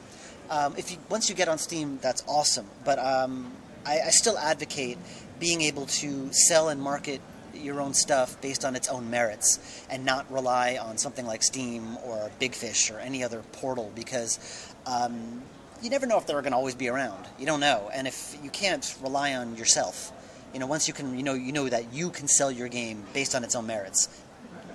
[0.50, 2.66] um, if you once you get on Steam, that's awesome.
[2.84, 3.52] But um,
[3.86, 4.98] I, I still advocate
[5.38, 7.20] being able to sell and market
[7.54, 11.96] your own stuff based on its own merits and not rely on something like Steam
[12.04, 15.42] or Big Fish or any other portal because um,
[15.82, 17.26] you never know if they're going to always be around.
[17.38, 20.12] You don't know, and if you can't rely on yourself,
[20.52, 23.04] you know, once you can, you know, you know that you can sell your game
[23.12, 24.08] based on its own merits.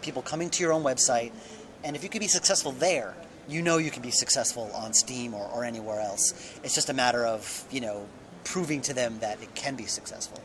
[0.02, 1.32] People coming to your own website,
[1.84, 3.14] and if you can be successful there,
[3.48, 6.34] you know you can be successful on Steam or, or anywhere else.
[6.64, 8.06] It's just a matter of you know
[8.44, 10.40] proving to them that it can be successful.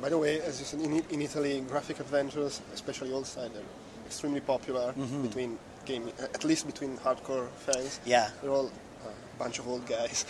[0.00, 4.06] By the way, as you said, in, in Italy, graphic adventures, especially old side, are
[4.06, 5.22] extremely popular Mm-hmm.
[5.22, 7.98] between game, at least between hardcore fans.
[8.04, 8.30] Yeah.
[8.40, 8.70] They're all
[9.04, 10.24] a bunch of old guys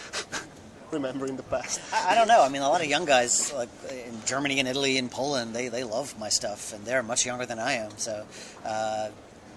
[0.91, 1.81] remembering the past.
[1.93, 2.43] I, I don't know.
[2.43, 5.69] I mean, a lot of young guys like in Germany and Italy and Poland, they,
[5.69, 7.91] they love my stuff, and they're much younger than I am.
[7.99, 8.25] So,
[8.65, 9.09] uh,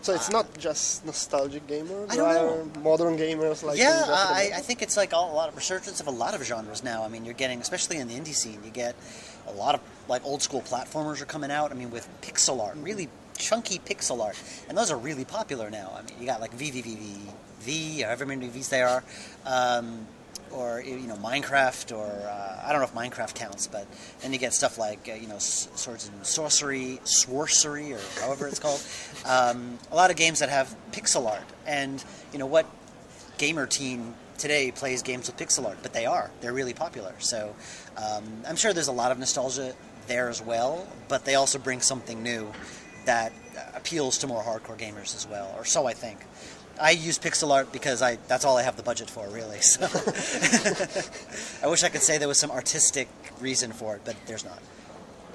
[0.02, 2.10] So it's not just nostalgic gamers.
[2.10, 5.56] There are modern gamers like yeah, I, I think it's like all, a lot of
[5.56, 7.04] resurgence of a lot of genres now.
[7.04, 8.96] I mean, you're getting, especially in the indie scene, you get
[9.48, 11.72] a lot of like old school platformers are coming out.
[11.72, 15.94] I mean, with pixel art, really chunky pixel art, and those are really popular now.
[15.96, 17.18] I mean, you got like VVVV,
[17.60, 19.04] V, however many V's there are.
[19.46, 20.08] Um,
[20.54, 23.88] or you know Minecraft, or uh, I don't know if Minecraft counts, but
[24.22, 28.60] then you get stuff like uh, you know Swords and Sorcery, Sworcery, or however it's
[28.60, 28.82] called.
[29.24, 32.04] Um, a lot of games that have pixel art, and
[32.34, 32.66] you know what
[33.38, 36.32] gamer teen today plays games with pixel art, but they are.
[36.42, 37.14] They're really popular.
[37.20, 37.56] So
[37.98, 39.76] um, I'm sure there's a lot of nostalgia
[40.08, 42.52] there as well, but they also bring something new
[43.06, 43.32] that
[43.76, 46.20] appeals to more hardcore gamers as well, or so I think.
[46.82, 49.62] I use pixel art because I that's all I have the budget for, really.
[49.62, 49.86] So
[51.64, 53.08] I wish I could say there was some artistic
[53.40, 54.60] reason for it, but there's not.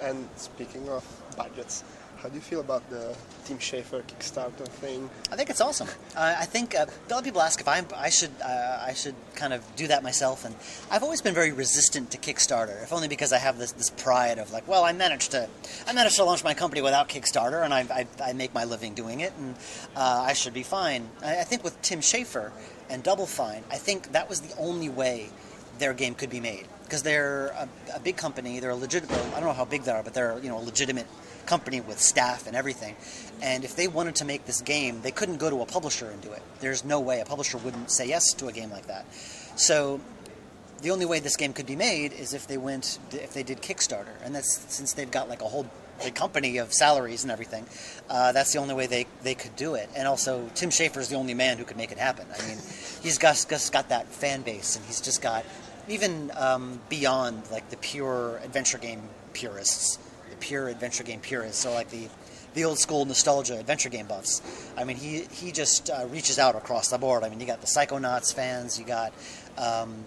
[0.03, 1.05] And speaking of
[1.37, 1.85] budgets,
[2.17, 3.15] how do you feel about the
[3.45, 5.09] Team Schafer Kickstarter thing?
[5.31, 5.89] I think it's awesome.
[6.17, 8.95] Uh, I think uh, a lot of people ask if I, I should uh, I
[8.95, 10.55] should kind of do that myself, and
[10.91, 14.39] I've always been very resistant to Kickstarter, if only because I have this, this pride
[14.39, 15.49] of like, well, I managed to
[15.87, 18.95] I managed to launch my company without Kickstarter, and I, I, I make my living
[18.95, 19.55] doing it, and
[19.95, 21.09] uh, I should be fine.
[21.23, 22.51] I, I think with Tim Schafer
[22.89, 25.29] and Double Fine, I think that was the only way
[25.79, 28.61] their game could be made because they're a, a big company.
[28.61, 29.19] They're a legitimate.
[29.35, 31.07] I don't know how big they are, but they're you know a legitimate
[31.47, 32.97] company with staff and everything.
[33.43, 36.21] And if they wanted to make this game, they couldn't go to a publisher and
[36.21, 36.43] do it.
[36.61, 39.07] There's no way a publisher wouldn't say yes to a game like that.
[39.57, 40.01] So
[40.83, 43.63] the only way this game could be made is if they went if they did
[43.63, 45.67] Kickstarter, and that's since they've got like a whole
[46.03, 47.67] big company of salaries and everything.
[48.09, 49.89] Uh, that's the only way they, they could do it.
[49.97, 52.27] And also, Tim Schafer is the only man who could make it happen.
[52.33, 52.59] I mean,
[53.03, 55.45] he's got, just got that fan base, and he's just got
[55.89, 59.03] even um, beyond like the pure adventure game
[59.33, 59.99] purists,
[60.41, 62.09] pure adventure game purists, so like the
[62.55, 64.71] the old school nostalgia adventure game buffs.
[64.77, 67.23] I mean, he he just uh, reaches out across the board.
[67.23, 69.13] I mean, you got the Psychonauts fans, you got.
[69.59, 70.05] Um,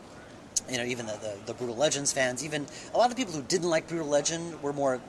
[0.69, 3.41] you know, even the, the, the Brutal Legends fans, even a lot of people who
[3.41, 5.01] didn't like Brutal Legend were more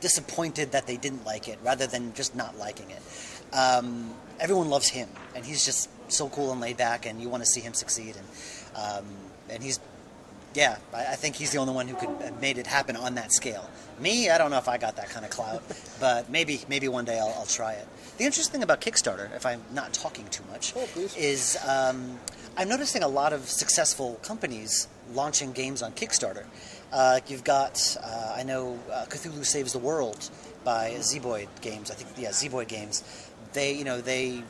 [0.00, 3.02] disappointed that they didn't like it rather than just not liking it.
[3.52, 7.42] Um, everyone loves him, and he's just so cool and laid back, and you want
[7.42, 8.16] to see him succeed.
[8.16, 8.26] And
[8.76, 9.06] um,
[9.48, 9.80] and he's
[10.54, 13.14] yeah, I, I think he's the only one who could have made it happen on
[13.14, 13.68] that scale.
[14.00, 15.62] Me, I don't know if I got that kind of clout,
[16.00, 17.86] but maybe maybe one day I'll, I'll try it.
[18.18, 22.18] The interesting thing about Kickstarter, if I'm not talking too much, Oh, is um,
[22.56, 26.44] I'm noticing a lot of successful companies launching games on Kickstarter.
[26.92, 30.28] Uh, you've got, uh, I know, uh, Cthulhu Saves the World
[30.62, 31.90] by Zeboyd Games.
[31.90, 33.02] I think, yeah, Zeboyd Games.
[33.54, 34.42] They, you know, they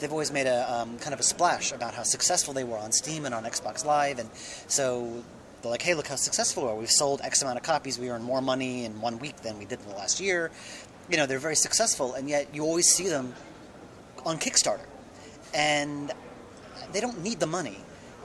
[0.00, 2.92] they've always made a um, kind of a splash about how successful they were on
[2.92, 4.28] Steam and on Xbox Live, and
[4.66, 5.22] so
[5.62, 6.76] they're like, "Hey, look how successful we are!
[6.76, 7.98] We've sold X amount of copies.
[7.98, 10.50] We earned more money in one week than we did in the last year."
[11.08, 13.34] You know, they're very successful, and yet you always see them
[14.24, 14.86] on Kickstarter,
[15.52, 16.12] and
[16.92, 17.78] they don't need the money.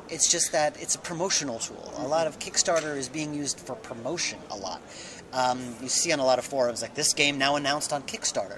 [0.09, 1.93] It's just that it's a promotional tool.
[1.97, 4.81] A lot of Kickstarter is being used for promotion a lot.
[5.33, 8.57] Um, you see on a lot of forums like this game now announced on Kickstarter,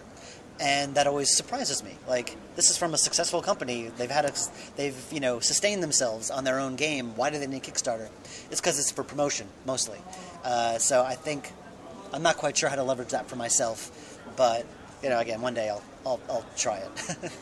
[0.62, 1.98] and that always surprises me.
[2.08, 3.90] Like this is from a successful company.
[3.98, 4.34] They've had a,
[4.78, 7.16] they've you know sustained themselves on their own game.
[7.16, 8.10] Why do they need Kickstarter?
[8.52, 10.00] It's because it's for promotion mostly.
[10.44, 11.52] Uh, so I think
[12.14, 14.66] I'm not quite sure how to leverage that for myself, but
[15.04, 17.32] you know again one day I'll I'll, I'll try it.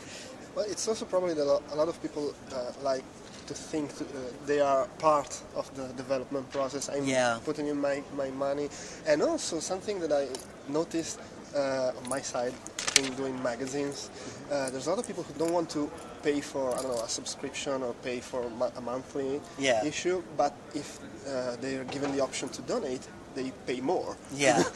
[0.55, 3.03] Well, it's also probably that a lot of people uh, like
[3.45, 4.07] to think to, uh,
[4.47, 6.89] they are part of the development process.
[6.89, 7.37] I'm Yeah.
[7.45, 8.67] putting in my, my money.
[9.05, 10.27] And also something that I
[10.67, 11.19] noticed
[11.55, 12.53] uh, on my side
[12.97, 14.09] in doing magazines,
[14.51, 15.89] uh, there's a lot of people who don't want to
[16.23, 19.83] pay for, I don't know, a subscription or pay for a mo- a monthly Yeah.
[19.85, 24.17] issue, but if uh, they are given the option to donate, they pay more.
[24.35, 24.63] yeah.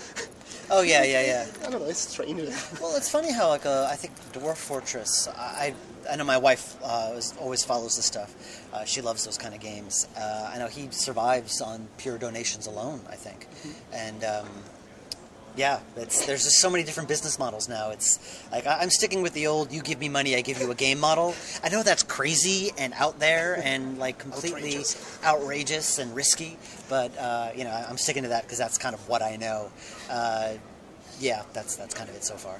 [0.70, 1.46] Oh yeah, yeah, yeah.
[1.68, 2.40] I don't know, it's strange.
[2.80, 5.28] Well, it's funny how like uh, I think Dwarf Fortress.
[5.28, 5.74] I
[6.10, 8.34] I know my wife uh, always follows this stuff.
[8.72, 10.08] Uh, she loves those kind of games.
[10.16, 13.02] Uh, I know he survives on pure donations alone.
[13.10, 13.48] I think,
[13.92, 14.48] and um,
[15.56, 17.92] yeah, there's just so many different business models now.
[17.92, 20.76] It's like I'm sticking with the old "you give me money, I give you a
[20.76, 21.36] game" model.
[21.64, 25.20] I know that's crazy and out there and like completely Outrageous.
[25.24, 26.58] outrageous and risky,
[26.90, 29.72] but uh, you know I'm sticking to that because that's kind of what I know.
[30.10, 30.54] Uh,
[31.20, 32.60] yeah, that's that's kind of it so far.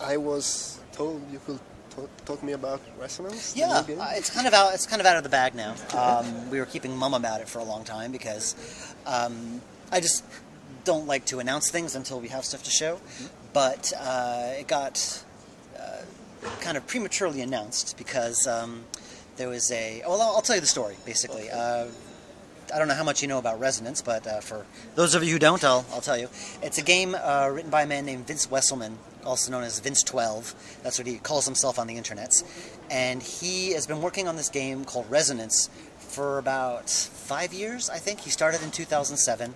[0.00, 1.58] I was told you could
[1.90, 3.54] talk, talk me about Resonance.
[3.56, 4.72] Yeah, uh, it's kind of out.
[4.72, 5.74] It's kind of out of the bag now.
[5.96, 8.54] Um, we were keeping mum about it for a long time because
[9.06, 9.60] um,
[9.92, 10.24] I just
[10.84, 13.00] don't like to announce things until we have stuff to show.
[13.52, 15.24] But uh, it got
[15.78, 16.02] uh,
[16.60, 18.84] kind of prematurely announced because um,
[19.36, 20.02] there was a.
[20.06, 21.50] Well, I'll, I'll tell you the story basically.
[21.50, 21.86] Uh,
[22.72, 25.32] I don't know how much you know about Resonance, but uh, for those of you
[25.32, 26.28] who don't, I'll, I'll tell you.
[26.62, 28.94] It's a game uh, written by a man named Vince Wesselman,
[29.24, 30.78] also known as Vince 12.
[30.84, 32.44] That's what he calls himself on the internets.
[32.88, 37.98] And he has been working on this game called Resonance for about five years, I
[37.98, 38.20] think.
[38.20, 39.54] He started in 2007.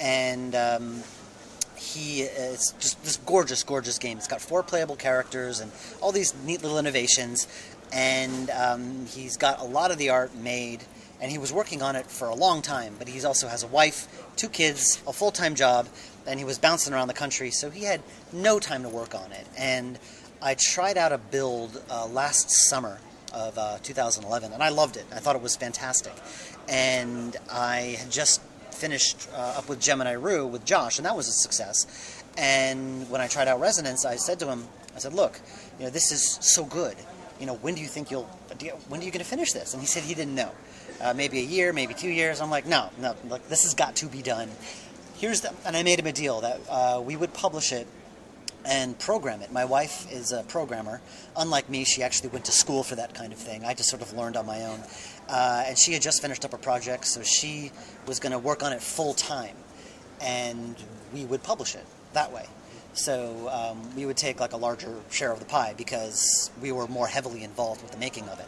[0.00, 1.02] And um,
[1.76, 4.18] he it's just this gorgeous, gorgeous game.
[4.18, 5.70] It's got four playable characters and
[6.00, 7.46] all these neat little innovations.
[7.92, 10.84] And um, he's got a lot of the art made,
[11.22, 12.94] and he was working on it for a long time.
[12.98, 15.88] But he also has a wife, two kids, a full time job,
[16.26, 18.02] and he was bouncing around the country, so he had
[18.32, 19.46] no time to work on it.
[19.56, 19.98] And
[20.42, 22.98] I tried out a build uh, last summer
[23.32, 25.06] of uh, 2011, and I loved it.
[25.12, 26.12] I thought it was fantastic.
[26.68, 28.42] And I had just
[28.78, 32.22] finished uh, up with Gemini Rue with Josh, and that was a success.
[32.36, 34.64] And when I tried out Resonance, I said to him,
[34.94, 35.40] I said, "Look,
[35.78, 36.96] you know, this is so good.
[37.40, 38.24] you know, when do you think you'll,
[38.88, 39.72] when are you going to finish this?
[39.72, 40.50] And he said he didn't know.
[41.00, 42.40] Uh, maybe a year, maybe two years.
[42.40, 43.14] I'm like, no, no,
[43.48, 44.50] this has got to be done.
[45.16, 47.86] Here's the, and I made him a deal that uh, we would publish it
[48.64, 49.52] and program it.
[49.52, 51.00] My wife is a programmer.
[51.36, 53.64] Unlike me, she actually went to school for that kind of thing.
[53.64, 54.82] I just sort of learned on my own.
[55.28, 57.70] Uh, and she had just finished up a project, so she
[58.06, 59.54] was going to work on it full time.
[60.20, 60.74] And
[61.12, 61.84] we would publish it
[62.14, 62.46] that way.
[62.94, 66.88] So um, we would take like a larger share of the pie because we were
[66.88, 68.46] more heavily involved with the making of it.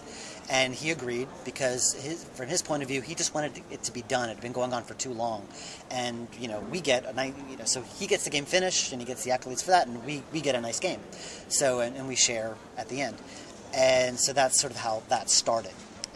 [0.50, 3.92] And he agreed because his, from his point of view, he just wanted it to
[3.92, 4.28] be done.
[4.28, 5.46] It had been going on for too long,
[5.92, 8.90] and you know we get a nice, you know, so he gets the game finished
[8.90, 10.98] and he gets the accolades for that, and we, we get a nice game.
[11.48, 13.16] So and, and we share at the end,
[13.72, 15.70] and so that's sort of how that started.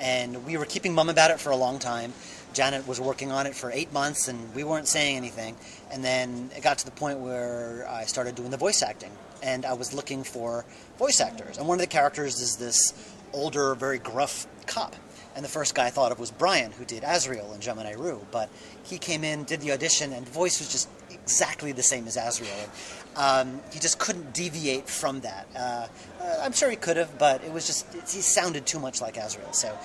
[0.04, 2.12] And we were keeping mum about it for a long time.
[2.52, 5.56] Janet was working on it for eight months, and we weren't saying anything.
[5.90, 9.10] And then it got to the point where I started doing the voice acting,
[9.42, 10.66] and I was looking for
[10.98, 11.56] voice actors.
[11.56, 12.92] And one of the characters is this
[13.32, 14.94] older, very gruff cop.
[15.34, 18.24] And the first guy I thought of was Brian, who did Azrael in Gemini Rue.
[18.30, 18.50] But
[18.84, 22.68] he came in, did the audition, and voice was just exactly the same as Azrael.
[23.16, 25.46] Um, he just couldn't deviate from that.
[25.54, 25.86] Uh,
[26.20, 29.00] uh, I'm sure he could have, but it was just it, he sounded too much
[29.00, 29.52] like Azrael.
[29.52, 29.76] So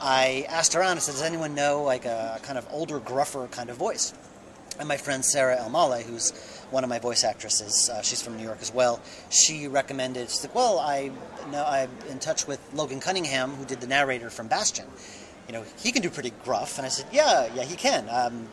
[0.00, 0.96] I asked around.
[0.96, 4.12] I said, "Does anyone know like a kind of older, gruffer kind of voice?"
[4.78, 6.32] And my friend Sarah Elmale, who's
[6.70, 9.00] one of my voice actresses, uh, she's from New York as well.
[9.30, 10.30] She recommended.
[10.30, 11.10] She said, "Well, I
[11.50, 14.86] know I'm in touch with Logan Cunningham, who did the narrator from Bastion.
[15.48, 18.48] You know, he can do pretty gruff." And I said, "Yeah, yeah, he can." Um,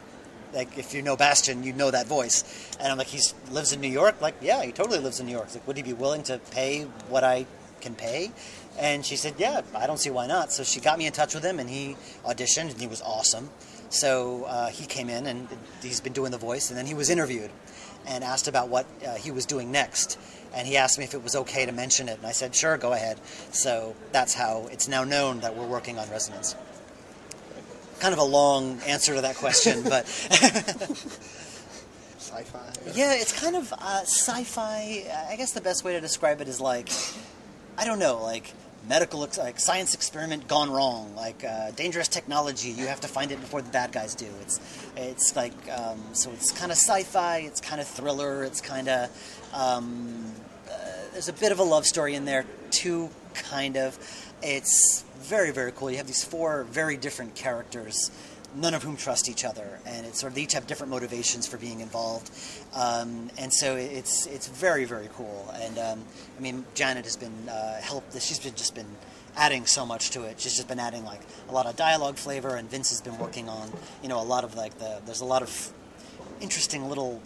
[0.54, 2.44] like if you know Bastion, you know that voice.
[2.80, 3.20] And I'm like, he
[3.52, 4.22] lives in New York.
[4.22, 5.54] Like, yeah, he totally lives in New York.
[5.54, 7.46] Like, would he be willing to pay what I
[7.82, 8.32] can pay?
[8.80, 10.52] And she said, yeah, I don't see why not.
[10.52, 13.50] So she got me in touch with him, and he auditioned, and he was awesome.
[13.90, 15.48] So uh, he came in, and
[15.82, 17.52] he's been doing the voice, and then he was interviewed
[18.08, 20.18] and asked about what uh, he was doing next.
[20.56, 22.78] And he asked me if it was okay to mention it, and I said, sure,
[22.78, 23.20] go ahead.
[23.52, 26.56] So that's how it's now known that we're working on Resonance.
[28.04, 30.06] Kind of a long answer to that question, but
[32.18, 32.74] Sci-fi.
[32.94, 35.06] yeah, it's kind of uh, sci-fi.
[35.30, 36.90] I guess the best way to describe it is like,
[37.78, 38.52] I don't know, like
[38.90, 42.72] medical, ex- like science experiment gone wrong, like uh, dangerous technology.
[42.72, 44.28] You have to find it before the bad guys do.
[44.42, 44.60] It's,
[44.98, 47.38] it's like, um, so it's kind of sci-fi.
[47.38, 48.44] It's kind of thriller.
[48.44, 49.10] It's kind of,
[49.54, 50.26] um,
[50.70, 50.74] uh,
[51.14, 53.98] there's a bit of a love story in there too, kind of.
[54.44, 55.90] It's very, very cool.
[55.90, 58.12] You have these four very different characters
[58.56, 61.48] none of whom trust each other, and it's sort of they each have different motivations
[61.48, 62.30] for being involved,
[62.76, 65.54] um, and so it's it's very very cool.
[65.56, 66.04] And um,
[66.38, 68.20] I mean, Janet has been uh, helped.
[68.22, 68.96] She's been just been
[69.36, 70.40] adding so much to it.
[70.40, 73.50] She's just been adding like a lot of dialogue flavor, and Vince has been working
[73.50, 75.74] on you know a lot of like the there's a lot of
[76.42, 77.22] interesting little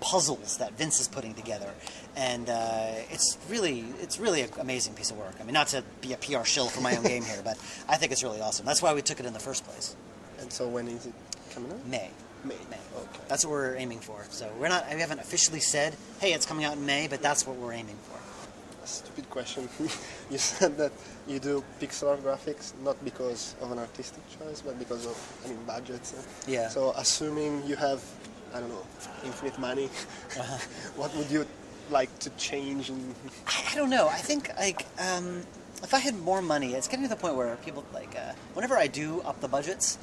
[0.00, 1.70] puzzles that Vince is putting together,
[2.16, 5.34] and uh, it's really it's really an amazing piece of work.
[5.40, 7.56] I mean, not to be a PR shill for my own game here, but
[7.88, 8.66] I think it's really awesome.
[8.66, 9.96] That's why we took it in the first place.
[10.40, 11.14] And so when is it
[11.54, 11.86] coming out?
[11.86, 12.10] May.
[12.44, 12.54] May.
[12.70, 12.78] May.
[12.96, 13.20] Okay.
[13.26, 14.24] That's what we're aiming for.
[14.30, 14.86] So we're not.
[14.92, 17.96] We haven't officially said, "Hey, it's coming out in May," but that's what we're aiming
[18.08, 18.18] for.
[18.88, 19.68] Stupid question.
[20.30, 20.92] you said that
[21.26, 25.48] you do pixel art graphics not because of an artistic choice, but because of, I
[25.48, 26.14] mean, budgets.
[26.46, 26.70] Yeah.
[26.70, 28.02] So assuming you have,
[28.54, 28.86] I don't know,
[29.24, 29.86] infinite money,
[30.38, 30.58] Uh-huh.
[30.96, 31.46] what would you
[31.90, 32.90] like to change?
[33.46, 34.08] I, I don't know.
[34.08, 35.42] I think like um,
[35.82, 38.76] if I had more money, it's getting to the point where people like uh, whenever
[38.76, 39.98] I do up the budgets,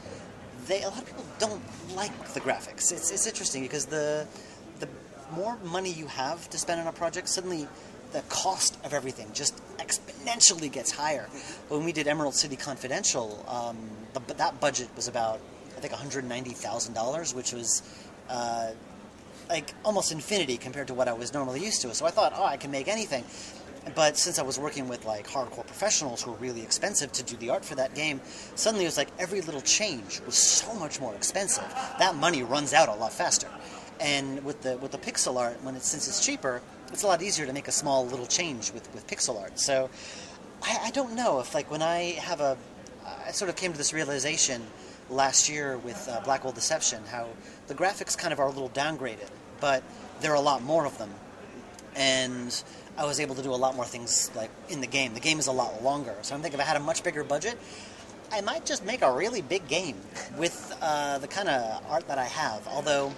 [0.68, 1.62] they a lot of people don't
[1.96, 2.92] like the graphics.
[2.92, 4.28] It's it's interesting because the
[4.80, 4.88] the
[5.34, 7.68] more money you have to spend on a project, suddenly
[8.14, 11.28] the cost of everything just exponentially gets higher.
[11.68, 13.78] When we did Emerald City Confidential, um,
[14.14, 15.40] the, that budget was about
[15.78, 17.82] I think one hundred ninety thousand dollars, which was.
[18.30, 18.72] Uh,
[19.50, 21.94] like almost infinity compared to what I was normally used to.
[21.94, 23.24] So I thought, oh, I can make anything.
[23.94, 27.38] But since I was working with like hardcore professionals who were really expensive to do
[27.38, 28.20] the art for that game,
[28.56, 31.66] suddenly it was like every little change was so much more expensive.
[32.00, 33.48] That money runs out a lot faster.
[34.00, 37.22] And with the with the pixel art, when it's since it's cheaper, it's a lot
[37.22, 39.60] easier to make a small little change with, with pixel art.
[39.60, 39.90] So
[40.64, 42.58] I, I don't know if like when I have a
[43.28, 44.64] I sort of came to this realization
[45.10, 47.28] last year with uh, Blackwell Deception how
[47.68, 49.84] the graphics kind of are a little downgraded, but
[50.22, 51.10] there are a lot more of them,
[51.96, 52.64] and
[52.98, 55.14] I was able to do a lot more things like in the game.
[55.14, 57.24] The game is a lot longer, so I'm thinking if I had a much bigger
[57.24, 57.58] budget,
[58.32, 59.98] I might just make a really big game
[60.38, 62.68] with uh, the kind of art that I have.
[62.68, 63.14] Although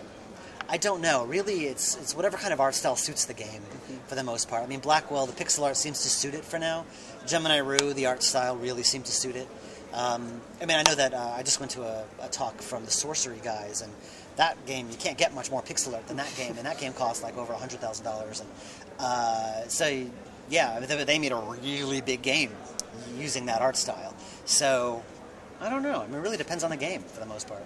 [0.69, 1.23] I don't know.
[1.25, 3.61] Really, it's it's whatever kind of art style suits the game
[4.07, 4.63] for the most part.
[4.63, 6.85] I mean, Blackwell, the pixel art seems to suit it for now.
[7.25, 9.47] Gemini Rue, the art style really seemed to suit it.
[9.97, 12.85] Um, I mean, I know that uh, I just went to a, a talk from
[12.85, 13.91] the Sorcery guys, and
[14.35, 16.93] that game you can't get much more pixel art than that game, and that game
[16.93, 18.49] cost like over hundred thousand dollars, and
[18.99, 20.05] uh, so.
[20.49, 22.51] Yeah, they, they made a really big game
[23.17, 24.15] using that art style.
[24.45, 25.03] So
[25.59, 26.01] I don't know.
[26.01, 27.63] I mean, it really depends on the game for the most part.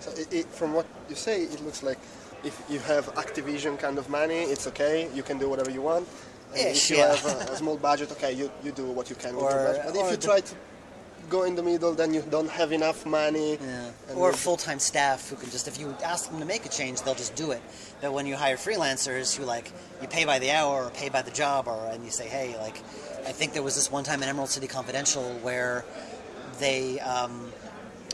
[0.00, 1.98] So it, it, from what you say, it looks like
[2.44, 5.08] if you have Activision kind of money, it's okay.
[5.14, 6.08] You can do whatever you want.
[6.54, 7.14] Ish, if you yeah.
[7.14, 9.64] have a, a small budget, okay, you, you do what you can with Or- your
[9.64, 9.82] budget.
[9.86, 10.54] But if you try to
[11.30, 13.52] go in the middle, then you don't have enough money.
[13.52, 13.90] Yeah.
[14.14, 17.14] Or full-time staff who can just, if you ask them to make a change, they'll
[17.14, 17.62] just do it.
[18.02, 21.22] But when you hire freelancers who like, you pay by the hour or pay by
[21.22, 22.76] the job, or and you say, hey, like,
[23.26, 25.84] I think there was this one time in Emerald City Confidential where
[26.58, 27.52] they, um,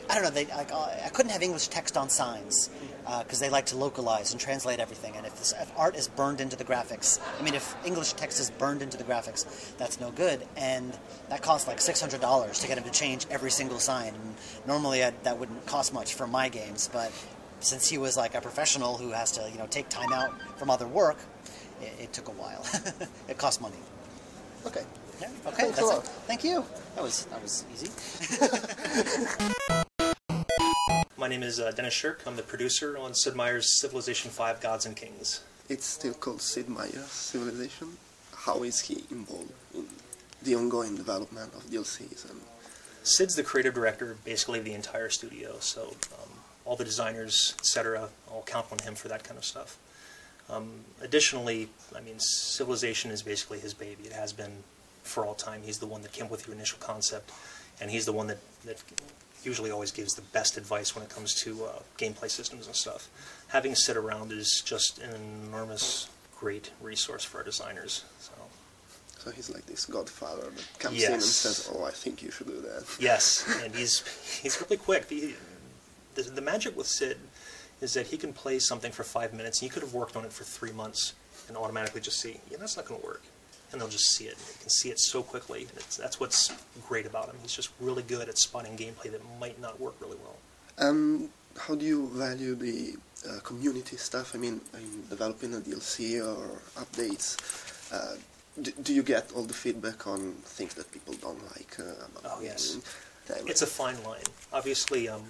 [0.09, 2.69] I don't know, they like, uh, I couldn't have English text on signs
[3.07, 5.15] Uh, because they like to localize and translate everything.
[5.15, 8.37] And if, this, if art is burned into the graphics, I mean, if English text
[8.37, 9.45] is burned into the graphics,
[9.77, 10.45] that's no good.
[10.57, 10.91] And
[11.29, 14.13] that costs like six hundred dollars to get him to change every single sign.
[14.13, 14.35] And
[14.67, 17.13] normally I, that wouldn't cost much for my games, but
[17.61, 20.69] since he was like a professional who has to, you know, take time out from
[20.69, 21.17] other work,
[21.81, 22.65] it, it took a while.
[23.29, 23.77] it cost money.
[24.65, 24.83] Okay.
[25.21, 25.29] Yeah.
[25.47, 25.71] Okay.
[25.71, 26.11] Thanks that's it.
[26.27, 26.65] Thank you.
[26.95, 27.87] That was that was easy.
[31.19, 32.21] My name is uh, Dennis Shirk.
[32.27, 35.41] I'm the producer on Sid Meier's Civilization V Gods and Kings.
[35.67, 37.97] It's still called Sid Meier's Civilization.
[38.35, 39.87] How is he involved in
[40.43, 42.29] the ongoing development of DLCs?
[42.29, 42.41] And
[43.01, 46.29] Sid's the creative director, basically the entire studio, so um,
[46.65, 49.79] all the designers, etc., all count on him for that kind of stuff.
[50.51, 54.03] Um, additionally, I mean, Civilization is basically his baby.
[54.03, 54.61] It has been
[55.01, 55.63] for all time.
[55.65, 57.31] He's the one that came up with the initial concept,
[57.81, 58.83] and he's the one that, that
[59.47, 63.09] usually always gives the best advice when it comes to uh, gameplay systems and stuff.
[63.47, 65.15] Having Sid around is just an
[65.47, 68.03] enormous, great resource for our designers.
[68.19, 68.33] So.
[69.17, 72.47] so he's like this godfather that comes in and says, "Oh, I think you should
[72.47, 73.25] do that." Yes,
[73.63, 74.03] and he's
[74.41, 75.07] he's really quick.
[75.07, 75.33] The,
[76.15, 77.17] the, the magic with Sid
[77.81, 80.25] is that he can play something for five minutes, and you could have worked on
[80.25, 81.13] it for three months
[81.47, 83.23] and automatically just see, yeah, that's not going to work.
[83.71, 84.37] And they'll just see it.
[84.37, 85.67] They can see it so quickly.
[85.75, 86.53] It's, that's what's
[86.87, 87.35] great about him.
[87.41, 90.37] He's just really good at spotting gameplay that might not work really well.
[90.77, 92.95] Um, how do you value the
[93.27, 94.33] uh, community stuff?
[94.35, 97.35] I mean, in developing a DLC or updates,
[97.91, 98.15] uh,
[98.61, 101.75] do, do you get all the feedback on things that people don't like?
[101.79, 102.77] Uh, about Oh, yes.
[103.45, 104.23] It's a fine line.
[104.53, 105.23] Obviously, um,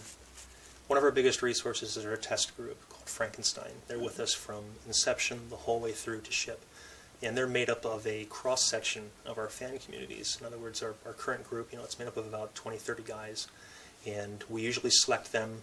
[0.88, 3.72] one of our biggest resources is our test group called Frankenstein.
[3.88, 6.62] They're with us from inception the whole way through to ship.
[7.24, 10.38] And they're made up of a cross section of our fan communities.
[10.40, 12.78] In other words, our, our current group, you know, it's made up of about 20,
[12.78, 13.48] 30 guys.
[14.06, 15.62] And we usually select them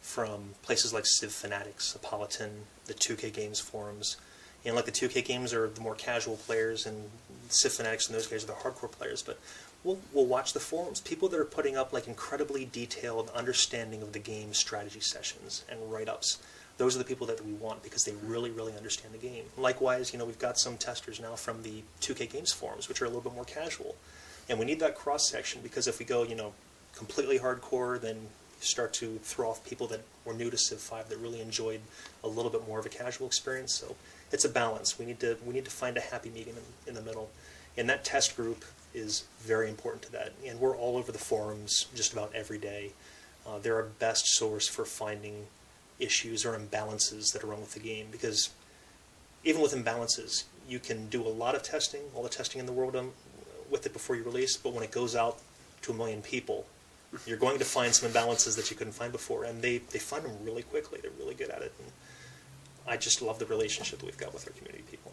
[0.00, 2.50] from places like Civ Fanatics, Apolitan,
[2.84, 4.18] the 2K Games forums.
[4.64, 7.10] And like the 2K Games are the more casual players, and
[7.48, 9.22] Civ Fanatics and those guys are the hardcore players.
[9.22, 9.38] But
[9.82, 11.00] we'll, we'll watch the forums.
[11.00, 15.80] People that are putting up like incredibly detailed understanding of the game strategy sessions and
[15.90, 16.38] write-ups.
[16.76, 19.44] Those are the people that we want because they really, really understand the game.
[19.56, 23.04] Likewise, you know, we've got some testers now from the 2K Games forums, which are
[23.04, 23.94] a little bit more casual.
[24.48, 26.52] And we need that cross section because if we go, you know,
[26.94, 28.26] completely hardcore, then
[28.60, 31.80] start to throw off people that were new to Civ 5 that really enjoyed
[32.22, 33.74] a little bit more of a casual experience.
[33.74, 33.94] So
[34.32, 34.98] it's a balance.
[34.98, 37.30] We need to we need to find a happy medium in, in the middle.
[37.76, 40.32] And that test group is very important to that.
[40.46, 42.92] And we're all over the forums just about every day.
[43.46, 45.46] Uh, they're our best source for finding
[46.04, 48.50] issues or imbalances that are wrong with the game because
[49.44, 52.72] even with imbalances, you can do a lot of testing, all the testing in the
[52.72, 53.10] world um,
[53.70, 55.38] with it before you release, but when it goes out
[55.82, 56.66] to a million people,
[57.26, 60.24] you're going to find some imbalances that you couldn't find before, and they, they find
[60.24, 60.98] them really quickly.
[61.00, 61.72] They're really good at it.
[61.78, 61.92] And
[62.88, 65.12] I just love the relationship that we've got with our community people.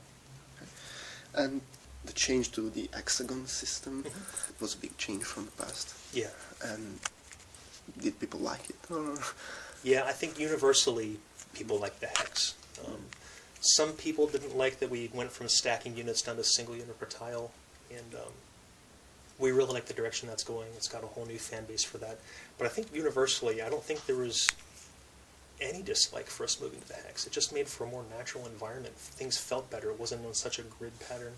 [1.36, 1.62] And
[2.06, 4.64] the change to the hexagon system Mm-hmm.
[4.64, 5.94] was a big change from the past.
[6.14, 6.34] Yeah.
[6.64, 7.00] And
[8.00, 8.76] did people like it?
[8.90, 9.18] Or
[9.84, 11.18] Yeah, I think universally
[11.54, 12.56] people like the hex.
[12.86, 12.98] Um,
[13.60, 17.06] some people didn't like that we went from stacking units down to single unit per
[17.06, 17.52] tile,
[17.90, 18.32] and um,
[19.40, 20.68] we really like the direction that's going.
[20.76, 22.20] It's got a whole new fan base for that.
[22.58, 24.48] But I think universally, I don't think there was
[25.60, 27.26] any dislike for us moving to the hex.
[27.26, 28.96] It just made for a more natural environment.
[28.96, 29.90] Things felt better.
[29.90, 31.34] It wasn't on such a grid pattern.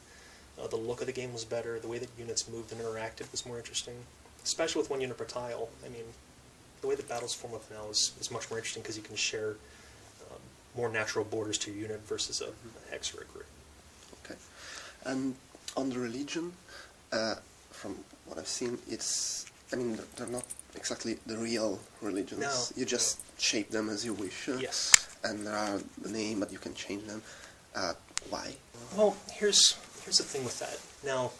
[0.62, 1.80] Uh, the look of the game was better.
[1.80, 3.96] The way that units moved and interacted was more interesting,
[4.44, 5.70] especially with one unit per tile.
[5.86, 6.06] I mean,
[6.84, 9.16] the way the battles form up now is, is much more interesting because you can
[9.16, 9.52] share
[10.30, 10.40] um,
[10.76, 13.46] more natural borders to your unit versus a, a hex or a grid.
[14.26, 14.36] okay.
[15.06, 15.34] And
[15.78, 16.52] on the religion,
[17.14, 17.36] uh,
[17.72, 17.96] from
[18.26, 20.44] what I've seen, it's I mean they're- not
[20.76, 22.42] exactly the real religions.
[22.42, 24.50] No, you just shape them as you wish.
[24.50, 25.08] uh, Yes.
[25.24, 27.22] And there are the name, but you can change them.
[27.74, 27.94] Uh,
[28.30, 28.56] why?
[28.98, 30.78] Well, here's here's the thing with that.
[31.06, 31.32] Now,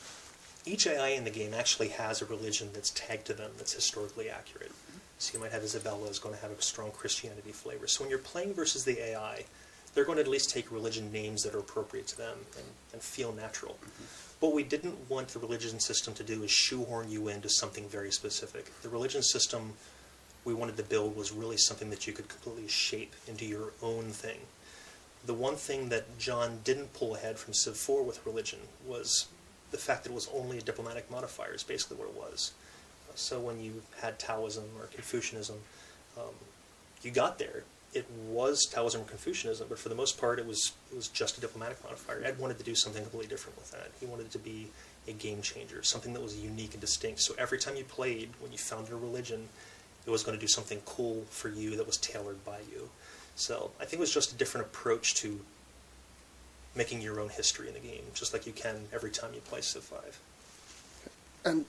[0.66, 4.30] each AI in the game actually has a religion that's tagged to them that's historically
[4.30, 4.72] accurate.
[5.24, 7.88] So you might have Isabella is going to have a strong Christianity flavor.
[7.88, 9.46] So when you're playing versus the AI,
[9.96, 13.02] they're going to at least take religion names that are appropriate to them and, and
[13.02, 13.76] feel natural.
[13.76, 14.04] Mm-hmm.
[14.42, 18.12] What we didn't want the religion system to do is shoehorn you into something very
[18.12, 18.70] specific.
[18.82, 19.76] The religion system
[20.44, 24.10] we wanted to build was really something that you could completely shape into your own
[24.10, 24.40] thing.
[25.26, 29.28] The one thing that John didn't pull ahead from Civ 4 with religion was
[29.72, 32.52] the fact that it was only a diplomatic modifier, is basically what it was.
[33.16, 35.58] So when you had Taoism or Confucianism,
[36.18, 36.34] um,
[37.02, 37.64] you got there.
[37.94, 41.38] It was Taoism or Confucianism, but for the most part, it was it was just
[41.38, 42.24] a diplomatic modifier.
[42.24, 43.92] Ed wanted to do something completely different with that.
[44.00, 44.68] He wanted it to be
[45.08, 47.22] a game changer, something that was unique and distinct.
[47.22, 49.50] So every time you played, when you found your religion,
[50.06, 52.90] it was going to do something cool for you that was tailored by you.
[53.36, 55.40] So I think it was just a different approach to
[56.76, 59.62] making your own history in the game, just like you can every time you play
[59.62, 60.20] Civ 5.
[61.46, 61.66] And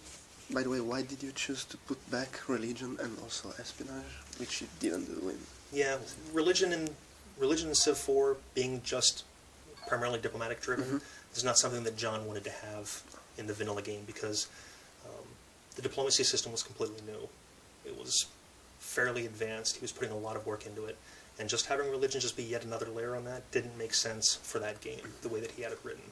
[0.53, 4.05] by the way, why did you choose to put back religion and also espionage,
[4.39, 5.39] which you didn't do in?
[5.73, 5.97] Yeah,
[6.33, 6.91] religion and
[7.39, 9.25] religion in Civ 4 being just
[9.89, 11.03] primarily diplomatic driven Mhm.
[11.37, 13.03] is not something that John wanted to have
[13.37, 14.47] in the vanilla game because
[15.05, 15.27] um,
[15.77, 17.29] the diplomacy system was completely new.
[17.85, 18.27] It was
[18.79, 19.77] fairly advanced.
[19.77, 20.97] He was putting a lot of work into it,
[21.39, 24.59] and just having religion just be yet another layer on that didn't make sense for
[24.61, 26.03] that game the way that he had it written.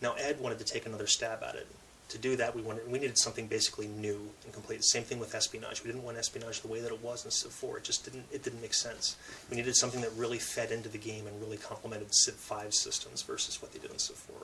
[0.00, 1.66] Now Ed wanted to take another stab at it.
[2.10, 4.84] To do that, we wanted we needed something basically new and complete.
[4.84, 5.82] Same thing with espionage.
[5.82, 7.78] We didn't want espionage the way that it was in Civ 4.
[7.78, 9.16] It just didn't it didn't make sense.
[9.50, 13.22] We needed something that really fed into the game and really complemented Civ 5 systems
[13.22, 14.36] versus what they did in Civ 4.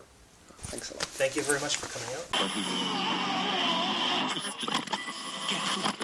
[0.62, 1.04] Thanks a lot.
[1.04, 2.08] Thank you very much for coming
[5.86, 5.98] out.